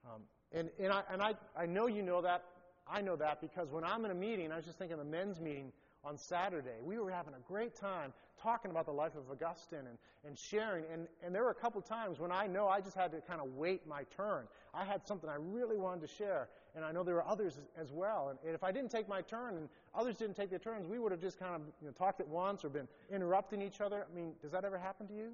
Um, 0.05 0.21
and 0.53 0.69
and, 0.79 0.93
I, 0.93 1.03
and 1.11 1.23
I, 1.23 1.35
I 1.59 1.65
know 1.65 1.87
you 1.87 2.03
know 2.03 2.21
that. 2.23 2.45
I 2.89 3.01
know 3.01 3.17
that 3.17 3.41
because 3.41 3.73
when 3.73 3.83
I'm 3.85 4.05
in 4.05 4.13
a 4.13 4.15
meeting, 4.15 4.53
I 4.53 4.57
was 4.57 4.65
just 4.65 4.79
thinking 4.79 4.99
of 4.99 5.05
the 5.05 5.11
men's 5.11 5.41
meeting 5.41 5.73
on 6.05 6.17
Saturday. 6.17 6.79
We 6.85 6.99
were 6.99 7.11
having 7.11 7.35
a 7.35 7.41
great 7.49 7.75
time 7.75 8.13
talking 8.47 8.71
about 8.71 8.87
the 8.87 8.93
life 8.93 9.17
of 9.17 9.29
Augustine 9.29 9.81
and, 9.81 9.99
and 10.25 10.39
sharing. 10.39 10.85
And, 10.93 11.09
and 11.25 11.35
there 11.35 11.43
were 11.43 11.51
a 11.51 11.55
couple 11.55 11.81
times 11.83 12.21
when 12.21 12.31
I 12.31 12.47
know 12.47 12.69
I 12.69 12.81
just 12.81 12.97
had 12.97 13.11
to 13.11 13.21
kind 13.21 13.41
of 13.41 13.57
wait 13.57 13.89
my 13.89 14.05
turn. 14.17 14.47
I 14.73 14.85
had 14.85 15.05
something 15.05 15.29
I 15.29 15.35
really 15.37 15.77
wanted 15.77 16.03
to 16.03 16.07
share, 16.07 16.49
and 16.77 16.85
I 16.85 16.93
know 16.93 17.03
there 17.03 17.17
were 17.17 17.27
others 17.27 17.59
as 17.77 17.91
well. 17.91 18.29
And, 18.31 18.39
and 18.47 18.55
if 18.55 18.63
I 18.63 18.71
didn't 18.71 18.93
take 18.93 19.09
my 19.09 19.21
turn 19.21 19.57
and 19.57 19.69
others 19.97 20.17
didn't 20.17 20.37
take 20.37 20.51
their 20.51 20.61
turns, 20.61 20.87
we 20.87 21.01
would 21.01 21.11
have 21.11 21.21
just 21.21 21.41
kind 21.41 21.57
of 21.57 21.63
you 21.81 21.89
know, 21.89 21.93
talked 21.93 22.21
at 22.21 22.29
once 22.29 22.65
or 22.65 22.69
been 22.69 22.87
interrupting 23.11 23.61
each 23.61 23.81
other. 23.81 24.07
I 24.09 24.15
mean, 24.15 24.31
does 24.41 24.53
that 24.53 24.65
ever 24.65 24.79
happen 24.79 25.09
to 25.09 25.15
you? 25.15 25.33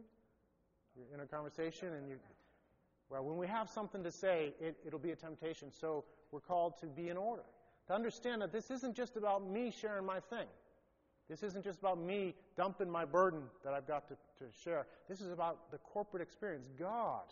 You're 0.96 1.14
in 1.14 1.20
a 1.20 1.26
conversation 1.26 1.92
and 1.92 2.08
you. 2.08 2.16
Well, 3.10 3.24
when 3.24 3.36
we 3.36 3.46
have 3.46 3.68
something 3.68 4.02
to 4.04 4.10
say, 4.10 4.54
it, 4.58 4.78
it'll 4.86 4.98
be 4.98 5.10
a 5.10 5.16
temptation. 5.16 5.70
So 5.70 6.04
we're 6.30 6.40
called 6.40 6.78
to 6.80 6.86
be 6.86 7.10
in 7.10 7.18
order 7.18 7.42
to 7.88 7.94
understand 7.94 8.40
that 8.40 8.52
this 8.52 8.70
isn't 8.70 8.96
just 8.96 9.18
about 9.18 9.46
me 9.46 9.70
sharing 9.70 10.06
my 10.06 10.20
thing. 10.20 10.46
This 11.28 11.42
isn't 11.42 11.64
just 11.64 11.78
about 11.78 11.98
me 11.98 12.34
dumping 12.56 12.90
my 12.90 13.04
burden 13.04 13.42
that 13.64 13.72
I've 13.72 13.86
got 13.86 14.08
to, 14.08 14.14
to 14.14 14.50
share. 14.64 14.86
This 15.08 15.20
is 15.20 15.30
about 15.30 15.70
the 15.70 15.78
corporate 15.78 16.22
experience. 16.22 16.66
God 16.78 17.22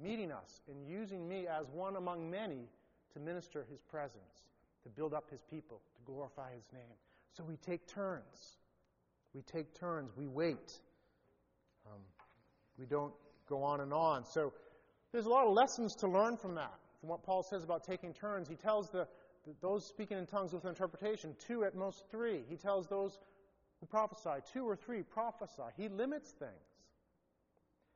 meeting 0.00 0.30
us 0.30 0.60
and 0.68 0.86
using 0.86 1.28
me 1.28 1.46
as 1.46 1.66
one 1.72 1.96
among 1.96 2.30
many 2.30 2.68
to 3.12 3.20
minister 3.20 3.66
his 3.70 3.80
presence, 3.80 4.46
to 4.82 4.88
build 4.88 5.12
up 5.12 5.28
his 5.30 5.42
people, 5.50 5.80
to 5.96 6.02
glorify 6.04 6.52
his 6.54 6.64
name. 6.72 6.96
So 7.32 7.44
we 7.44 7.56
take 7.56 7.86
turns. 7.86 8.58
We 9.34 9.42
take 9.42 9.78
turns. 9.78 10.12
We 10.16 10.26
wait. 10.26 10.80
Um, 11.86 12.00
we 12.78 12.86
don't 12.86 13.12
go 13.48 13.62
on 13.62 13.80
and 13.80 13.92
on. 13.92 14.24
So 14.24 14.52
there's 15.12 15.26
a 15.26 15.30
lot 15.30 15.46
of 15.46 15.54
lessons 15.54 15.94
to 15.96 16.08
learn 16.08 16.36
from 16.36 16.54
that, 16.54 16.74
from 17.00 17.08
what 17.08 17.22
Paul 17.22 17.42
says 17.42 17.64
about 17.64 17.84
taking 17.84 18.12
turns. 18.12 18.48
He 18.48 18.56
tells 18.56 18.88
the 18.90 19.06
those 19.60 19.86
speaking 19.86 20.18
in 20.18 20.26
tongues 20.26 20.52
with 20.52 20.64
interpretation, 20.64 21.34
two 21.46 21.64
at 21.64 21.74
most 21.74 22.04
three. 22.10 22.42
He 22.48 22.56
tells 22.56 22.86
those 22.86 23.18
who 23.80 23.86
prophesy, 23.86 24.42
two 24.52 24.68
or 24.68 24.76
three 24.76 25.02
prophesy. 25.02 25.62
He 25.76 25.88
limits 25.88 26.30
things. 26.30 26.52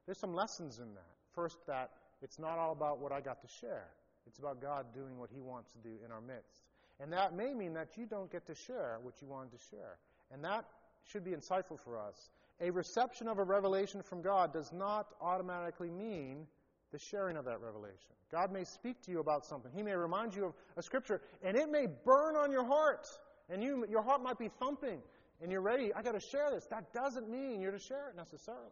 There's 0.07 0.19
some 0.19 0.35
lessons 0.35 0.79
in 0.79 0.95
that. 0.95 1.17
First, 1.35 1.59
that 1.67 1.91
it's 2.21 2.38
not 2.38 2.59
all 2.59 2.73
about 2.73 3.01
what 3.01 3.12
I 3.12 3.21
got 3.21 3.41
to 3.43 3.49
share, 3.61 3.88
it's 4.27 4.38
about 4.38 4.61
God 4.61 4.87
doing 4.95 5.19
what 5.19 5.31
He 5.33 5.41
wants 5.41 5.71
to 5.73 5.79
do 5.79 5.97
in 6.05 6.12
our 6.12 6.21
midst. 6.21 6.62
And 7.01 7.12
that 7.12 7.35
may 7.35 7.55
mean 7.55 7.75
that 7.75 7.97
you 7.97 8.07
don't 8.07 8.31
get 8.31 8.47
to 8.47 8.55
share 8.55 8.99
what 9.03 9.21
you 9.21 9.27
wanted 9.27 9.53
to 9.53 9.59
share. 9.71 9.99
And 10.31 10.45
that 10.45 10.65
should 11.05 11.25
be 11.25 11.33
insightful 11.33 11.79
for 11.79 11.99
us. 11.99 12.31
A 12.61 12.71
reception 12.71 13.27
of 13.27 13.38
a 13.38 13.43
revelation 13.43 14.03
from 14.03 14.23
God 14.23 14.53
does 14.53 14.73
not 14.73 15.09
automatically 15.21 15.91
mean 15.91 16.47
the 16.92 16.98
sharing 16.98 17.37
of 17.37 17.44
that 17.46 17.61
revelation. 17.61 18.12
God 18.31 18.52
may 18.52 18.64
speak 18.64 19.02
to 19.02 19.11
you 19.11 19.20
about 19.20 19.44
something. 19.44 19.72
He 19.74 19.83
may 19.83 19.94
remind 19.94 20.35
you 20.35 20.46
of 20.46 20.52
a 20.76 20.83
scripture, 20.83 21.20
and 21.42 21.57
it 21.57 21.70
may 21.70 21.87
burn 22.05 22.37
on 22.37 22.52
your 22.52 22.64
heart. 22.64 23.07
And 23.50 23.62
you, 23.62 23.87
your 23.90 24.02
heart 24.02 24.22
might 24.22 24.38
be 24.38 24.48
thumping, 24.61 25.00
and 25.42 25.50
you're 25.50 25.62
ready. 25.62 25.92
I 25.92 26.02
got 26.02 26.12
to 26.12 26.20
share 26.20 26.50
this. 26.50 26.66
That 26.66 26.92
doesn't 26.92 27.28
mean 27.28 27.61
you're 27.61 27.72
to 27.72 27.78
share 27.78 28.09
it 28.09 28.16
necessarily. 28.16 28.70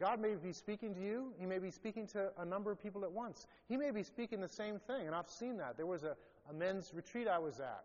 God 0.00 0.20
may 0.20 0.34
be 0.36 0.52
speaking 0.52 0.94
to 0.94 1.00
you. 1.00 1.32
He 1.38 1.46
may 1.46 1.58
be 1.58 1.70
speaking 1.70 2.06
to 2.08 2.30
a 2.38 2.44
number 2.44 2.70
of 2.70 2.80
people 2.80 3.04
at 3.04 3.12
once. 3.12 3.46
He 3.68 3.76
may 3.76 3.90
be 3.90 4.02
speaking 4.02 4.40
the 4.40 4.48
same 4.48 4.78
thing, 4.86 5.06
and 5.06 5.14
I've 5.14 5.28
seen 5.28 5.56
that. 5.58 5.76
There 5.76 5.86
was 5.86 6.04
a, 6.04 6.16
a 6.48 6.52
men's 6.52 6.92
retreat 6.94 7.26
I 7.26 7.38
was 7.38 7.58
at 7.58 7.84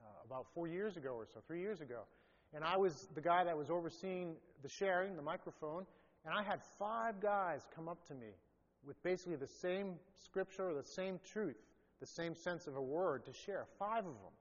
uh, 0.00 0.06
about 0.24 0.46
four 0.54 0.66
years 0.66 0.96
ago 0.96 1.10
or 1.10 1.26
so, 1.26 1.40
three 1.46 1.60
years 1.60 1.80
ago. 1.80 2.02
And 2.54 2.64
I 2.64 2.76
was 2.76 3.08
the 3.14 3.20
guy 3.20 3.44
that 3.44 3.56
was 3.56 3.70
overseeing 3.70 4.34
the 4.62 4.68
sharing, 4.68 5.16
the 5.16 5.22
microphone, 5.22 5.86
and 6.24 6.34
I 6.34 6.42
had 6.42 6.60
five 6.78 7.20
guys 7.20 7.62
come 7.74 7.88
up 7.88 8.06
to 8.08 8.14
me 8.14 8.32
with 8.86 9.02
basically 9.02 9.36
the 9.36 9.48
same 9.60 9.94
scripture 10.24 10.70
or 10.70 10.74
the 10.74 10.84
same 10.84 11.20
truth, 11.32 11.56
the 12.00 12.06
same 12.06 12.34
sense 12.34 12.66
of 12.66 12.76
a 12.76 12.82
word 12.82 13.24
to 13.26 13.32
share. 13.32 13.66
Five 13.78 14.06
of 14.06 14.14
them. 14.14 14.32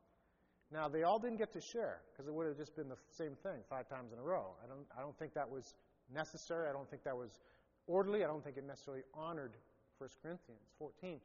Now, 0.71 0.87
they 0.87 1.03
all 1.03 1.19
didn't 1.19 1.37
get 1.37 1.51
to 1.53 1.61
share 1.61 1.99
because 2.11 2.27
it 2.27 2.33
would 2.33 2.47
have 2.47 2.57
just 2.57 2.75
been 2.75 2.87
the 2.87 2.97
same 3.09 3.35
thing 3.43 3.59
five 3.69 3.89
times 3.89 4.13
in 4.13 4.19
a 4.19 4.21
row. 4.21 4.55
I 4.63 4.67
don't, 4.67 4.85
I 4.97 5.01
don't 5.01 5.17
think 5.17 5.33
that 5.33 5.49
was 5.49 5.73
necessary. 6.13 6.69
I 6.69 6.71
don't 6.71 6.89
think 6.89 7.03
that 7.03 7.15
was 7.15 7.39
orderly. 7.87 8.23
I 8.23 8.27
don't 8.27 8.43
think 8.43 8.57
it 8.57 8.65
necessarily 8.65 9.03
honored 9.13 9.51
1 9.97 10.09
Corinthians 10.23 10.61
14. 10.79 11.19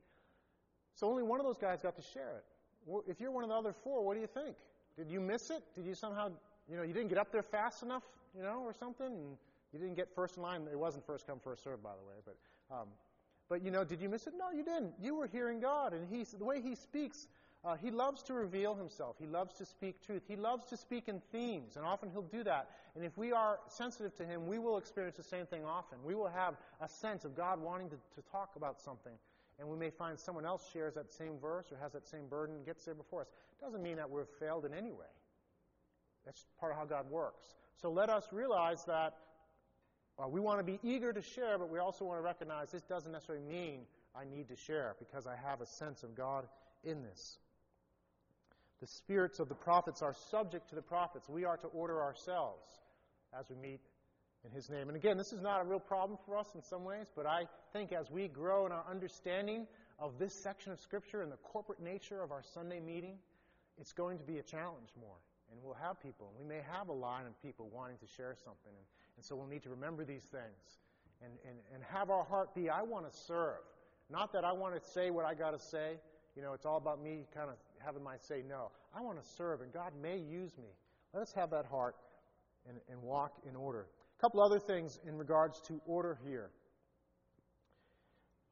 So 0.95 1.09
only 1.09 1.22
one 1.22 1.39
of 1.39 1.47
those 1.47 1.59
guys 1.59 1.81
got 1.81 1.97
to 1.97 2.03
share 2.03 2.39
it. 2.39 3.05
If 3.07 3.20
you're 3.20 3.31
one 3.31 3.45
of 3.45 3.51
the 3.51 3.57
other 3.57 3.72
four, 3.72 4.05
what 4.05 4.14
do 4.14 4.20
you 4.20 4.26
think? 4.26 4.57
Did 4.97 5.11
you 5.11 5.20
miss 5.20 5.51
it? 5.51 5.62
Did 5.74 5.87
you 5.87 5.95
somehow, 5.95 6.31
you 6.68 6.76
know, 6.76 6.83
you 6.83 6.93
didn't 6.93 7.09
get 7.09 7.18
up 7.18 7.31
there 7.31 7.43
fast 7.43 7.83
enough, 7.83 8.03
you 8.37 8.43
know, 8.43 8.62
or 8.64 8.72
something? 8.72 9.07
And 9.07 9.37
you 9.81 9.87
didn't 9.87 9.97
get 9.97 10.14
first 10.14 10.37
in 10.37 10.43
line. 10.43 10.62
It 10.70 10.79
wasn't 10.79 11.07
first 11.07 11.27
come, 11.27 11.39
first 11.39 11.62
served, 11.62 11.83
by 11.83 11.93
the 12.01 12.07
way. 12.07 12.14
But, 12.24 12.37
um, 12.74 12.89
but 13.49 13.62
you 13.62 13.70
know, 13.70 13.85
did 13.85 14.01
you 14.01 14.09
miss 14.09 14.27
it? 14.27 14.35
No, 14.37 14.51
you 14.51 14.64
didn't. 14.64 14.95
You 15.01 15.14
were 15.14 15.27
hearing 15.27 15.61
God, 15.61 15.93
and 15.93 16.07
He, 16.09 16.24
the 16.24 16.45
way 16.45 16.61
He 16.61 16.74
speaks, 16.74 17.29
uh, 17.64 17.77
He 17.77 17.91
loves 17.91 18.22
to 18.24 18.35
reveal 18.35 18.74
Himself. 18.74 19.16
He 19.18 19.27
loves 19.27 19.55
to 19.59 19.66
speak 19.66 20.05
truth. 20.05 20.22
He 20.27 20.37
loves 20.37 20.64
to 20.66 20.77
speak 20.77 21.09
in 21.09 21.20
themes, 21.33 21.77
and 21.77 21.85
often 21.85 22.11
He'll 22.11 22.22
do 22.22 22.43
that. 22.45 22.70
And 22.95 23.05
if 23.05 23.16
we 23.16 23.33
are 23.33 23.59
sensitive 23.68 24.14
to 24.16 24.24
Him, 24.24 24.47
we 24.47 24.59
will 24.59 24.79
experience 24.79 25.16
the 25.16 25.22
same 25.22 25.47
thing 25.47 25.64
often. 25.64 25.99
We 26.05 26.14
will 26.14 26.29
have 26.29 26.55
a 26.81 26.89
sense 26.89 27.24
of 27.24 27.37
God 27.37 27.61
wanting 27.61 27.91
to, 27.91 27.97
to 27.97 28.29
talk 28.31 28.53
about 28.57 28.81
something, 28.81 29.12
and 29.59 29.68
we 29.68 29.77
may 29.77 29.91
find 29.91 30.18
someone 30.18 30.47
else 30.47 30.68
shares 30.72 30.95
that 30.95 31.12
same 31.12 31.39
verse 31.41 31.70
or 31.70 31.77
has 31.83 31.93
that 31.93 32.07
same 32.07 32.27
burden, 32.29 32.57
and 32.57 32.64
gets 32.64 32.85
there 32.85 32.95
before 32.95 33.22
us. 33.22 33.29
Doesn't 33.61 33.83
mean 33.83 33.97
that 33.97 34.11
we've 34.11 34.27
failed 34.41 34.64
in 34.64 34.74
any 34.74 34.93
way. 34.93 35.07
That's 36.24 36.45
part 36.59 36.72
of 36.72 36.79
how 36.79 36.85
God 36.85 37.09
works. 37.09 37.55
So 37.81 37.91
let 37.91 38.11
us 38.11 38.27
realize 38.33 38.85
that 38.85 39.14
uh, 40.19 40.29
we 40.29 40.41
want 40.41 40.59
to 40.59 40.64
be 40.64 40.79
eager 40.83 41.12
to 41.12 41.23
share, 41.23 41.59
but 41.59 41.71
we 41.71 41.79
also 41.79 42.05
want 42.05 42.19
to 42.19 42.23
recognize 42.23 42.71
this 42.71 42.83
doesn't 42.83 43.12
necessarily 43.12 43.45
mean 43.45 43.81
I 44.14 44.25
need 44.25 44.49
to 44.49 44.57
share 44.57 44.97
because 44.99 45.27
I 45.27 45.37
have 45.37 45.61
a 45.61 45.67
sense 45.67 46.03
of 46.03 46.14
God 46.14 46.47
in 46.85 47.03
this. 47.03 47.39
The 48.81 48.87
spirits 48.87 49.39
of 49.41 49.49
the 49.49 49.55
prophets 49.55 50.03
are 50.03 50.14
subject 50.31 50.69
to 50.71 50.75
the 50.75 50.83
prophets. 50.83 51.29
We 51.29 51.45
are 51.45 51.57
to 51.59 51.67
order 51.69 52.03
ourselves 52.03 52.67
as 53.39 53.47
we 53.51 53.57
meet 53.57 53.81
in 54.45 54.51
His 54.53 54.71
name. 54.71 54.89
And 54.89 54.97
again, 54.97 55.19
this 55.19 55.33
is 55.33 55.41
not 55.43 55.61
a 55.61 55.64
real 55.64 55.81
problem 55.81 56.19
for 56.25 56.37
us 56.37 56.47
in 56.55 56.62
some 56.62 56.85
ways, 56.85 57.07
but 57.14 57.27
I 57.27 57.47
think 57.73 57.93
as 57.93 58.11
we 58.11 58.29
grow 58.29 58.67
in 58.67 58.73
our 58.73 58.85
understanding 58.89 59.67
of 59.99 60.19
this 60.19 60.35
section 60.35 60.73
of 60.73 60.81
Scripture 60.81 61.23
and 61.23 61.33
the 61.33 61.39
corporate 61.39 61.81
nature 61.81 62.23
of 62.23 62.33
our 62.33 62.43
Sunday 62.55 62.81
meeting, 62.81 63.17
it's 63.79 63.93
going 63.93 64.19
to 64.19 64.25
be 64.25 64.39
a 64.39 64.43
challenge 64.43 64.89
more. 64.99 65.17
And 65.51 65.61
we'll 65.62 65.75
have 65.75 66.01
people. 66.01 66.33
We 66.39 66.47
may 66.47 66.61
have 66.73 66.89
a 66.89 66.93
line 66.93 67.27
of 67.27 67.41
people 67.43 67.71
wanting 67.73 67.99
to 67.99 68.07
share 68.17 68.35
something. 68.45 68.73
And, 68.73 68.87
and 69.17 69.25
so 69.25 69.37
we'll 69.37 69.47
need 69.47 69.62
to 69.62 69.71
remember 69.71 70.05
these 70.05 70.25
things 70.25 70.79
and, 71.23 71.33
and, 71.49 71.59
and 71.75 71.83
have 71.91 72.11
our 72.11 72.25
heart 72.25 72.55
be 72.55 72.69
I 72.69 72.83
want 72.83 73.11
to 73.11 73.17
serve. 73.27 73.61
Not 74.11 74.33
that 74.33 74.45
I 74.45 74.53
want 74.53 74.81
to 74.81 74.91
say 74.91 75.11
what 75.11 75.25
I 75.25 75.35
got 75.35 75.51
to 75.53 75.59
say. 75.59 75.99
You 76.37 76.43
know, 76.43 76.53
it's 76.53 76.67
all 76.67 76.77
about 76.77 77.03
me 77.03 77.25
kind 77.35 77.49
of 77.49 77.57
having 77.85 78.03
my 78.03 78.17
say. 78.19 78.43
No, 78.47 78.71
I 78.95 79.01
want 79.01 79.23
to 79.23 79.29
serve, 79.37 79.62
and 79.62 79.73
God 79.73 79.93
may 80.01 80.19
use 80.19 80.57
me. 80.59 80.69
Let 81.14 81.23
us 81.23 81.33
have 81.35 81.51
that 81.51 81.67
heart 81.67 81.97
and, 82.69 82.79
and 82.91 83.03
walk 83.03 83.33
in 83.49 83.57
order. 83.57 83.87
A 84.19 84.21
couple 84.21 84.43
other 84.43 84.61
things 84.61 84.99
in 85.07 85.17
regards 85.17 85.61
to 85.69 85.81
order 85.87 86.19
here. 86.27 86.51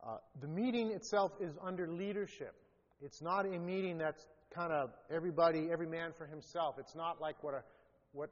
Uh, 0.07 0.17
the 0.41 0.49
meeting 0.49 0.91
itself 0.91 1.33
is 1.41 1.55
under 1.63 1.87
leadership. 1.87 2.55
It's 3.01 3.23
not 3.23 3.47
a 3.47 3.59
meeting 3.59 3.99
that's 3.99 4.27
kind 4.55 4.73
of 4.73 4.91
everybody, 5.11 5.69
every 5.71 5.87
man 5.87 6.13
for 6.17 6.27
himself. 6.27 6.77
It's 6.79 6.95
not 6.95 7.21
like 7.21 7.43
what 7.43 7.55
a 7.55 7.63
what 8.15 8.31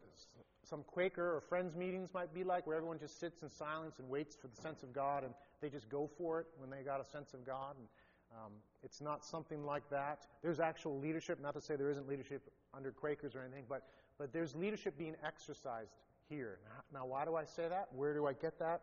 some 0.64 0.83
Quaker 0.85 1.37
or 1.37 1.41
Friends 1.41 1.76
meetings 1.76 2.11
might 2.14 2.33
be 2.33 2.45
like, 2.45 2.66
where 2.66 2.76
everyone 2.76 2.99
just 2.99 3.20
sits 3.20 3.43
in 3.43 3.51
silence 3.51 3.99
and 3.99 4.09
waits 4.09 4.35
for 4.35 4.49
the 4.49 4.57
sense 4.57 4.83
of 4.83 4.93
God, 4.93 5.24
and 5.24 5.35
they 5.61 5.68
just 5.68 5.89
go 5.89 6.09
for 6.16 6.41
it 6.41 6.47
when 6.57 6.70
they 6.70 6.83
got 6.83 7.01
a 7.01 7.05
sense 7.05 7.35
of 7.35 7.45
God. 7.45 7.76
And 7.78 7.89
um, 8.33 8.53
it's 8.83 9.01
not 9.01 9.24
something 9.24 9.64
like 9.64 9.89
that. 9.91 10.26
There's 10.43 10.61
actual 10.61 10.99
leadership. 10.99 11.41
Not 11.41 11.55
to 11.55 11.61
say 11.61 11.76
there 11.76 11.91
isn't 11.91 12.09
leadership 12.09 12.51
under 12.72 12.91
Quakers 12.91 13.35
or 13.35 13.43
anything, 13.43 13.64
but 13.68 13.83
but 14.18 14.33
there's 14.33 14.55
leadership 14.55 14.97
being 14.97 15.16
exercised 15.26 15.97
here. 16.28 16.59
Now, 16.64 17.01
now 17.01 17.07
why 17.07 17.24
do 17.24 17.35
I 17.35 17.45
say 17.45 17.68
that? 17.68 17.89
Where 17.95 18.14
do 18.14 18.26
I 18.26 18.33
get 18.35 18.59
that? 18.59 18.83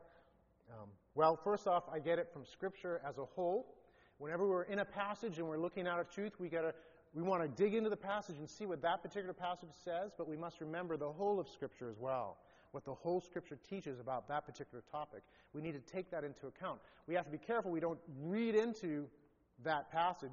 Um, 0.70 0.90
well, 1.16 1.36
first 1.36 1.68
off, 1.68 1.84
I 1.92 2.00
get 2.00 2.20
it 2.20 2.30
from 2.32 2.46
Scripture 2.46 3.02
as 3.08 3.18
a 3.18 3.26
whole. 3.26 3.76
Whenever 4.18 4.48
we're 4.48 4.64
in 4.64 4.80
a 4.80 4.86
passage 4.86 5.38
and 5.40 5.48
we're 5.48 5.58
looking 5.58 5.88
out 5.88 6.00
at 6.00 6.12
truth, 6.12 6.34
we 6.40 6.50
got 6.50 6.62
to 6.62 6.74
we 7.14 7.24
want 7.24 7.42
to 7.42 7.48
dig 7.48 7.74
into 7.74 7.90
the 7.90 7.98
passage 7.98 8.38
and 8.38 8.50
see 8.50 8.66
what 8.66 8.82
that 8.82 9.02
particular 9.02 9.34
passage 9.34 9.70
says, 9.84 10.12
but 10.18 10.28
we 10.28 10.38
must 10.38 10.62
remember 10.62 10.96
the 10.96 11.12
whole 11.12 11.40
of 11.40 11.50
Scripture 11.50 11.90
as 11.90 11.98
well, 12.00 12.38
what 12.72 12.86
the 12.86 12.94
whole 12.94 13.20
Scripture 13.20 13.58
teaches 13.68 14.00
about 14.00 14.28
that 14.28 14.46
particular 14.46 14.84
topic. 14.92 15.24
We 15.54 15.62
need 15.62 15.74
to 15.74 15.92
take 15.92 16.12
that 16.12 16.24
into 16.24 16.48
account. 16.48 16.80
We 17.08 17.16
have 17.16 17.26
to 17.26 17.32
be 17.32 17.40
careful 17.40 17.72
we 17.72 17.80
don't 17.80 18.00
read 18.22 18.56
into 18.56 19.08
that 19.64 19.92
passage 19.92 20.32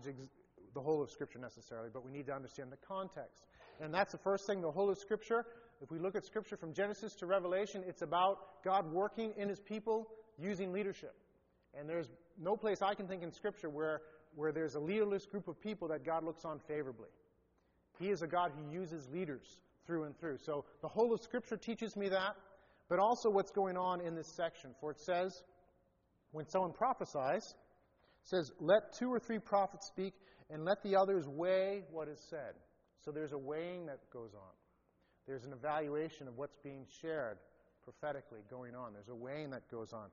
the 0.74 0.80
whole 0.80 1.02
of 1.02 1.10
Scripture 1.10 1.38
necessarily, 1.38 1.88
but 1.92 2.04
we 2.04 2.10
need 2.12 2.26
to 2.26 2.34
understand 2.34 2.70
the 2.70 2.76
context. 2.76 3.44
And 3.80 3.92
that's 3.92 4.12
the 4.12 4.18
first 4.18 4.46
thing, 4.46 4.60
the 4.60 4.70
whole 4.70 4.90
of 4.90 4.98
Scripture. 4.98 5.46
If 5.80 5.90
we 5.90 5.98
look 5.98 6.14
at 6.14 6.24
Scripture 6.24 6.56
from 6.56 6.74
Genesis 6.74 7.14
to 7.16 7.26
Revelation, 7.26 7.82
it's 7.86 8.02
about 8.02 8.62
God 8.62 8.90
working 8.92 9.32
in 9.36 9.48
His 9.48 9.60
people 9.60 10.08
using 10.38 10.72
leadership. 10.72 11.14
And 11.78 11.88
there's 11.88 12.08
no 12.38 12.56
place 12.56 12.82
I 12.82 12.94
can 12.94 13.08
think 13.08 13.22
in 13.22 13.32
Scripture 13.32 13.68
where 13.70 14.02
where 14.36 14.52
there's 14.52 14.74
a 14.74 14.80
leaderless 14.80 15.26
group 15.26 15.48
of 15.48 15.60
people 15.60 15.88
that 15.88 16.04
God 16.04 16.22
looks 16.22 16.44
on 16.44 16.60
favorably. 16.68 17.08
He 17.98 18.10
is 18.10 18.22
a 18.22 18.26
God 18.26 18.52
who 18.54 18.70
uses 18.70 19.08
leaders 19.10 19.58
through 19.86 20.04
and 20.04 20.16
through. 20.18 20.38
So 20.38 20.64
the 20.82 20.88
whole 20.88 21.12
of 21.12 21.20
Scripture 21.22 21.56
teaches 21.56 21.96
me 21.96 22.08
that, 22.10 22.36
but 22.88 22.98
also 22.98 23.30
what's 23.30 23.50
going 23.50 23.76
on 23.76 24.00
in 24.00 24.14
this 24.14 24.28
section. 24.28 24.70
For 24.80 24.90
it 24.90 25.00
says, 25.00 25.42
when 26.32 26.46
someone 26.48 26.72
prophesies, 26.72 27.54
says, 28.22 28.52
let 28.60 28.92
two 28.98 29.08
or 29.08 29.18
three 29.18 29.38
prophets 29.38 29.86
speak, 29.86 30.12
and 30.50 30.64
let 30.64 30.82
the 30.82 30.96
others 30.96 31.26
weigh 31.26 31.82
what 31.90 32.06
is 32.08 32.20
said. 32.28 32.54
So 33.04 33.10
there's 33.10 33.32
a 33.32 33.38
weighing 33.38 33.86
that 33.86 33.98
goes 34.12 34.34
on. 34.34 34.52
There's 35.26 35.44
an 35.44 35.52
evaluation 35.52 36.28
of 36.28 36.36
what's 36.36 36.56
being 36.62 36.84
shared 37.00 37.38
prophetically 37.82 38.40
going 38.50 38.74
on. 38.74 38.92
There's 38.92 39.08
a 39.08 39.14
weighing 39.14 39.50
that 39.50 39.68
goes 39.70 39.92
on. 39.92 40.08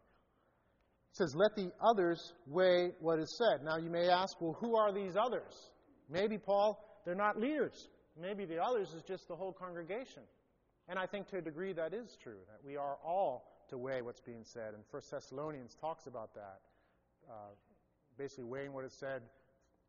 Says, 1.13 1.35
Let 1.35 1.55
the 1.55 1.71
others 1.79 2.33
weigh 2.47 2.91
what 2.99 3.19
is 3.19 3.37
said. 3.37 3.63
Now 3.63 3.77
you 3.77 3.89
may 3.89 4.09
ask, 4.09 4.39
well, 4.41 4.57
who 4.59 4.75
are 4.75 4.91
these 4.91 5.15
others? 5.15 5.71
Maybe, 6.09 6.37
Paul, 6.37 6.83
they're 7.05 7.15
not 7.15 7.39
leaders. 7.39 7.87
Maybe 8.19 8.45
the 8.45 8.61
others 8.61 8.93
is 8.93 9.03
just 9.03 9.27
the 9.27 9.35
whole 9.35 9.53
congregation. 9.53 10.23
And 10.89 10.99
I 10.99 11.05
think 11.05 11.27
to 11.29 11.37
a 11.37 11.41
degree 11.41 11.71
that 11.73 11.93
is 11.93 12.17
true, 12.21 12.39
that 12.47 12.65
we 12.65 12.77
are 12.77 12.97
all 13.05 13.63
to 13.69 13.77
weigh 13.77 14.01
what's 14.01 14.19
being 14.19 14.43
said. 14.43 14.73
And 14.73 14.83
First 14.91 15.11
Thessalonians 15.11 15.75
talks 15.79 16.07
about 16.07 16.33
that. 16.33 16.59
Uh, 17.29 17.53
basically, 18.17 18.45
weighing 18.45 18.73
what 18.73 18.83
is 18.83 18.93
said, 18.93 19.21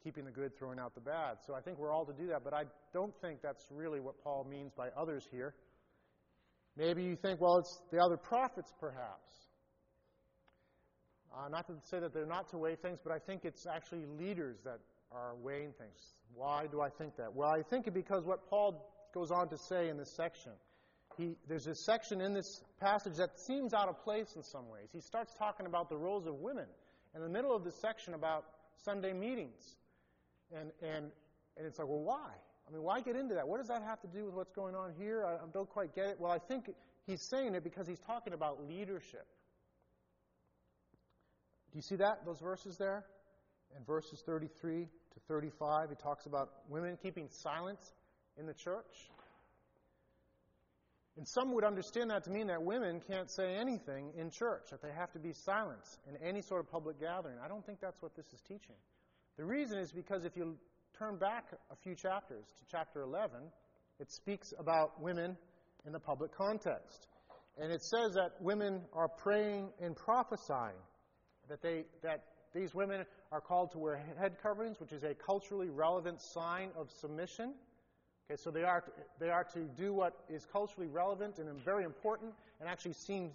keeping 0.02 0.24
the 0.24 0.30
good, 0.30 0.56
throwing 0.56 0.78
out 0.78 0.94
the 0.94 1.00
bad. 1.00 1.38
So 1.46 1.54
I 1.54 1.60
think 1.60 1.78
we're 1.78 1.92
all 1.92 2.04
to 2.06 2.12
do 2.12 2.26
that, 2.28 2.44
but 2.44 2.52
I 2.52 2.64
don't 2.92 3.14
think 3.20 3.40
that's 3.42 3.66
really 3.70 4.00
what 4.00 4.22
Paul 4.22 4.46
means 4.48 4.72
by 4.76 4.88
others 4.96 5.26
here. 5.30 5.54
Maybe 6.76 7.02
you 7.02 7.16
think, 7.16 7.40
well, 7.40 7.58
it's 7.58 7.80
the 7.90 7.98
other 7.98 8.16
prophets, 8.16 8.72
perhaps. 8.78 9.43
Uh, 11.34 11.48
not 11.48 11.66
to 11.66 11.74
say 11.90 11.98
that 11.98 12.14
they're 12.14 12.26
not 12.26 12.48
to 12.50 12.58
weigh 12.58 12.76
things, 12.76 13.00
but 13.02 13.12
I 13.12 13.18
think 13.18 13.44
it's 13.44 13.66
actually 13.66 14.04
leaders 14.18 14.58
that 14.64 14.78
are 15.10 15.34
weighing 15.42 15.72
things. 15.78 16.14
Why 16.34 16.66
do 16.70 16.80
I 16.80 16.90
think 16.90 17.16
that? 17.16 17.34
Well, 17.34 17.50
I 17.50 17.62
think 17.62 17.92
because 17.92 18.24
what 18.24 18.48
Paul 18.48 18.90
goes 19.14 19.30
on 19.30 19.48
to 19.48 19.56
say 19.56 19.88
in 19.88 19.96
this 19.96 20.10
section. 20.10 20.52
He, 21.16 21.36
there's 21.48 21.68
a 21.68 21.74
section 21.74 22.20
in 22.20 22.34
this 22.34 22.62
passage 22.80 23.16
that 23.18 23.38
seems 23.38 23.72
out 23.72 23.88
of 23.88 24.02
place 24.02 24.34
in 24.34 24.42
some 24.42 24.68
ways. 24.68 24.88
He 24.92 25.00
starts 25.00 25.32
talking 25.38 25.66
about 25.66 25.88
the 25.88 25.96
roles 25.96 26.26
of 26.26 26.34
women 26.34 26.66
in 27.14 27.22
the 27.22 27.28
middle 27.28 27.54
of 27.54 27.62
this 27.62 27.76
section 27.76 28.14
about 28.14 28.44
Sunday 28.84 29.12
meetings. 29.12 29.76
And, 30.52 30.72
and, 30.82 31.12
and 31.56 31.66
it's 31.66 31.78
like, 31.78 31.86
well, 31.86 32.02
why? 32.02 32.30
I 32.68 32.72
mean, 32.72 32.82
why 32.82 33.00
get 33.00 33.14
into 33.14 33.34
that? 33.34 33.46
What 33.46 33.58
does 33.58 33.68
that 33.68 33.82
have 33.82 34.00
to 34.00 34.08
do 34.08 34.24
with 34.24 34.34
what's 34.34 34.52
going 34.52 34.74
on 34.74 34.92
here? 34.98 35.24
I, 35.24 35.34
I 35.34 35.46
don't 35.52 35.68
quite 35.70 35.94
get 35.94 36.06
it. 36.06 36.16
Well, 36.18 36.32
I 36.32 36.38
think 36.38 36.70
he's 37.06 37.22
saying 37.22 37.54
it 37.54 37.62
because 37.62 37.86
he's 37.86 38.00
talking 38.00 38.32
about 38.32 38.66
leadership. 38.68 39.26
Do 41.74 41.78
you 41.78 41.82
see 41.82 41.96
that, 41.96 42.24
those 42.24 42.38
verses 42.38 42.78
there? 42.78 43.04
In 43.76 43.84
verses 43.84 44.22
33 44.24 44.84
to 44.84 45.20
35, 45.26 45.90
he 45.90 45.96
talks 45.96 46.24
about 46.24 46.50
women 46.68 46.96
keeping 47.02 47.26
silence 47.28 47.92
in 48.38 48.46
the 48.46 48.54
church. 48.54 49.10
And 51.16 51.26
some 51.26 51.52
would 51.52 51.64
understand 51.64 52.10
that 52.10 52.22
to 52.24 52.30
mean 52.30 52.46
that 52.46 52.62
women 52.62 53.00
can't 53.04 53.28
say 53.28 53.56
anything 53.56 54.12
in 54.16 54.30
church, 54.30 54.70
that 54.70 54.82
they 54.82 54.92
have 54.96 55.10
to 55.14 55.18
be 55.18 55.32
silent 55.32 55.82
in 56.08 56.16
any 56.24 56.42
sort 56.42 56.60
of 56.60 56.70
public 56.70 57.00
gathering. 57.00 57.38
I 57.44 57.48
don't 57.48 57.66
think 57.66 57.80
that's 57.80 58.00
what 58.00 58.14
this 58.14 58.26
is 58.32 58.40
teaching. 58.42 58.76
The 59.36 59.44
reason 59.44 59.76
is 59.76 59.90
because 59.90 60.24
if 60.24 60.36
you 60.36 60.56
turn 60.96 61.16
back 61.16 61.46
a 61.72 61.76
few 61.82 61.96
chapters 61.96 62.44
to 62.58 62.64
chapter 62.70 63.02
11, 63.02 63.50
it 63.98 64.12
speaks 64.12 64.54
about 64.60 65.02
women 65.02 65.36
in 65.84 65.92
the 65.92 65.98
public 65.98 66.32
context. 66.32 67.08
And 67.60 67.72
it 67.72 67.82
says 67.82 68.14
that 68.14 68.36
women 68.40 68.82
are 68.92 69.08
praying 69.08 69.70
and 69.80 69.96
prophesying 69.96 70.78
that, 71.48 71.62
they, 71.62 71.84
that 72.02 72.24
these 72.52 72.74
women 72.74 73.04
are 73.32 73.40
called 73.40 73.72
to 73.72 73.78
wear 73.78 74.00
head 74.18 74.36
coverings, 74.42 74.80
which 74.80 74.92
is 74.92 75.02
a 75.02 75.14
culturally 75.14 75.68
relevant 75.68 76.20
sign 76.20 76.70
of 76.76 76.90
submission. 76.90 77.54
Okay, 78.30 78.40
so 78.40 78.50
they 78.50 78.64
are, 78.64 78.80
to, 78.80 78.90
they 79.20 79.30
are 79.30 79.44
to 79.44 79.60
do 79.76 79.92
what 79.92 80.24
is 80.30 80.46
culturally 80.50 80.88
relevant 80.88 81.38
and 81.38 81.48
very 81.62 81.84
important 81.84 82.32
and 82.58 82.68
actually 82.68 82.94
seems 82.94 83.34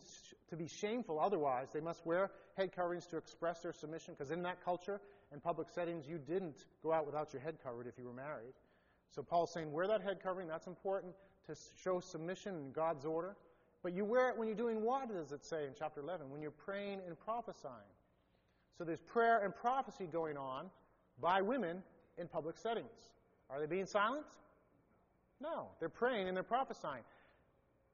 to 0.50 0.56
be 0.56 0.68
shameful 0.68 1.20
otherwise. 1.20 1.68
They 1.72 1.82
must 1.82 2.06
wear 2.06 2.32
head 2.58 2.76
coverings 2.76 3.06
to 3.08 3.18
express 3.18 3.60
their 3.60 3.74
submission 3.74 4.16
because 4.18 4.32
in 4.32 4.42
that 4.44 4.64
culture 4.66 5.00
and 5.32 5.44
public 5.44 5.70
settings, 5.70 6.08
you 6.08 6.18
didn't 6.18 6.66
go 6.82 6.92
out 6.92 7.06
without 7.06 7.32
your 7.34 7.42
head 7.42 7.58
covered 7.64 7.86
if 7.86 8.00
you 8.00 8.06
were 8.06 8.14
married. 8.14 8.54
So 9.12 9.22
Paul's 9.22 9.54
saying, 9.54 9.72
wear 9.72 9.88
that 9.88 10.02
head 10.02 10.24
covering. 10.24 10.48
That's 10.48 10.68
important 10.68 11.14
to 11.48 11.56
show 11.84 12.00
submission 12.00 12.56
in 12.56 12.72
God's 12.72 13.06
order. 13.06 13.36
But 13.84 13.94
you 13.94 14.06
wear 14.06 14.30
it 14.30 14.38
when 14.38 14.48
you're 14.48 14.58
doing 14.58 14.82
what, 14.82 15.08
does 15.10 15.32
it 15.32 15.46
say 15.46 15.66
in 15.66 15.72
chapter 15.78 16.02
11? 16.02 16.30
When 16.30 16.42
you're 16.42 16.52
praying 16.52 17.00
and 17.08 17.18
prophesying. 17.20 17.74
So 18.80 18.86
there's 18.86 19.02
prayer 19.02 19.44
and 19.44 19.54
prophecy 19.54 20.08
going 20.10 20.38
on 20.38 20.68
by 21.22 21.42
women 21.42 21.84
in 22.18 22.30
public 22.30 22.58
settings. 22.58 22.88
Are 23.50 23.60
they 23.60 23.66
being 23.66 23.86
silent? 23.86 24.24
No. 25.42 25.68
They're 25.82 25.90
praying 25.90 26.30
and 26.30 26.38
they're 26.38 26.44
prophesying. 26.44 27.04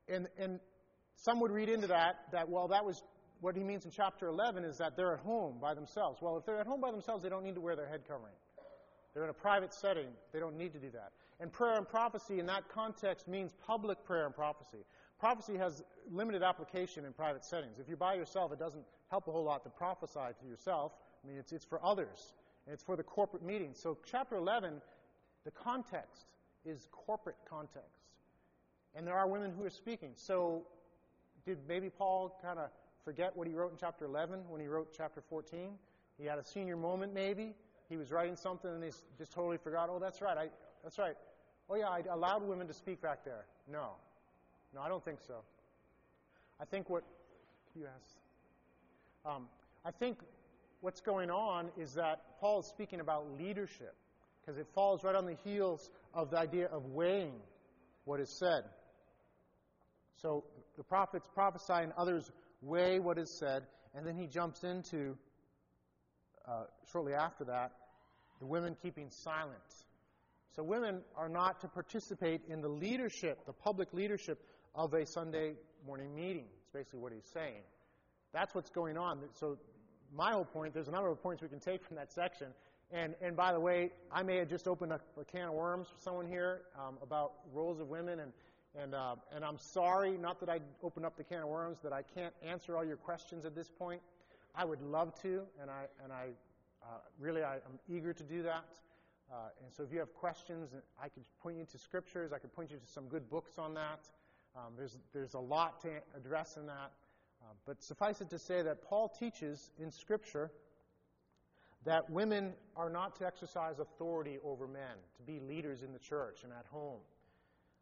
And, 0.07 0.27
and 0.37 0.59
some 1.15 1.39
would 1.39 1.49
read 1.49 1.69
into 1.69 1.87
that 1.87 2.17
that, 2.33 2.49
well, 2.49 2.67
that 2.67 2.85
was 2.85 3.01
what 3.41 3.55
he 3.55 3.63
means 3.63 3.85
in 3.85 3.89
chapter 3.89 4.27
11 4.27 4.63
is 4.63 4.77
that 4.77 4.95
they're 4.95 5.13
at 5.13 5.21
home 5.21 5.55
by 5.59 5.73
themselves. 5.73 6.21
Well, 6.21 6.37
if 6.37 6.45
they're 6.45 6.59
at 6.59 6.67
home 6.67 6.81
by 6.81 6.91
themselves, 6.91 7.23
they 7.23 7.29
don't 7.29 7.43
need 7.43 7.55
to 7.55 7.61
wear 7.61 7.75
their 7.75 7.87
head 7.87 8.01
covering. 8.07 8.35
They're 9.15 9.23
in 9.23 9.31
a 9.31 9.33
private 9.33 9.73
setting. 9.73 10.09
They 10.33 10.39
don't 10.39 10.55
need 10.55 10.73
to 10.73 10.79
do 10.79 10.91
that. 10.91 11.13
And 11.39 11.51
prayer 11.51 11.77
and 11.77 11.87
prophecy 11.87 12.39
in 12.39 12.45
that 12.45 12.69
context 12.69 13.27
means 13.27 13.51
public 13.65 14.05
prayer 14.05 14.27
and 14.27 14.35
prophecy. 14.35 14.85
Prophecy 15.19 15.57
has 15.57 15.83
limited 16.11 16.43
application 16.43 17.05
in 17.05 17.13
private 17.13 17.43
settings. 17.43 17.79
If 17.79 17.87
you're 17.87 17.97
by 17.97 18.13
yourself, 18.13 18.51
it 18.51 18.59
doesn't 18.59 18.85
help 19.09 19.27
a 19.27 19.31
whole 19.31 19.43
lot 19.43 19.63
to 19.63 19.69
prophesy 19.69 20.33
to 20.39 20.47
yourself. 20.47 20.93
I 21.23 21.27
mean, 21.27 21.37
it's, 21.37 21.51
it's 21.51 21.65
for 21.65 21.83
others, 21.83 22.33
and 22.65 22.73
it's 22.73 22.83
for 22.83 22.95
the 22.95 23.03
corporate 23.03 23.43
meeting. 23.43 23.71
So, 23.73 23.97
chapter 24.05 24.35
11, 24.35 24.81
the 25.43 25.51
context 25.51 26.27
is 26.65 26.87
corporate 26.91 27.37
context. 27.49 28.01
And 28.95 29.05
there 29.05 29.15
are 29.15 29.27
women 29.27 29.51
who 29.57 29.65
are 29.65 29.69
speaking. 29.69 30.11
So, 30.15 30.63
did 31.45 31.59
maybe 31.67 31.89
Paul 31.89 32.39
kind 32.41 32.59
of 32.59 32.69
forget 33.03 33.35
what 33.35 33.47
he 33.47 33.53
wrote 33.53 33.71
in 33.71 33.77
chapter 33.79 34.05
11 34.05 34.41
when 34.49 34.59
he 34.59 34.67
wrote 34.67 34.93
chapter 34.95 35.21
14? 35.21 35.71
He 36.17 36.25
had 36.25 36.39
a 36.39 36.43
senior 36.43 36.77
moment, 36.77 37.13
maybe. 37.13 37.53
He 37.89 37.97
was 37.97 38.11
writing 38.11 38.35
something 38.35 38.71
and 38.71 38.83
he 38.83 38.89
just 39.17 39.31
totally 39.31 39.57
forgot. 39.57 39.89
Oh, 39.91 39.99
that's 39.99 40.21
right. 40.21 40.37
I, 40.37 40.47
that's 40.83 40.97
right. 40.97 41.15
Oh, 41.69 41.75
yeah, 41.75 41.89
I 41.89 42.01
allowed 42.11 42.43
women 42.43 42.67
to 42.67 42.73
speak 42.73 43.01
back 43.01 43.23
there. 43.23 43.45
No. 43.71 43.89
No, 44.73 44.81
I 44.81 44.89
don't 44.89 45.03
think 45.03 45.19
so. 45.25 45.35
I 46.59 46.65
think 46.65 46.89
what 46.89 47.03
you 47.75 47.85
asked. 47.85 48.24
Um, 49.25 49.47
I 49.83 49.89
think 49.89 50.19
what's 50.81 51.01
going 51.01 51.31
on 51.31 51.69
is 51.77 51.95
that 51.95 52.21
Paul 52.39 52.59
is 52.59 52.67
speaking 52.67 52.99
about 52.99 53.25
leadership 53.39 53.95
because 54.39 54.59
it 54.59 54.67
falls 54.75 55.03
right 55.03 55.15
on 55.15 55.25
the 55.25 55.37
heels 55.43 55.89
of 56.13 56.29
the 56.29 56.37
idea 56.37 56.67
of 56.67 56.85
weighing 56.85 57.33
what 58.03 58.19
is 58.19 58.29
said. 58.29 58.65
So 60.21 60.43
the 60.77 60.83
prophets 60.83 61.27
prophesy 61.33 61.73
and 61.73 61.91
others 61.97 62.31
weigh 62.61 62.99
what 62.99 63.17
is 63.17 63.31
said, 63.31 63.63
and 63.95 64.05
then 64.05 64.15
he 64.15 64.27
jumps 64.27 64.63
into, 64.63 65.17
uh, 66.47 66.65
shortly 66.91 67.13
after 67.13 67.45
that, 67.45 67.71
the 68.39 68.45
women 68.45 68.75
keeping 68.79 69.09
silent. 69.09 69.57
So 70.55 70.63
women 70.63 71.01
are 71.17 71.29
not 71.29 71.61
to 71.61 71.67
participate 71.67 72.41
in 72.47 72.61
the 72.61 72.69
leadership, 72.69 73.45
the 73.47 73.53
public 73.53 73.91
leadership 73.91 74.39
of 74.75 74.93
a 74.93 75.05
Sunday 75.05 75.55
morning 75.85 76.13
meeting. 76.13 76.45
It's 76.61 76.69
basically 76.71 76.99
what 76.99 77.11
he's 77.11 77.29
saying. 77.33 77.63
That's 78.35 78.53
what's 78.53 78.69
going 78.69 78.97
on. 78.97 79.19
So 79.31 79.57
my 80.13 80.33
whole 80.33 80.43
point, 80.43 80.73
there's 80.73 80.89
a 80.89 80.91
number 80.91 81.09
of 81.09 81.23
points 81.23 81.41
we 81.41 81.47
can 81.47 81.61
take 81.61 81.81
from 81.85 81.95
that 81.95 82.11
section. 82.11 82.47
And, 82.91 83.15
and 83.21 83.33
by 83.33 83.53
the 83.53 83.59
way, 83.61 83.91
I 84.11 84.23
may 84.23 84.35
have 84.35 84.49
just 84.49 84.67
opened 84.67 84.91
a, 84.91 84.99
a 85.17 85.23
can 85.23 85.47
of 85.47 85.53
worms 85.53 85.87
for 85.87 85.97
someone 86.03 86.27
here 86.27 86.63
um, 86.77 86.97
about 87.01 87.31
roles 87.53 87.79
of 87.79 87.87
women, 87.87 88.19
and, 88.19 88.33
and, 88.77 88.93
uh, 88.93 89.15
and 89.33 89.45
I'm 89.45 89.57
sorry, 89.57 90.17
not 90.17 90.41
that 90.41 90.49
I 90.49 90.59
opened 90.83 91.05
up 91.05 91.15
the 91.15 91.23
can 91.23 91.43
of 91.43 91.47
worms, 91.47 91.77
that 91.81 91.93
I 91.93 92.01
can't 92.01 92.33
answer 92.45 92.75
all 92.75 92.83
your 92.83 92.97
questions 92.97 93.45
at 93.45 93.55
this 93.55 93.71
point. 93.71 94.01
I 94.53 94.65
would 94.65 94.81
love 94.81 95.15
to, 95.21 95.43
and 95.61 95.71
I, 95.71 95.85
and 96.03 96.11
I 96.11 96.27
uh, 96.83 96.97
really 97.17 97.41
I, 97.41 97.55
am 97.55 97.79
eager 97.87 98.11
to 98.11 98.23
do 98.23 98.43
that. 98.43 98.65
Uh, 99.31 99.47
and 99.63 99.73
so 99.73 99.81
if 99.81 99.93
you 99.93 99.99
have 99.99 100.13
questions, 100.13 100.71
I 101.01 101.07
could 101.07 101.23
point 101.41 101.57
you 101.57 101.65
to 101.71 101.77
scriptures, 101.77 102.33
I 102.33 102.39
could 102.39 102.53
point 102.53 102.69
you 102.69 102.77
to 102.77 102.85
some 102.85 103.07
good 103.07 103.29
books 103.29 103.57
on 103.57 103.73
that. 103.75 104.09
Um, 104.57 104.73
there's, 104.77 104.97
there's 105.13 105.35
a 105.35 105.39
lot 105.39 105.79
to 105.83 105.89
address 106.17 106.57
in 106.57 106.65
that. 106.67 106.91
Uh, 107.45 107.53
but 107.65 107.83
suffice 107.83 108.21
it 108.21 108.29
to 108.31 108.39
say 108.39 108.63
that 108.63 108.81
Paul 108.81 109.07
teaches 109.07 109.69
in 109.77 109.91
Scripture 109.91 110.51
that 111.85 112.09
women 112.09 112.53
are 112.75 112.89
not 112.89 113.15
to 113.17 113.27
exercise 113.27 113.77
authority 113.77 114.39
over 114.43 114.67
men, 114.67 114.97
to 115.17 115.21
be 115.23 115.39
leaders 115.39 115.83
in 115.83 115.93
the 115.93 115.99
church 115.99 116.39
and 116.43 116.51
at 116.51 116.65
home. 116.71 116.99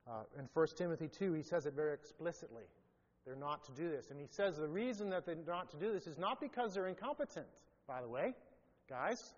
Uh, 0.06 0.24
in 0.38 0.50
1 0.54 0.68
Timothy 0.78 1.08
2, 1.08 1.34
he 1.34 1.42
says 1.42 1.66
it 1.66 1.74
very 1.74 1.94
explicitly. 1.94 2.64
They're 3.26 3.38
not 3.38 3.64
to 3.66 3.72
do 3.72 3.90
this. 3.90 4.10
And 4.10 4.20
he 4.20 4.28
says 4.28 4.58
the 4.58 4.68
reason 4.68 5.10
that 5.12 5.26
they're 5.26 5.38
not 5.48 5.72
to 5.72 5.78
do 5.78 5.94
this 5.94 6.08
is 6.08 6.18
not 6.18 6.42
because 6.42 6.74
they're 6.74 6.90
incompetent, 6.90 7.48
by 7.88 8.02
the 8.02 8.10
way, 8.10 8.34
guys. 8.90 9.34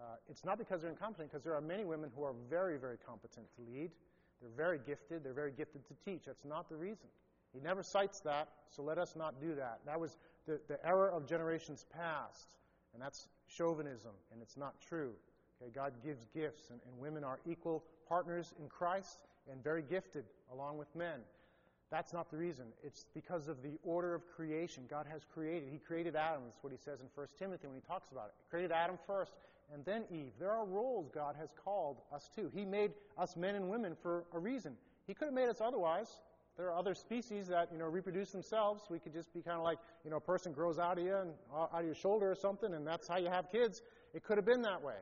Uh, 0.00 0.16
it's 0.28 0.44
not 0.44 0.58
because 0.58 0.82
they're 0.82 0.90
incompetent, 0.90 1.30
because 1.30 1.44
there 1.44 1.54
are 1.54 1.60
many 1.60 1.84
women 1.84 2.10
who 2.16 2.24
are 2.24 2.34
very, 2.50 2.76
very 2.76 2.96
competent 2.96 3.46
to 3.54 3.62
lead. 3.72 3.92
They're 4.40 4.50
very 4.56 4.80
gifted. 4.84 5.22
They're 5.22 5.32
very 5.32 5.52
gifted 5.52 5.86
to 5.86 5.94
teach. 6.04 6.24
That's 6.26 6.44
not 6.44 6.68
the 6.68 6.76
reason. 6.76 7.06
He 7.52 7.60
never 7.60 7.82
cites 7.82 8.20
that, 8.20 8.48
so 8.70 8.82
let 8.82 8.98
us 8.98 9.16
not 9.16 9.40
do 9.40 9.54
that. 9.54 9.80
That 9.86 9.98
was 9.98 10.16
the, 10.46 10.60
the 10.68 10.84
error 10.86 11.10
of 11.10 11.26
generations 11.26 11.84
past, 11.94 12.48
and 12.92 13.02
that's 13.02 13.28
chauvinism, 13.46 14.12
and 14.32 14.42
it's 14.42 14.56
not 14.56 14.74
true. 14.88 15.12
Okay, 15.60 15.70
God 15.74 15.92
gives 16.04 16.26
gifts, 16.34 16.70
and, 16.70 16.80
and 16.86 16.98
women 16.98 17.24
are 17.24 17.40
equal 17.46 17.84
partners 18.08 18.54
in 18.60 18.68
Christ 18.68 19.18
and 19.50 19.62
very 19.62 19.82
gifted 19.82 20.24
along 20.52 20.78
with 20.78 20.94
men. 20.94 21.20
That's 21.90 22.12
not 22.12 22.30
the 22.30 22.36
reason. 22.36 22.66
It's 22.84 23.06
because 23.14 23.48
of 23.48 23.62
the 23.62 23.78
order 23.82 24.14
of 24.14 24.22
creation. 24.36 24.84
God 24.90 25.06
has 25.10 25.22
created. 25.32 25.70
He 25.72 25.78
created 25.78 26.16
Adam. 26.16 26.42
That's 26.44 26.62
what 26.62 26.70
he 26.70 26.78
says 26.78 27.00
in 27.00 27.06
1 27.14 27.26
Timothy 27.38 27.66
when 27.66 27.76
he 27.76 27.82
talks 27.82 28.10
about 28.12 28.26
it. 28.26 28.34
He 28.38 28.50
created 28.50 28.72
Adam 28.72 28.98
first 29.06 29.32
and 29.72 29.84
then 29.84 30.04
Eve. 30.10 30.32
There 30.38 30.50
are 30.50 30.66
roles 30.66 31.08
God 31.14 31.34
has 31.38 31.48
called 31.64 31.98
us 32.12 32.28
to. 32.36 32.50
He 32.54 32.64
made 32.64 32.92
us 33.16 33.36
men 33.36 33.54
and 33.54 33.70
women 33.70 33.96
for 34.02 34.24
a 34.34 34.38
reason. 34.38 34.74
He 35.06 35.14
could 35.14 35.26
have 35.26 35.34
made 35.34 35.48
us 35.48 35.60
otherwise. 35.62 36.08
There 36.58 36.66
are 36.66 36.76
other 36.76 36.94
species 36.94 37.46
that, 37.46 37.68
you 37.70 37.78
know, 37.78 37.86
reproduce 37.86 38.32
themselves. 38.32 38.82
We 38.90 38.98
could 38.98 39.12
just 39.12 39.32
be 39.32 39.42
kind 39.42 39.56
of 39.56 39.62
like, 39.62 39.78
you 40.04 40.10
know, 40.10 40.16
a 40.16 40.20
person 40.20 40.52
grows 40.52 40.76
out 40.76 40.98
of 40.98 41.04
you 41.04 41.14
and 41.14 41.30
uh, 41.54 41.66
out 41.72 41.80
of 41.80 41.86
your 41.86 41.94
shoulder 41.94 42.28
or 42.28 42.34
something, 42.34 42.74
and 42.74 42.84
that's 42.84 43.06
how 43.06 43.16
you 43.16 43.28
have 43.28 43.48
kids. 43.52 43.80
It 44.12 44.24
could 44.24 44.38
have 44.38 44.44
been 44.44 44.62
that 44.62 44.82
way. 44.82 44.96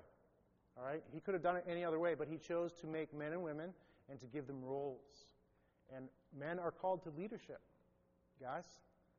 All 0.77 0.85
right? 0.85 1.03
He 1.15 1.21
could 1.21 1.33
have 1.33 1.43
done 1.43 1.57
it 1.57 1.65
any 1.67 1.83
other 1.83 1.99
way, 1.99 2.15
but 2.15 2.29
he 2.29 2.37
chose 2.37 2.75
to 2.83 2.87
make 2.87 3.15
men 3.17 3.33
and 3.33 3.43
women 3.43 3.71
and 4.11 4.21
to 4.21 4.27
give 4.27 4.47
them 4.47 4.63
roles. 4.63 5.25
And 5.97 6.09
men 6.39 6.59
are 6.59 6.71
called 6.71 7.03
to 7.05 7.11
leadership. 7.17 7.61
Guys, 8.39 8.67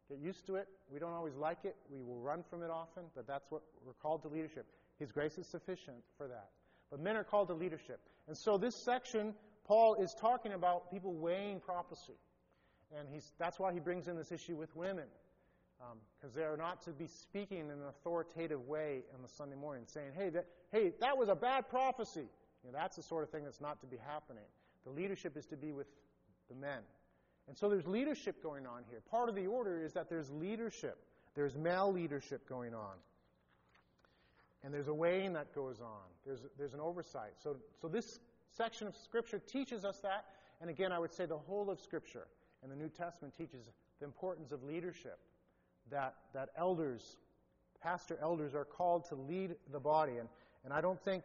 get 0.08 0.20
used 0.20 0.46
to 0.46 0.58
it. 0.58 0.68
We 0.94 1.00
don't 1.00 1.14
always 1.14 1.36
like 1.36 1.66
it. 1.66 1.76
We 1.90 2.04
will 2.04 2.20
run 2.20 2.44
from 2.48 2.62
it 2.62 2.70
often, 2.70 3.06
but 3.16 3.26
that's 3.26 3.50
what 3.50 3.64
we're 3.84 3.94
called 3.94 4.22
to 4.22 4.28
leadership. 4.28 4.68
His 5.00 5.12
grace 5.12 5.40
is 5.40 5.48
sufficient 5.48 5.98
for 6.20 6.28
that. 6.28 6.50
But 6.92 7.00
men 7.00 7.18
are 7.18 7.24
called 7.24 7.48
to 7.48 7.56
leadership. 7.56 8.00
And 8.28 8.38
so 8.38 8.60
this 8.60 8.76
section, 8.76 9.34
Paul 9.66 9.96
is 9.96 10.16
talking 10.22 10.54
about 10.54 10.92
people 10.92 11.16
weighing 11.16 11.60
prophecy. 11.60 12.14
And 12.98 13.08
he's, 13.12 13.32
that's 13.38 13.60
why 13.60 13.74
he 13.74 13.80
brings 13.80 14.08
in 14.08 14.16
this 14.16 14.32
issue 14.32 14.56
with 14.56 14.76
women, 14.76 15.06
because 16.20 16.36
um, 16.36 16.42
they 16.42 16.44
are 16.44 16.58
not 16.58 16.82
to 16.84 16.92
be 16.92 17.08
speaking 17.08 17.60
in 17.60 17.72
an 17.72 17.88
authoritative 17.90 18.68
way 18.68 19.02
on 19.14 19.22
the 19.22 19.28
Sunday 19.28 19.56
morning, 19.56 19.84
saying, 19.86 20.12
hey 20.18 20.30
that, 20.30 20.48
hey, 20.72 20.94
that 21.02 21.18
was 21.18 21.30
a 21.30 21.36
bad 21.36 21.70
prophecy. 21.70 22.30
You 22.64 22.72
know, 22.72 22.78
that's 22.78 22.96
the 22.96 23.04
sort 23.04 23.24
of 23.24 23.30
thing 23.30 23.44
that's 23.44 23.62
not 23.62 23.82
to 23.82 23.88
be 23.88 23.98
happening. 23.98 24.44
The 24.86 24.92
leadership 24.92 25.36
is 25.38 25.46
to 25.48 25.58
be 25.58 25.74
with 25.74 25.88
the 26.50 26.56
men. 26.56 26.80
And 27.48 27.58
so 27.58 27.70
there's 27.70 27.88
leadership 27.88 28.42
going 28.42 28.66
on 28.66 28.84
here. 28.90 29.02
Part 29.10 29.30
of 29.30 29.36
the 29.36 29.48
order 29.48 29.82
is 29.82 29.94
that 29.94 30.10
there's 30.10 30.32
leadership, 30.32 30.98
there's 31.36 31.56
male 31.56 31.92
leadership 31.92 32.48
going 32.48 32.74
on. 32.74 32.96
And 34.64 34.74
there's 34.74 34.88
a 34.88 34.94
weighing 34.94 35.34
that 35.34 35.54
goes 35.54 35.80
on. 35.80 36.08
There's, 36.26 36.40
there's 36.58 36.74
an 36.74 36.80
oversight. 36.80 37.34
So, 37.42 37.58
so 37.82 37.88
this 37.88 38.20
section 38.50 38.88
of 38.88 38.96
Scripture 38.96 39.40
teaches 39.40 39.86
us 39.86 40.00
that. 40.00 40.26
And 40.60 40.70
again, 40.70 40.92
I 40.92 41.00
would 41.00 41.14
say 41.14 41.26
the 41.26 41.38
whole 41.38 41.70
of 41.70 41.80
Scripture 41.80 42.28
and 42.68 42.78
the 42.78 42.84
New 42.84 42.90
Testament 42.90 43.34
teaches 43.38 43.66
the 44.00 44.06
importance 44.06 44.52
of 44.52 44.64
leadership. 44.64 45.20
That, 45.90 46.16
that 46.34 46.50
elders, 46.58 47.16
pastor 47.82 48.18
elders, 48.22 48.54
are 48.54 48.66
called 48.66 49.06
to 49.06 49.16
lead 49.16 49.56
the 49.72 49.80
body. 49.80 50.18
And, 50.18 50.28
and 50.66 50.74
I 50.74 50.82
don't 50.82 51.00
think 51.00 51.24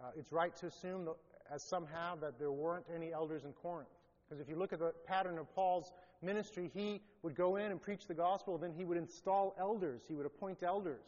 uh, 0.00 0.12
it's 0.16 0.32
right 0.32 0.56
to 0.56 0.66
assume, 0.66 1.08
as 1.52 1.62
some 1.62 1.86
have, 1.92 2.20
that 2.20 2.38
there 2.38 2.52
weren't 2.52 2.86
any 2.94 3.12
elders 3.12 3.44
in 3.44 3.52
Corinth. 3.52 3.88
Because 4.26 4.40
if 4.40 4.48
you 4.48 4.56
look 4.56 4.72
at 4.72 4.78
the 4.78 4.94
pattern 5.06 5.38
of 5.38 5.54
Paul's 5.54 5.92
ministry, 6.22 6.70
he 6.72 7.02
would 7.22 7.34
go 7.34 7.56
in 7.56 7.70
and 7.70 7.80
preach 7.80 8.06
the 8.06 8.14
gospel, 8.14 8.56
then 8.56 8.72
he 8.74 8.84
would 8.86 8.96
install 8.96 9.54
elders, 9.58 10.02
he 10.08 10.14
would 10.14 10.26
appoint 10.26 10.62
elders. 10.62 11.04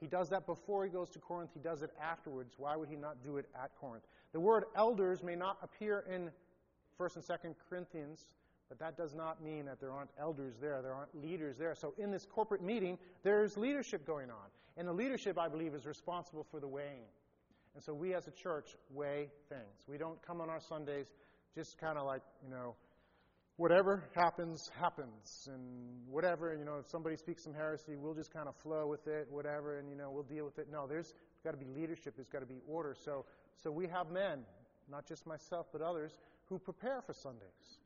He 0.00 0.06
does 0.06 0.30
that 0.30 0.46
before 0.46 0.84
he 0.84 0.90
goes 0.90 1.10
to 1.10 1.20
Corinth. 1.20 1.50
He 1.54 1.60
does 1.60 1.82
it 1.82 1.90
afterwards. 2.02 2.54
Why 2.56 2.74
would 2.74 2.88
he 2.88 2.96
not 2.96 3.22
do 3.22 3.36
it 3.36 3.46
at 3.54 3.70
Corinth? 3.78 4.02
The 4.32 4.40
word 4.40 4.64
elders 4.74 5.22
may 5.22 5.36
not 5.36 5.58
appear 5.62 6.04
in 6.10 6.30
1st 6.98 7.16
and 7.16 7.24
2nd 7.24 7.54
Corinthians, 7.68 8.26
but 8.72 8.78
that 8.78 8.96
does 8.96 9.14
not 9.14 9.44
mean 9.44 9.66
that 9.66 9.80
there 9.80 9.92
aren't 9.92 10.08
elders 10.18 10.54
there. 10.58 10.80
There 10.80 10.94
aren't 10.94 11.14
leaders 11.14 11.58
there. 11.58 11.74
So 11.74 11.92
in 11.98 12.10
this 12.10 12.24
corporate 12.24 12.62
meeting, 12.62 12.96
there's 13.22 13.58
leadership 13.58 14.06
going 14.06 14.30
on. 14.30 14.46
And 14.78 14.88
the 14.88 14.94
leadership, 14.94 15.38
I 15.38 15.48
believe, 15.48 15.74
is 15.74 15.84
responsible 15.84 16.46
for 16.50 16.58
the 16.58 16.66
weighing. 16.66 17.04
And 17.74 17.84
so 17.84 17.92
we 17.92 18.14
as 18.14 18.28
a 18.28 18.30
church 18.30 18.74
weigh 18.90 19.28
things. 19.50 19.86
We 19.86 19.98
don't 19.98 20.16
come 20.26 20.40
on 20.40 20.48
our 20.48 20.58
Sundays 20.58 21.04
just 21.54 21.76
kind 21.76 21.98
of 21.98 22.06
like, 22.06 22.22
you 22.42 22.48
know, 22.48 22.74
whatever 23.56 24.04
happens, 24.16 24.70
happens. 24.80 25.50
And 25.52 25.60
whatever, 26.10 26.56
you 26.58 26.64
know, 26.64 26.78
if 26.78 26.88
somebody 26.88 27.16
speaks 27.16 27.44
some 27.44 27.52
heresy, 27.52 27.96
we'll 27.96 28.14
just 28.14 28.32
kind 28.32 28.48
of 28.48 28.56
flow 28.56 28.86
with 28.86 29.06
it, 29.06 29.28
whatever, 29.30 29.80
and, 29.80 29.90
you 29.90 29.96
know, 29.96 30.10
we'll 30.10 30.22
deal 30.22 30.46
with 30.46 30.58
it. 30.58 30.68
No, 30.72 30.86
there's 30.86 31.12
got 31.44 31.50
to 31.50 31.58
be 31.58 31.66
leadership, 31.78 32.14
there's 32.16 32.30
got 32.30 32.40
to 32.40 32.46
be 32.46 32.62
order. 32.66 32.96
So, 33.04 33.26
so 33.62 33.70
we 33.70 33.86
have 33.88 34.10
men, 34.10 34.38
not 34.90 35.06
just 35.06 35.26
myself, 35.26 35.66
but 35.72 35.82
others, 35.82 36.18
who 36.46 36.58
prepare 36.58 37.02
for 37.02 37.12
Sundays, 37.12 37.81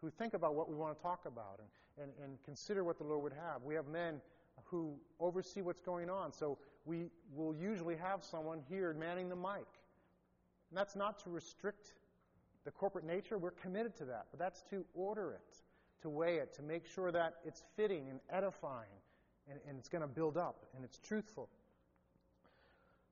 who 0.00 0.10
think 0.10 0.34
about 0.34 0.54
what 0.54 0.68
we 0.68 0.74
want 0.74 0.96
to 0.96 1.02
talk 1.02 1.26
about 1.26 1.60
and, 1.60 2.04
and, 2.04 2.24
and 2.24 2.38
consider 2.44 2.84
what 2.84 2.98
the 2.98 3.04
Lord 3.04 3.22
would 3.22 3.32
have. 3.32 3.62
We 3.62 3.74
have 3.74 3.86
men 3.86 4.20
who 4.64 4.94
oversee 5.20 5.62
what's 5.62 5.80
going 5.80 6.10
on. 6.10 6.32
So 6.32 6.58
we 6.84 7.06
will 7.34 7.54
usually 7.54 7.96
have 7.96 8.24
someone 8.24 8.60
here 8.68 8.94
manning 8.94 9.28
the 9.28 9.36
mic. 9.36 9.66
And 10.70 10.76
that's 10.76 10.96
not 10.96 11.18
to 11.24 11.30
restrict 11.30 11.94
the 12.64 12.70
corporate 12.70 13.06
nature, 13.06 13.38
we're 13.38 13.52
committed 13.52 13.96
to 13.96 14.04
that. 14.06 14.26
But 14.30 14.38
that's 14.38 14.62
to 14.70 14.84
order 14.94 15.32
it, 15.32 15.56
to 16.02 16.10
weigh 16.10 16.36
it, 16.36 16.52
to 16.54 16.62
make 16.62 16.86
sure 16.86 17.10
that 17.10 17.36
it's 17.44 17.62
fitting 17.76 18.08
and 18.10 18.20
edifying 18.30 18.88
and, 19.50 19.58
and 19.66 19.78
it's 19.78 19.88
going 19.88 20.02
to 20.02 20.08
build 20.08 20.36
up 20.36 20.66
and 20.76 20.84
it's 20.84 20.98
truthful. 20.98 21.48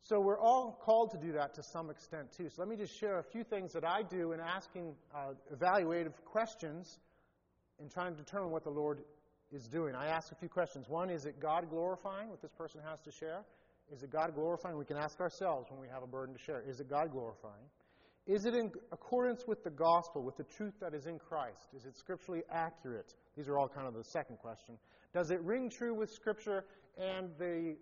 So 0.09 0.21
we're 0.21 0.39
all 0.39 0.79
called 0.85 1.11
to 1.11 1.19
do 1.19 1.33
that 1.33 1.55
to 1.55 1.65
some 1.65 1.91
extent 1.91 2.31
too. 2.31 2.49
So 2.49 2.63
let 2.63 2.69
me 2.69 2.77
just 2.77 2.97
share 2.97 3.19
a 3.19 3.25
few 3.25 3.43
things 3.43 3.73
that 3.73 3.85
I 3.85 4.03
do 4.03 4.31
in 4.31 4.39
asking 4.39 4.95
uh, 5.13 5.33
evaluative 5.53 6.13
questions 6.25 7.01
in 7.81 7.89
trying 7.89 8.15
to 8.15 8.23
determine 8.23 8.53
what 8.53 8.63
the 8.63 8.71
Lord 8.71 9.01
is 9.51 9.67
doing. 9.67 9.97
I 9.97 10.07
ask 10.07 10.31
a 10.31 10.37
few 10.37 10.49
questions. 10.49 10.89
One, 10.89 11.11
is 11.11 11.27
it 11.27 11.41
God 11.41 11.69
glorifying 11.69 12.29
what 12.29 12.41
this 12.41 12.53
person 12.53 12.81
has 12.89 13.01
to 13.01 13.11
share? 13.11 13.43
Is 13.93 14.05
it 14.05 14.13
God 14.13 14.33
glorifying? 14.37 14.79
We 14.79 14.85
can 14.85 14.97
ask 14.97 15.21
ourselves 15.21 15.73
when 15.73 15.81
we 15.81 15.89
have 15.89 16.05
a 16.05 16.07
burden 16.07 16.37
to 16.37 16.41
share. 16.41 16.63
Is 16.69 16.79
it 16.79 16.89
God 16.89 17.11
glorifying? 17.11 17.67
Is 18.29 18.45
it 18.45 18.55
in 18.55 18.71
accordance 18.93 19.49
with 19.49 19.65
the 19.65 19.71
gospel, 19.71 20.23
with 20.23 20.37
the 20.37 20.45
truth 20.45 20.75
that 20.81 20.95
is 20.95 21.07
in 21.07 21.19
Christ? 21.19 21.71
Is 21.77 21.85
it 21.85 21.97
scripturally 21.97 22.45
accurate? 22.49 23.17
These 23.37 23.49
are 23.49 23.59
all 23.59 23.69
kind 23.69 23.89
of 23.89 23.95
the 23.95 24.05
second 24.05 24.39
question. 24.39 24.79
Does 25.13 25.33
it 25.33 25.41
ring 25.43 25.69
true 25.69 25.95
with 25.95 26.13
Scripture 26.13 26.65
and 26.97 27.31
the, 27.39 27.77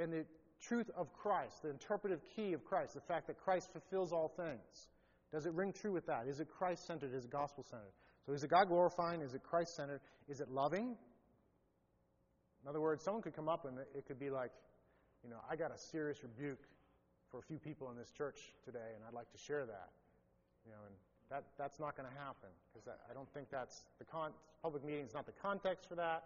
and 0.00 0.12
the 0.12 0.24
truth 0.60 0.90
of 0.96 1.12
Christ, 1.12 1.62
the 1.62 1.70
interpretive 1.70 2.20
key 2.36 2.52
of 2.52 2.64
Christ, 2.64 2.94
the 2.94 3.00
fact 3.00 3.26
that 3.28 3.38
Christ 3.38 3.70
fulfills 3.72 4.12
all 4.12 4.28
things? 4.28 4.88
Does 5.32 5.46
it 5.46 5.52
ring 5.52 5.72
true 5.72 5.92
with 5.92 6.06
that? 6.06 6.26
Is 6.26 6.40
it 6.40 6.48
Christ 6.48 6.86
centered? 6.86 7.14
Is 7.14 7.24
it 7.24 7.30
gospel 7.30 7.64
centered? 7.68 7.92
So 8.26 8.32
is 8.32 8.42
it 8.44 8.50
God 8.50 8.68
glorifying? 8.68 9.22
Is 9.22 9.34
it 9.34 9.42
Christ 9.42 9.76
centered? 9.76 10.00
Is 10.28 10.40
it 10.40 10.50
loving? 10.50 10.96
In 12.62 12.68
other 12.68 12.80
words, 12.80 13.02
someone 13.02 13.22
could 13.22 13.34
come 13.34 13.48
up 13.48 13.64
and 13.64 13.78
it 13.94 14.06
could 14.06 14.18
be 14.18 14.30
like, 14.30 14.50
you 15.24 15.30
know, 15.30 15.38
I 15.50 15.56
got 15.56 15.72
a 15.74 15.78
serious 15.78 16.22
rebuke 16.22 16.60
for 17.30 17.38
a 17.38 17.42
few 17.42 17.58
people 17.58 17.90
in 17.90 17.96
this 17.96 18.10
church 18.10 18.38
today, 18.64 18.94
and 18.94 19.04
I'd 19.06 19.14
like 19.14 19.30
to 19.32 19.38
share 19.38 19.64
that. 19.66 19.90
You 20.66 20.72
know, 20.72 20.82
and 20.86 20.94
that, 21.30 21.44
that's 21.56 21.78
not 21.78 21.96
going 21.96 22.08
to 22.08 22.18
happen 22.18 22.50
because 22.72 22.88
I 22.88 23.14
don't 23.14 23.28
think 23.32 23.48
that's 23.50 23.84
the 23.98 24.04
con- 24.04 24.32
public 24.62 24.84
meeting 24.84 25.06
is 25.06 25.14
not 25.14 25.26
the 25.26 25.38
context 25.40 25.88
for 25.88 25.94
that. 25.94 26.24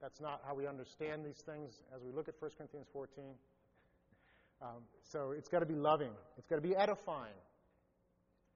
That's 0.00 0.20
not 0.20 0.42
how 0.46 0.54
we 0.54 0.66
understand 0.66 1.24
these 1.24 1.40
things 1.40 1.82
as 1.94 2.02
we 2.02 2.12
look 2.12 2.28
at 2.28 2.34
1 2.38 2.50
Corinthians 2.58 2.86
14. 2.92 3.24
Um, 4.62 4.82
so 5.02 5.32
it's 5.36 5.48
got 5.48 5.60
to 5.60 5.66
be 5.66 5.74
loving. 5.74 6.12
It's 6.38 6.46
got 6.46 6.56
to 6.56 6.62
be 6.62 6.76
edifying. 6.76 7.34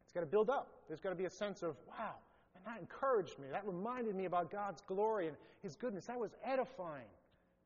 It's 0.05 0.13
got 0.13 0.21
to 0.21 0.27
build 0.27 0.49
up. 0.49 0.69
There's 0.89 1.01
got 1.01 1.11
to 1.11 1.17
be 1.17 1.25
a 1.25 1.31
sense 1.31 1.63
of, 1.63 1.77
wow, 1.89 2.15
and 2.55 2.65
that 2.65 2.81
encouraged 2.81 3.39
me. 3.39 3.49
That 3.51 3.67
reminded 3.67 4.15
me 4.15 4.27
about 4.27 4.51
God's 4.51 4.81
glory 4.83 5.27
and 5.27 5.37
His 5.63 5.75
goodness. 5.75 6.07
That 6.07 6.19
was 6.19 6.31
edifying. 6.45 7.11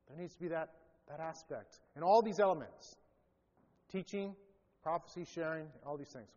There 0.09 0.18
needs 0.18 0.34
to 0.34 0.41
be 0.41 0.49
that, 0.49 0.70
that 1.09 1.20
aspect. 1.20 1.80
And 1.95 2.03
all 2.03 2.22
these 2.22 2.41
elements 2.41 2.97
teaching, 3.93 4.34
prophecy, 4.82 5.26
sharing, 5.34 5.66
all 5.84 5.97
these 5.97 6.09
things. 6.09 6.30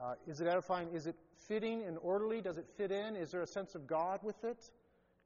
Uh, 0.00 0.14
is 0.26 0.40
it 0.40 0.46
edifying? 0.46 0.88
Is 0.92 1.06
it 1.06 1.16
fitting 1.48 1.82
and 1.82 1.96
orderly? 2.02 2.40
Does 2.40 2.58
it 2.58 2.66
fit 2.76 2.92
in? 2.92 3.16
Is 3.16 3.30
there 3.30 3.42
a 3.42 3.46
sense 3.46 3.74
of 3.74 3.86
God 3.86 4.20
with 4.22 4.42
it? 4.44 4.70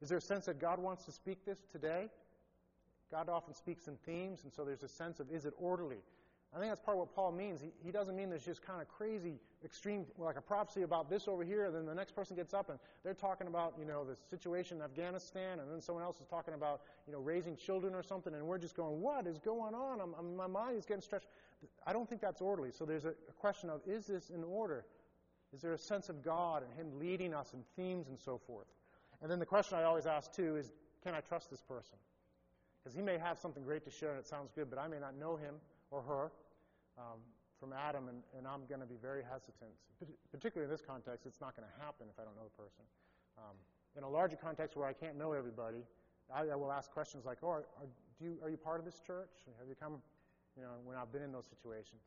Is 0.01 0.09
there 0.09 0.17
a 0.17 0.21
sense 0.21 0.45
that 0.45 0.59
God 0.59 0.79
wants 0.79 1.05
to 1.05 1.11
speak 1.11 1.45
this 1.45 1.59
today? 1.71 2.09
God 3.11 3.29
often 3.29 3.53
speaks 3.53 3.87
in 3.87 3.97
themes, 4.05 4.41
and 4.43 4.53
so 4.53 4.63
there's 4.63 4.83
a 4.83 4.87
sense 4.87 5.19
of 5.19 5.31
is 5.31 5.45
it 5.45 5.53
orderly? 5.57 5.99
I 6.53 6.57
think 6.57 6.71
that's 6.71 6.81
part 6.81 6.95
of 6.95 6.99
what 6.99 7.15
Paul 7.15 7.31
means. 7.31 7.61
He, 7.61 7.69
he 7.83 7.91
doesn't 7.91 8.15
mean 8.15 8.29
there's 8.29 8.45
just 8.45 8.63
kind 8.63 8.81
of 8.81 8.87
crazy, 8.87 9.35
extreme, 9.63 10.05
like 10.17 10.35
a 10.35 10.41
prophecy 10.41 10.81
about 10.81 11.07
this 11.07 11.27
over 11.27 11.43
here, 11.43 11.65
and 11.65 11.75
then 11.75 11.85
the 11.85 11.93
next 11.93 12.15
person 12.15 12.35
gets 12.35 12.55
up 12.55 12.69
and 12.69 12.79
they're 13.03 13.13
talking 13.13 13.45
about, 13.45 13.75
you 13.77 13.85
know, 13.85 14.03
the 14.03 14.15
situation 14.29 14.77
in 14.77 14.83
Afghanistan, 14.83 15.59
and 15.59 15.71
then 15.71 15.79
someone 15.79 16.03
else 16.03 16.19
is 16.19 16.25
talking 16.25 16.55
about, 16.55 16.81
you 17.05 17.13
know, 17.13 17.19
raising 17.19 17.55
children 17.55 17.93
or 17.93 18.01
something, 18.01 18.33
and 18.33 18.43
we're 18.43 18.57
just 18.57 18.75
going, 18.75 18.99
what 18.99 19.27
is 19.27 19.37
going 19.37 19.75
on? 19.75 20.01
I'm, 20.01 20.15
I'm, 20.17 20.35
my 20.35 20.47
mind 20.47 20.75
is 20.75 20.85
getting 20.85 21.03
stretched. 21.03 21.27
I 21.85 21.93
don't 21.93 22.09
think 22.09 22.19
that's 22.19 22.41
orderly. 22.41 22.71
So 22.71 22.83
there's 22.83 23.05
a, 23.05 23.09
a 23.09 23.33
question 23.37 23.69
of 23.69 23.81
is 23.85 24.07
this 24.07 24.31
in 24.31 24.43
order? 24.43 24.85
Is 25.53 25.61
there 25.61 25.73
a 25.73 25.77
sense 25.77 26.09
of 26.09 26.23
God 26.23 26.63
and 26.63 26.73
Him 26.73 26.99
leading 26.99 27.35
us 27.35 27.53
in 27.53 27.59
themes 27.75 28.07
and 28.07 28.17
so 28.19 28.39
forth? 28.39 28.67
And 29.21 29.29
then 29.29 29.37
the 29.37 29.45
question 29.45 29.77
I 29.77 29.83
always 29.83 30.07
ask 30.07 30.33
too 30.33 30.55
is, 30.55 30.71
can 31.03 31.13
I 31.13 31.19
trust 31.19 31.51
this 31.51 31.61
person? 31.61 31.97
Because 32.79 32.95
he 32.95 33.01
may 33.01 33.17
have 33.17 33.37
something 33.37 33.63
great 33.63 33.83
to 33.85 33.91
share 33.91 34.11
and 34.11 34.19
it 34.19 34.27
sounds 34.27 34.51
good, 34.55 34.69
but 34.69 34.79
I 34.79 34.87
may 34.87 34.99
not 34.99 35.17
know 35.17 35.35
him 35.35 35.55
or 35.91 36.01
her 36.01 36.31
um, 36.97 37.19
from 37.59 37.73
Adam, 37.73 38.07
and, 38.07 38.23
and 38.37 38.47
I'm 38.47 38.65
going 38.67 38.79
to 38.79 38.87
be 38.87 38.95
very 38.95 39.21
hesitant. 39.21 39.71
Particularly 40.31 40.65
in 40.65 40.71
this 40.71 40.85
context, 40.85 41.25
it's 41.25 41.41
not 41.41 41.55
going 41.55 41.67
to 41.67 41.75
happen 41.83 42.07
if 42.07 42.15
I 42.19 42.23
don't 42.23 42.35
know 42.35 42.47
the 42.47 42.55
person. 42.55 42.87
Um, 43.37 43.55
in 43.97 44.03
a 44.03 44.09
larger 44.09 44.37
context 44.37 44.77
where 44.77 44.87
I 44.87 44.93
can't 44.93 45.17
know 45.17 45.33
everybody, 45.33 45.83
I, 46.33 46.47
I 46.47 46.55
will 46.55 46.71
ask 46.71 46.91
questions 46.91 47.25
like, 47.25 47.39
"Oh, 47.43 47.49
are, 47.49 47.65
are, 47.81 47.89
you, 48.21 48.37
are 48.43 48.49
you 48.49 48.57
part 48.57 48.79
of 48.79 48.85
this 48.85 49.01
church? 49.05 49.43
Have 49.59 49.67
you 49.67 49.75
come?" 49.75 49.99
You 50.55 50.63
know, 50.63 50.71
when 50.83 50.97
I've 50.97 51.11
been 51.11 51.21
in 51.21 51.31
those 51.31 51.47
situations. 51.47 52.01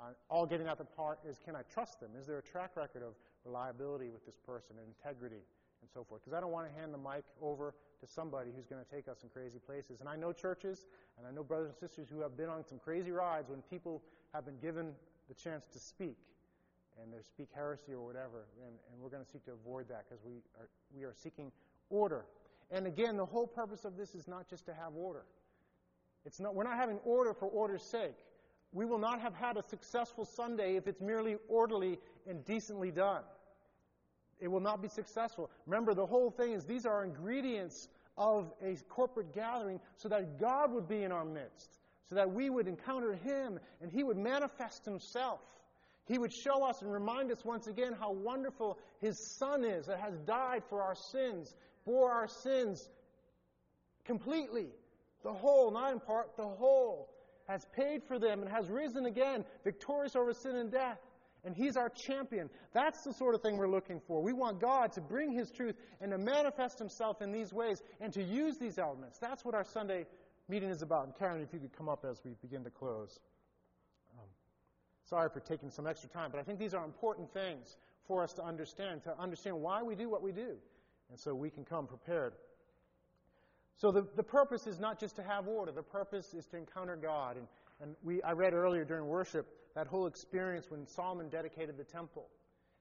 Uh, 0.00 0.12
all 0.30 0.46
getting 0.46 0.66
at 0.66 0.78
the 0.78 0.84
part 0.84 1.18
is, 1.28 1.38
can 1.44 1.54
I 1.54 1.62
trust 1.72 2.00
them? 2.00 2.10
Is 2.18 2.26
there 2.26 2.38
a 2.38 2.42
track 2.42 2.70
record 2.74 3.02
of 3.02 3.14
reliability 3.44 4.08
with 4.08 4.24
this 4.24 4.36
person 4.46 4.76
and 4.78 4.86
integrity 4.86 5.42
and 5.82 5.90
so 5.92 6.04
forth? 6.04 6.22
Because 6.22 6.36
I 6.36 6.40
don't 6.40 6.52
want 6.52 6.72
to 6.72 6.80
hand 6.80 6.94
the 6.94 6.98
mic 6.98 7.24
over 7.42 7.74
to 8.00 8.06
somebody 8.06 8.50
who's 8.54 8.66
going 8.66 8.82
to 8.82 8.90
take 8.90 9.08
us 9.08 9.22
in 9.22 9.28
crazy 9.28 9.58
places. 9.58 10.00
And 10.00 10.08
I 10.08 10.16
know 10.16 10.32
churches, 10.32 10.86
and 11.18 11.26
I 11.26 11.30
know 11.30 11.42
brothers 11.42 11.68
and 11.68 11.76
sisters 11.76 12.08
who 12.08 12.20
have 12.20 12.36
been 12.36 12.48
on 12.48 12.64
some 12.64 12.78
crazy 12.78 13.10
rides 13.10 13.48
when 13.48 13.62
people 13.62 14.02
have 14.32 14.44
been 14.44 14.58
given 14.58 14.92
the 15.28 15.34
chance 15.34 15.66
to 15.72 15.78
speak, 15.78 16.16
and 17.00 17.12
they 17.12 17.22
speak 17.22 17.48
heresy 17.54 17.92
or 17.92 18.04
whatever. 18.04 18.46
And, 18.66 18.74
and 18.92 19.00
we're 19.00 19.10
going 19.10 19.24
to 19.24 19.30
seek 19.30 19.44
to 19.44 19.52
avoid 19.52 19.88
that 19.88 20.04
because 20.08 20.24
we 20.24 20.42
are, 20.58 20.68
we 20.94 21.04
are 21.04 21.14
seeking 21.14 21.52
order. 21.88 22.24
And 22.70 22.86
again, 22.86 23.16
the 23.16 23.26
whole 23.26 23.46
purpose 23.46 23.84
of 23.84 23.96
this 23.96 24.14
is 24.14 24.28
not 24.28 24.48
just 24.48 24.66
to 24.66 24.74
have 24.74 24.94
order. 24.94 25.24
It's 26.24 26.40
not, 26.40 26.54
we're 26.54 26.64
not 26.64 26.76
having 26.76 26.98
order 27.04 27.34
for 27.34 27.46
order's 27.46 27.82
sake. 27.82 28.16
We 28.72 28.84
will 28.84 28.98
not 28.98 29.20
have 29.20 29.34
had 29.34 29.56
a 29.56 29.62
successful 29.62 30.24
Sunday 30.24 30.76
if 30.76 30.86
it's 30.86 31.00
merely 31.00 31.36
orderly 31.48 31.98
and 32.28 32.44
decently 32.44 32.90
done 32.90 33.22
it 34.40 34.48
will 34.48 34.60
not 34.60 34.82
be 34.82 34.88
successful. 34.88 35.50
Remember, 35.66 35.94
the 35.94 36.06
whole 36.06 36.30
thing 36.30 36.52
is 36.52 36.64
these 36.64 36.86
are 36.86 37.04
ingredients 37.04 37.88
of 38.16 38.52
a 38.62 38.76
corporate 38.88 39.34
gathering 39.34 39.80
so 39.96 40.08
that 40.08 40.38
God 40.38 40.72
would 40.72 40.88
be 40.88 41.02
in 41.02 41.12
our 41.12 41.24
midst, 41.24 41.78
so 42.08 42.14
that 42.14 42.30
we 42.30 42.50
would 42.50 42.66
encounter 42.66 43.14
Him 43.14 43.60
and 43.80 43.90
He 43.90 44.02
would 44.02 44.16
manifest 44.16 44.84
Himself. 44.84 45.40
He 46.06 46.18
would 46.18 46.32
show 46.32 46.64
us 46.64 46.82
and 46.82 46.92
remind 46.92 47.30
us 47.30 47.44
once 47.44 47.66
again 47.66 47.94
how 47.98 48.12
wonderful 48.12 48.78
His 49.00 49.18
Son 49.18 49.64
is 49.64 49.86
that 49.86 50.00
has 50.00 50.18
died 50.20 50.62
for 50.68 50.82
our 50.82 50.94
sins, 50.94 51.54
bore 51.84 52.10
our 52.10 52.28
sins 52.28 52.88
completely, 54.04 54.66
the 55.22 55.32
whole, 55.32 55.70
not 55.70 55.92
in 55.92 56.00
part, 56.00 56.36
the 56.36 56.42
whole, 56.42 57.10
has 57.46 57.66
paid 57.76 58.02
for 58.02 58.18
them 58.18 58.40
and 58.42 58.50
has 58.50 58.68
risen 58.68 59.06
again, 59.06 59.44
victorious 59.64 60.16
over 60.16 60.32
sin 60.32 60.56
and 60.56 60.70
death 60.70 60.98
and 61.44 61.54
He's 61.54 61.76
our 61.76 61.88
champion. 61.88 62.50
That's 62.72 63.02
the 63.02 63.12
sort 63.12 63.34
of 63.34 63.42
thing 63.42 63.56
we're 63.56 63.68
looking 63.68 64.00
for. 64.06 64.22
We 64.22 64.32
want 64.32 64.60
God 64.60 64.92
to 64.92 65.00
bring 65.00 65.32
His 65.32 65.50
truth 65.50 65.76
and 66.00 66.12
to 66.12 66.18
manifest 66.18 66.78
Himself 66.78 67.22
in 67.22 67.32
these 67.32 67.52
ways 67.52 67.82
and 68.00 68.12
to 68.12 68.22
use 68.22 68.58
these 68.58 68.78
elements. 68.78 69.18
That's 69.18 69.44
what 69.44 69.54
our 69.54 69.64
Sunday 69.64 70.06
meeting 70.48 70.70
is 70.70 70.82
about. 70.82 71.06
And 71.06 71.16
Karen, 71.16 71.40
if 71.42 71.52
you 71.52 71.60
could 71.60 71.76
come 71.76 71.88
up 71.88 72.04
as 72.08 72.20
we 72.24 72.32
begin 72.42 72.64
to 72.64 72.70
close. 72.70 73.18
Um, 74.18 74.26
sorry 75.08 75.28
for 75.30 75.40
taking 75.40 75.70
some 75.70 75.86
extra 75.86 76.08
time, 76.08 76.30
but 76.30 76.40
I 76.40 76.42
think 76.42 76.58
these 76.58 76.74
are 76.74 76.84
important 76.84 77.32
things 77.32 77.76
for 78.06 78.22
us 78.22 78.32
to 78.34 78.44
understand, 78.44 79.04
to 79.04 79.18
understand 79.18 79.60
why 79.60 79.82
we 79.82 79.94
do 79.94 80.08
what 80.08 80.22
we 80.22 80.32
do, 80.32 80.56
and 81.10 81.18
so 81.18 81.34
we 81.34 81.50
can 81.50 81.64
come 81.64 81.86
prepared. 81.86 82.32
So 83.76 83.90
the, 83.90 84.06
the 84.14 84.22
purpose 84.22 84.66
is 84.66 84.78
not 84.78 85.00
just 85.00 85.16
to 85.16 85.22
have 85.22 85.48
order. 85.48 85.72
The 85.72 85.82
purpose 85.82 86.34
is 86.34 86.44
to 86.46 86.58
encounter 86.58 86.96
God. 86.96 87.38
And, 87.38 87.46
and 87.80 87.94
we, 88.02 88.22
I 88.22 88.32
read 88.32 88.52
earlier 88.52 88.84
during 88.84 89.06
worship 89.06 89.46
that 89.74 89.86
whole 89.86 90.06
experience 90.06 90.70
when 90.70 90.86
Solomon 90.86 91.28
dedicated 91.28 91.76
the 91.76 91.84
temple. 91.84 92.28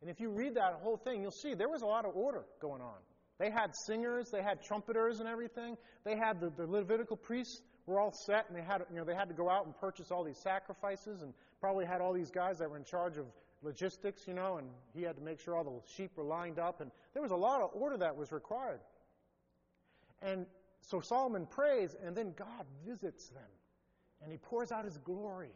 And 0.01 0.09
if 0.09 0.19
you 0.19 0.29
read 0.29 0.55
that 0.55 0.79
whole 0.81 0.97
thing, 0.97 1.21
you'll 1.21 1.31
see 1.31 1.53
there 1.53 1.69
was 1.69 1.81
a 1.81 1.85
lot 1.85 2.05
of 2.05 2.15
order 2.15 2.45
going 2.61 2.81
on. 2.81 2.97
They 3.37 3.49
had 3.49 3.71
singers, 3.85 4.29
they 4.31 4.41
had 4.41 4.61
trumpeters 4.61 5.19
and 5.19 5.27
everything. 5.27 5.77
They 6.03 6.17
had 6.17 6.41
the, 6.41 6.49
the 6.49 6.67
Levitical 6.67 7.15
priests 7.15 7.61
were 7.85 7.99
all 7.99 8.11
set, 8.25 8.45
and 8.49 8.57
they 8.57 8.61
had 8.61 8.83
you 8.91 8.97
know 8.97 9.05
they 9.05 9.15
had 9.15 9.29
to 9.29 9.33
go 9.33 9.49
out 9.49 9.65
and 9.65 9.75
purchase 9.77 10.11
all 10.11 10.23
these 10.23 10.37
sacrifices, 10.37 11.21
and 11.21 11.33
probably 11.59 11.85
had 11.85 12.01
all 12.01 12.13
these 12.13 12.31
guys 12.31 12.59
that 12.59 12.69
were 12.69 12.77
in 12.77 12.83
charge 12.83 13.17
of 13.17 13.25
logistics, 13.61 14.27
you 14.27 14.33
know, 14.33 14.57
and 14.57 14.67
he 14.93 15.01
had 15.01 15.15
to 15.15 15.21
make 15.21 15.39
sure 15.39 15.55
all 15.55 15.63
the 15.63 15.93
sheep 15.93 16.11
were 16.15 16.23
lined 16.23 16.59
up, 16.59 16.81
and 16.81 16.91
there 17.13 17.21
was 17.21 17.31
a 17.31 17.35
lot 17.35 17.61
of 17.61 17.69
order 17.73 17.97
that 17.97 18.15
was 18.15 18.31
required. 18.31 18.79
And 20.21 20.45
so 20.81 20.99
Solomon 20.99 21.45
prays, 21.45 21.95
and 22.03 22.15
then 22.15 22.33
God 22.37 22.65
visits 22.85 23.29
them, 23.29 23.49
and 24.21 24.31
he 24.31 24.37
pours 24.37 24.71
out 24.71 24.85
his 24.85 24.97
glory 24.97 25.51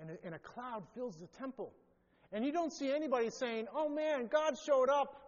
and 0.00 0.10
a, 0.10 0.16
and 0.24 0.34
a 0.34 0.38
cloud 0.38 0.84
fills 0.94 1.16
the 1.16 1.26
temple. 1.38 1.72
And 2.32 2.44
you 2.44 2.52
don't 2.52 2.72
see 2.72 2.92
anybody 2.92 3.30
saying, 3.30 3.66
Oh 3.74 3.88
man, 3.88 4.26
God 4.26 4.56
showed 4.64 4.88
up. 4.88 5.20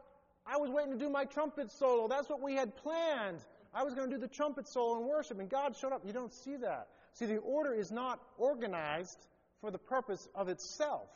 I 0.47 0.59
was 0.59 0.71
waiting 0.71 0.93
to 0.93 0.99
do 0.99 1.09
my 1.09 1.25
trumpet 1.25 1.73
solo. 1.73 2.09
That's 2.09 2.29
what 2.29 2.41
we 2.41 2.55
had 2.55 2.77
planned. 2.77 3.39
I 3.75 3.83
was 3.83 3.95
going 3.95 4.09
to 4.09 4.17
do 4.17 4.21
the 4.21 4.29
trumpet 4.29 4.69
solo 4.69 4.99
and 4.99 5.07
worship, 5.07 5.39
and 5.39 5.51
God 5.51 5.77
showed 5.77 5.93
up. 5.93 6.03
You 6.07 6.13
don't 6.13 6.33
see 6.33 6.57
that. 6.57 6.89
See, 7.13 7.27
the 7.27 7.39
order 7.39 7.75
is 7.75 7.91
not 7.91 8.21
organized 8.39 9.19
for 9.61 9.71
the 9.71 9.79
purpose 9.79 10.29
of 10.35 10.49
itself, 10.49 11.09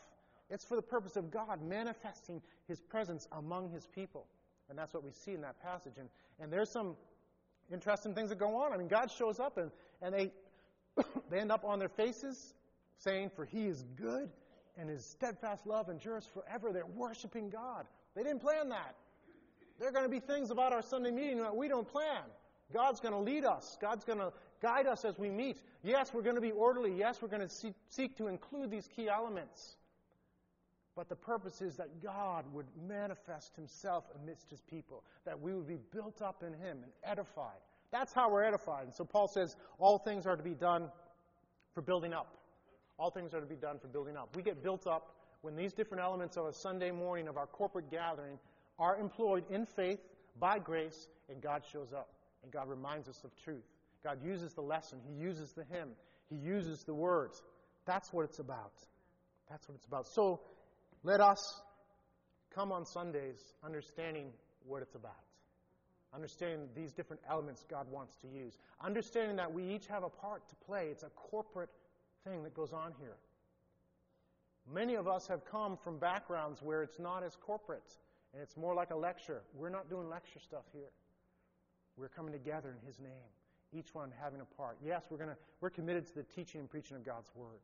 it's 0.48 0.64
for 0.64 0.74
the 0.74 0.82
purpose 0.82 1.16
of 1.16 1.30
God 1.30 1.62
manifesting 1.62 2.42
His 2.66 2.80
presence 2.80 3.28
among 3.32 3.70
His 3.70 3.86
people. 3.86 4.26
And 4.68 4.78
that's 4.78 4.92
what 4.92 5.04
we 5.04 5.10
see 5.12 5.32
in 5.32 5.42
that 5.42 5.62
passage. 5.62 5.94
And, 5.98 6.08
and 6.40 6.52
there's 6.52 6.70
some 6.70 6.96
interesting 7.72 8.14
things 8.14 8.30
that 8.30 8.38
go 8.38 8.56
on. 8.56 8.72
I 8.72 8.76
mean, 8.76 8.88
God 8.88 9.10
shows 9.10 9.38
up, 9.38 9.58
and, 9.58 9.70
and 10.02 10.14
they, 10.14 10.32
they 11.30 11.38
end 11.38 11.52
up 11.52 11.64
on 11.64 11.78
their 11.78 11.88
faces 11.88 12.54
saying, 12.98 13.30
For 13.34 13.44
he 13.44 13.66
is 13.66 13.84
good 13.96 14.30
and 14.78 14.88
his 14.88 15.04
steadfast 15.04 15.66
love 15.66 15.88
endures 15.88 16.28
forever. 16.32 16.72
They're 16.72 16.86
worshiping 16.86 17.50
God. 17.50 17.86
They 18.14 18.22
didn't 18.22 18.40
plan 18.40 18.68
that. 18.70 18.94
There 19.78 19.88
are 19.88 19.92
going 19.92 20.04
to 20.04 20.10
be 20.10 20.20
things 20.20 20.50
about 20.50 20.72
our 20.72 20.82
Sunday 20.82 21.10
meeting 21.10 21.38
that 21.38 21.56
we 21.56 21.68
don't 21.68 21.88
plan. 21.88 22.22
God's 22.72 23.00
going 23.00 23.14
to 23.14 23.20
lead 23.20 23.44
us. 23.44 23.76
God's 23.80 24.04
going 24.04 24.18
to 24.18 24.32
guide 24.62 24.86
us 24.86 25.04
as 25.04 25.18
we 25.18 25.30
meet. 25.30 25.58
Yes, 25.82 26.12
we're 26.12 26.22
going 26.22 26.34
to 26.34 26.40
be 26.40 26.52
orderly. 26.52 26.92
Yes, 26.92 27.20
we're 27.20 27.28
going 27.28 27.46
to 27.46 27.72
seek 27.88 28.16
to 28.18 28.28
include 28.28 28.70
these 28.70 28.86
key 28.86 29.08
elements. 29.08 29.76
But 30.94 31.08
the 31.08 31.16
purpose 31.16 31.62
is 31.62 31.76
that 31.76 32.02
God 32.02 32.44
would 32.52 32.66
manifest 32.86 33.56
himself 33.56 34.04
amidst 34.22 34.50
his 34.50 34.60
people, 34.60 35.02
that 35.24 35.40
we 35.40 35.54
would 35.54 35.66
be 35.66 35.78
built 35.92 36.20
up 36.20 36.42
in 36.42 36.52
him 36.52 36.78
and 36.82 36.92
edified. 37.02 37.60
That's 37.92 38.12
how 38.12 38.30
we're 38.30 38.44
edified. 38.44 38.84
And 38.84 38.94
so 38.94 39.04
Paul 39.04 39.28
says 39.28 39.56
all 39.78 39.98
things 39.98 40.26
are 40.26 40.36
to 40.36 40.42
be 40.42 40.54
done 40.54 40.88
for 41.74 41.82
building 41.82 42.12
up. 42.12 42.36
All 42.98 43.10
things 43.10 43.34
are 43.34 43.40
to 43.40 43.46
be 43.46 43.56
done 43.56 43.78
for 43.78 43.88
building 43.88 44.16
up. 44.16 44.36
We 44.36 44.42
get 44.42 44.62
built 44.62 44.86
up 44.86 45.16
when 45.42 45.56
these 45.56 45.72
different 45.72 46.02
elements 46.02 46.36
of 46.36 46.46
a 46.46 46.52
Sunday 46.52 46.90
morning 46.90 47.28
of 47.28 47.36
our 47.36 47.46
corporate 47.46 47.90
gathering 47.90 48.38
are 48.78 48.96
employed 48.98 49.44
in 49.50 49.66
faith, 49.66 50.00
by 50.38 50.58
grace, 50.58 51.08
and 51.28 51.40
God 51.42 51.62
shows 51.72 51.92
up. 51.92 52.08
And 52.42 52.52
God 52.52 52.68
reminds 52.68 53.08
us 53.08 53.22
of 53.24 53.30
truth. 53.44 53.64
God 54.04 54.18
uses 54.24 54.54
the 54.54 54.62
lesson, 54.62 54.98
He 55.06 55.14
uses 55.14 55.52
the 55.52 55.64
hymn, 55.64 55.90
He 56.28 56.36
uses 56.36 56.84
the 56.84 56.94
words. 56.94 57.42
That's 57.86 58.12
what 58.12 58.24
it's 58.24 58.38
about. 58.38 58.72
That's 59.50 59.68
what 59.68 59.74
it's 59.74 59.86
about. 59.86 60.06
So 60.06 60.40
let 61.02 61.20
us 61.20 61.62
come 62.54 62.72
on 62.72 62.86
Sundays 62.86 63.38
understanding 63.64 64.30
what 64.64 64.82
it's 64.82 64.94
about. 64.94 65.29
Understanding 66.14 66.68
these 66.74 66.92
different 66.92 67.22
elements 67.28 67.64
God 67.68 67.86
wants 67.90 68.16
to 68.16 68.26
use. 68.28 68.58
Understanding 68.84 69.36
that 69.36 69.52
we 69.52 69.62
each 69.62 69.86
have 69.86 70.02
a 70.02 70.08
part 70.08 70.48
to 70.48 70.54
play. 70.56 70.88
It's 70.90 71.04
a 71.04 71.10
corporate 71.10 71.70
thing 72.24 72.42
that 72.42 72.54
goes 72.54 72.72
on 72.72 72.92
here. 73.00 73.16
Many 74.72 74.94
of 74.94 75.08
us 75.08 75.26
have 75.28 75.44
come 75.44 75.76
from 75.76 75.98
backgrounds 75.98 76.62
where 76.62 76.82
it's 76.82 76.98
not 76.98 77.22
as 77.22 77.36
corporate 77.36 77.96
and 78.32 78.42
it's 78.42 78.56
more 78.56 78.74
like 78.74 78.90
a 78.90 78.96
lecture. 78.96 79.42
We're 79.54 79.70
not 79.70 79.88
doing 79.88 80.08
lecture 80.08 80.38
stuff 80.38 80.64
here. 80.72 80.90
We're 81.96 82.08
coming 82.08 82.32
together 82.32 82.74
in 82.80 82.86
His 82.86 82.98
name, 83.00 83.30
each 83.72 83.94
one 83.94 84.12
having 84.22 84.40
a 84.40 84.44
part. 84.44 84.78
Yes, 84.84 85.04
we're, 85.10 85.18
gonna, 85.18 85.36
we're 85.60 85.70
committed 85.70 86.06
to 86.08 86.14
the 86.14 86.22
teaching 86.22 86.60
and 86.60 86.70
preaching 86.70 86.96
of 86.96 87.04
God's 87.04 87.30
Word. 87.34 87.60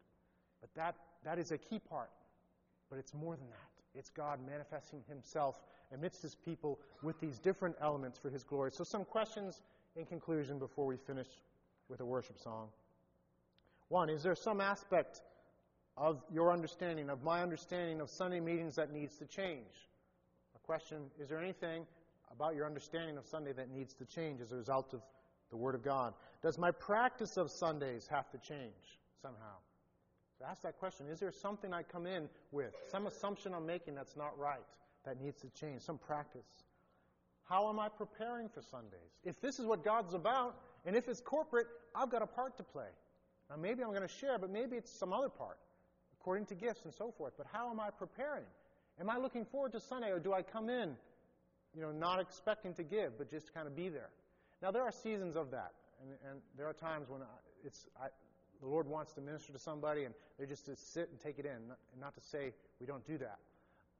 But 0.61 0.70
that, 0.74 0.97
that 1.24 1.38
is 1.38 1.53
a 1.53 1.59
key 1.59 1.78
part. 1.78 2.11
But 2.90 2.99
it's 2.99 3.14
more 3.14 3.36
than 3.36 3.49
that. 3.49 3.99
It's 3.99 4.11
God 4.11 4.40
manifesting 4.47 5.03
Himself 5.09 5.57
amidst 5.93 6.22
His 6.22 6.34
people 6.34 6.78
with 7.03 7.18
these 7.20 7.39
different 7.39 7.76
elements 7.80 8.18
for 8.18 8.30
His 8.30 8.45
glory. 8.45 8.70
So, 8.72 8.84
some 8.84 9.05
questions 9.05 9.62
in 9.97 10.05
conclusion 10.05 10.59
before 10.59 10.87
we 10.87 10.97
finish 10.97 11.28
with 11.89 12.01
a 12.01 12.05
worship 12.05 12.39
song. 12.39 12.68
One, 13.89 14.11
is 14.11 14.22
there 14.22 14.34
some 14.34 14.61
aspect 14.61 15.22
of 15.97 16.22
your 16.32 16.53
understanding, 16.53 17.09
of 17.09 17.22
my 17.22 17.43
understanding 17.43 18.01
of 18.01 18.11
Sunday 18.11 18.41
meetings 18.41 18.74
that 18.76 18.93
needs 18.93 19.16
to 19.18 19.24
change? 19.24 19.89
A 20.55 20.59
question, 20.66 20.99
is 21.20 21.28
there 21.28 21.39
anything 21.39 21.87
about 22.32 22.55
your 22.55 22.66
understanding 22.66 23.16
of 23.16 23.26
Sunday 23.26 23.53
that 23.53 23.70
needs 23.70 23.95
to 23.95 24.05
change 24.05 24.41
as 24.41 24.53
a 24.53 24.57
result 24.57 24.93
of 24.93 25.01
the 25.51 25.57
Word 25.57 25.74
of 25.74 25.82
God? 25.82 26.12
Does 26.43 26.59
my 26.59 26.70
practice 26.70 27.37
of 27.37 27.51
Sundays 27.51 28.07
have 28.11 28.28
to 28.30 28.39
change 28.39 28.99
somehow? 29.22 29.57
So 30.39 30.45
ask 30.45 30.62
that 30.62 30.78
question. 30.78 31.07
Is 31.11 31.18
there 31.18 31.32
something 31.32 31.72
I 31.72 31.82
come 31.82 32.07
in 32.07 32.28
with, 32.53 32.74
some 32.91 33.07
assumption 33.07 33.55
I'm 33.55 33.64
making 33.64 33.95
that's 33.95 34.16
not 34.16 34.39
right, 34.39 34.64
that 35.07 35.20
needs 35.20 35.40
to 35.40 35.48
change, 35.59 35.80
some 35.82 35.96
practice? 35.98 36.44
How 37.48 37.68
am 37.68 37.78
I 37.78 37.88
preparing 37.88 38.48
for 38.48 38.61
Sundays? 38.61 39.16
If 39.24 39.40
this 39.40 39.59
is 39.59 39.66
what 39.66 39.84
God's 39.84 40.14
about, 40.14 40.57
and 40.84 40.94
if 40.94 41.09
it's 41.09 41.20
corporate, 41.20 41.66
I've 41.94 42.11
got 42.11 42.22
a 42.22 42.26
part 42.26 42.57
to 42.59 42.62
play. 42.62 42.88
Now, 43.48 43.57
maybe 43.57 43.82
I'm 43.82 43.90
going 43.90 44.02
to 44.02 44.09
share, 44.09 44.38
but 44.38 44.50
maybe 44.50 44.76
it's 44.76 44.90
some 44.90 45.12
other 45.12 45.28
part, 45.28 45.59
according 46.20 46.46
to 46.46 46.54
gifts 46.54 46.84
and 46.84 46.92
so 46.92 47.12
forth. 47.16 47.34
But 47.38 47.46
how 47.52 47.70
am 47.70 47.80
I 47.80 47.90
preparing? 47.90 48.44
Am 49.00 49.09
I 49.09 49.16
looking 49.16 49.44
forward 49.44 49.72
to 49.72 49.80
Sunday, 49.80 50.11
or 50.11 50.18
do 50.18 50.32
I 50.32 50.42
come 50.42 50.68
in, 50.68 50.96
you 51.74 51.82
know, 51.82 51.92
not 51.92 52.20
expecting 52.20 52.74
to 52.74 52.82
give, 52.82 53.16
but 53.16 53.30
just 53.30 53.54
kind 53.54 53.66
of 53.66 53.76
be 53.76 53.88
there? 53.88 54.11
Now, 54.61 54.70
there 54.72 54.82
are 54.82 54.92
seasons 54.92 55.36
of 55.36 55.52
that, 55.52 55.72
and, 56.02 56.11
and 56.28 56.40
there 56.57 56.66
are 56.66 56.72
times 56.72 57.09
when 57.09 57.20
it's 57.64 57.86
I, 58.00 58.09
the 58.61 58.66
Lord 58.66 58.88
wants 58.88 59.12
to 59.12 59.20
minister 59.20 59.52
to 59.52 59.59
somebody, 59.59 60.04
and 60.04 60.14
they're 60.38 60.46
just 60.46 60.64
to 60.66 60.76
sit 60.76 61.11
and 61.11 61.20
take 61.20 61.38
it 61.38 61.44
in, 61.44 61.52
and 61.52 62.00
not 62.00 62.14
to 62.14 62.20
say 62.20 62.52
we 62.80 62.86
don't 62.86 63.07
do 63.07 63.18
that. 63.18 63.38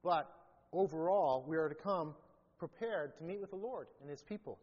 But 0.03 0.29
overall, 0.73 1.45
we 1.47 1.57
are 1.57 1.69
to 1.69 1.75
come 1.75 2.13
prepared 2.57 3.17
to 3.17 3.23
meet 3.23 3.39
with 3.39 3.51
the 3.51 3.57
Lord 3.57 3.87
and 4.01 4.09
His 4.09 4.21
people. 4.21 4.59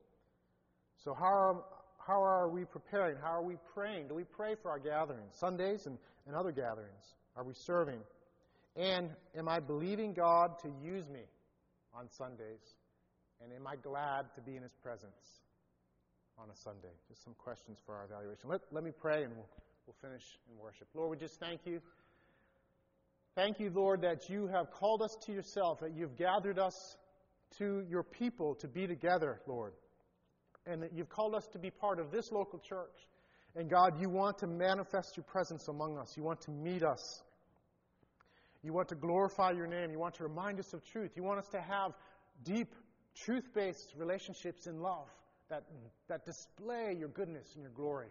So, 0.96 1.14
how 1.14 1.26
are, 1.26 1.64
how 2.07 2.22
are 2.22 2.48
we 2.48 2.64
preparing? 2.64 3.16
How 3.20 3.32
are 3.32 3.42
we 3.42 3.57
praying? 3.74 4.09
Do 4.09 4.14
we 4.14 4.24
pray 4.24 4.55
for 4.61 4.70
our 4.70 4.78
gatherings, 4.78 5.34
Sundays 5.38 5.86
and, 5.86 5.98
and 6.26 6.36
other 6.36 6.52
gatherings? 6.52 7.14
Are 7.36 7.44
we 7.44 7.55
serving? 7.55 8.00
And 8.76 9.11
am 9.36 9.48
I 9.48 9.61
believing 9.61 10.14
God 10.14 10.59
to 10.62 10.68
use 10.82 11.09
me 11.09 11.22
on 11.94 12.09
Sundays? 12.11 12.76
And 13.42 13.52
am 13.52 13.66
I 13.66 13.76
glad 13.76 14.26
to 14.34 14.40
be 14.40 14.57
in 14.57 14.62
His 14.62 14.74
presence 14.82 15.42
on 16.38 16.48
a 16.50 16.57
Sunday? 16.57 16.94
Just 17.09 17.22
some 17.24 17.34
questions 17.34 17.78
for 17.84 17.94
our 17.94 18.05
evaluation. 18.05 18.48
Let, 18.48 18.62
let 18.72 18.84
me 18.84 18.90
pray 18.90 19.24
and 19.24 19.34
we'll, 19.34 19.48
we'll 19.86 19.96
finish 20.00 20.24
in 20.50 20.59
worship. 20.59 20.88
Lord, 20.94 21.11
we 21.11 21.16
just 21.16 21.38
thank 21.38 21.61
you. 21.64 21.80
Thank 23.35 23.59
you, 23.59 23.70
Lord, 23.74 24.03
that 24.03 24.30
you 24.30 24.47
have 24.47 24.70
called 24.70 25.03
us 25.03 25.16
to 25.26 25.32
yourself, 25.32 25.80
that 25.80 25.93
you've 25.97 26.16
gathered 26.16 26.59
us 26.59 26.97
to 27.59 27.85
your 27.89 28.05
people 28.05 28.55
to 28.57 28.68
be 28.68 28.87
together, 28.87 29.41
Lord, 29.49 29.72
and 30.66 30.82
that 30.82 30.93
you've 30.93 31.09
called 31.09 31.35
us 31.35 31.49
to 31.49 31.59
be 31.59 31.70
part 31.70 31.99
of 31.99 32.12
this 32.12 32.30
local 32.30 32.61
church. 32.61 33.09
And 33.57 33.68
God, 33.68 34.01
you 34.01 34.09
want 34.09 34.39
to 34.39 34.47
manifest 34.47 35.16
your 35.16 35.24
presence 35.24 35.66
among 35.66 35.99
us. 35.99 36.16
You 36.16 36.22
want 36.22 36.43
to 36.43 36.53
meet 36.53 36.85
us. 36.85 37.22
You 38.62 38.72
want 38.72 38.89
to 38.89 38.95
glorify 38.95 39.51
your 39.51 39.66
name. 39.66 39.91
You 39.91 39.99
want 39.99 40.14
to 40.14 40.22
remind 40.22 40.61
us 40.61 40.72
of 40.72 40.85
truth. 40.85 41.12
You 41.16 41.24
want 41.24 41.41
us 41.41 41.49
to 41.49 41.61
have 41.61 41.93
deep, 42.45 42.72
truth 43.16 43.53
based 43.53 43.95
relationships 43.97 44.66
in 44.68 44.80
love 44.80 45.09
that, 45.51 45.64
that 46.09 46.24
display 46.24 46.97
your 46.99 47.09
goodness 47.09 47.55
and 47.55 47.62
your 47.62 47.72
glory. 47.72 48.09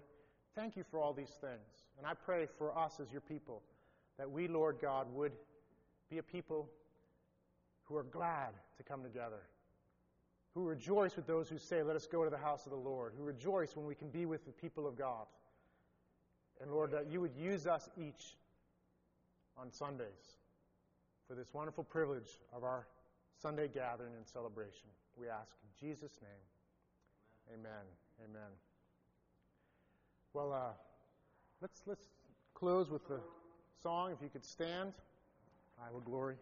Thank 0.53 0.75
you 0.75 0.83
for 0.91 0.99
all 0.99 1.13
these 1.13 1.33
things. 1.41 1.85
And 1.97 2.05
I 2.05 2.13
pray 2.13 2.45
for 2.57 2.77
us 2.77 2.99
as 3.01 3.11
your 3.11 3.21
people 3.21 3.63
that 4.17 4.29
we, 4.29 4.47
Lord 4.47 4.77
God, 4.81 5.07
would 5.13 5.33
be 6.09 6.17
a 6.17 6.23
people 6.23 6.69
who 7.85 7.97
are 7.97 8.03
glad 8.03 8.49
to 8.77 8.83
come 8.83 9.03
together, 9.03 9.41
who 10.53 10.65
rejoice 10.65 11.15
with 11.15 11.27
those 11.27 11.49
who 11.49 11.57
say, 11.57 11.83
Let 11.83 11.95
us 11.95 12.07
go 12.07 12.23
to 12.23 12.29
the 12.29 12.37
house 12.37 12.65
of 12.65 12.71
the 12.71 12.77
Lord, 12.77 13.13
who 13.17 13.23
rejoice 13.23 13.75
when 13.75 13.85
we 13.85 13.95
can 13.95 14.09
be 14.09 14.25
with 14.25 14.45
the 14.45 14.51
people 14.51 14.87
of 14.87 14.97
God. 14.97 15.25
And 16.61 16.71
Lord, 16.71 16.91
that 16.91 17.07
you 17.11 17.19
would 17.21 17.35
use 17.35 17.67
us 17.67 17.89
each 17.97 18.37
on 19.57 19.71
Sundays 19.71 20.37
for 21.27 21.35
this 21.35 21.53
wonderful 21.53 21.83
privilege 21.83 22.39
of 22.55 22.63
our 22.63 22.87
Sunday 23.41 23.67
gathering 23.67 24.13
and 24.15 24.27
celebration. 24.27 24.87
We 25.19 25.27
ask 25.27 25.51
in 25.63 25.87
Jesus' 25.87 26.19
name. 26.21 27.59
Amen. 27.59 27.85
Amen. 28.23 28.51
Well, 30.33 30.53
uh, 30.53 30.73
let's 31.61 31.81
let's 31.85 32.07
close 32.53 32.89
with 32.89 33.07
the 33.07 33.19
song. 33.83 34.13
If 34.13 34.17
you 34.21 34.29
could 34.29 34.45
stand, 34.45 34.93
I 35.77 35.91
glory. 36.05 36.35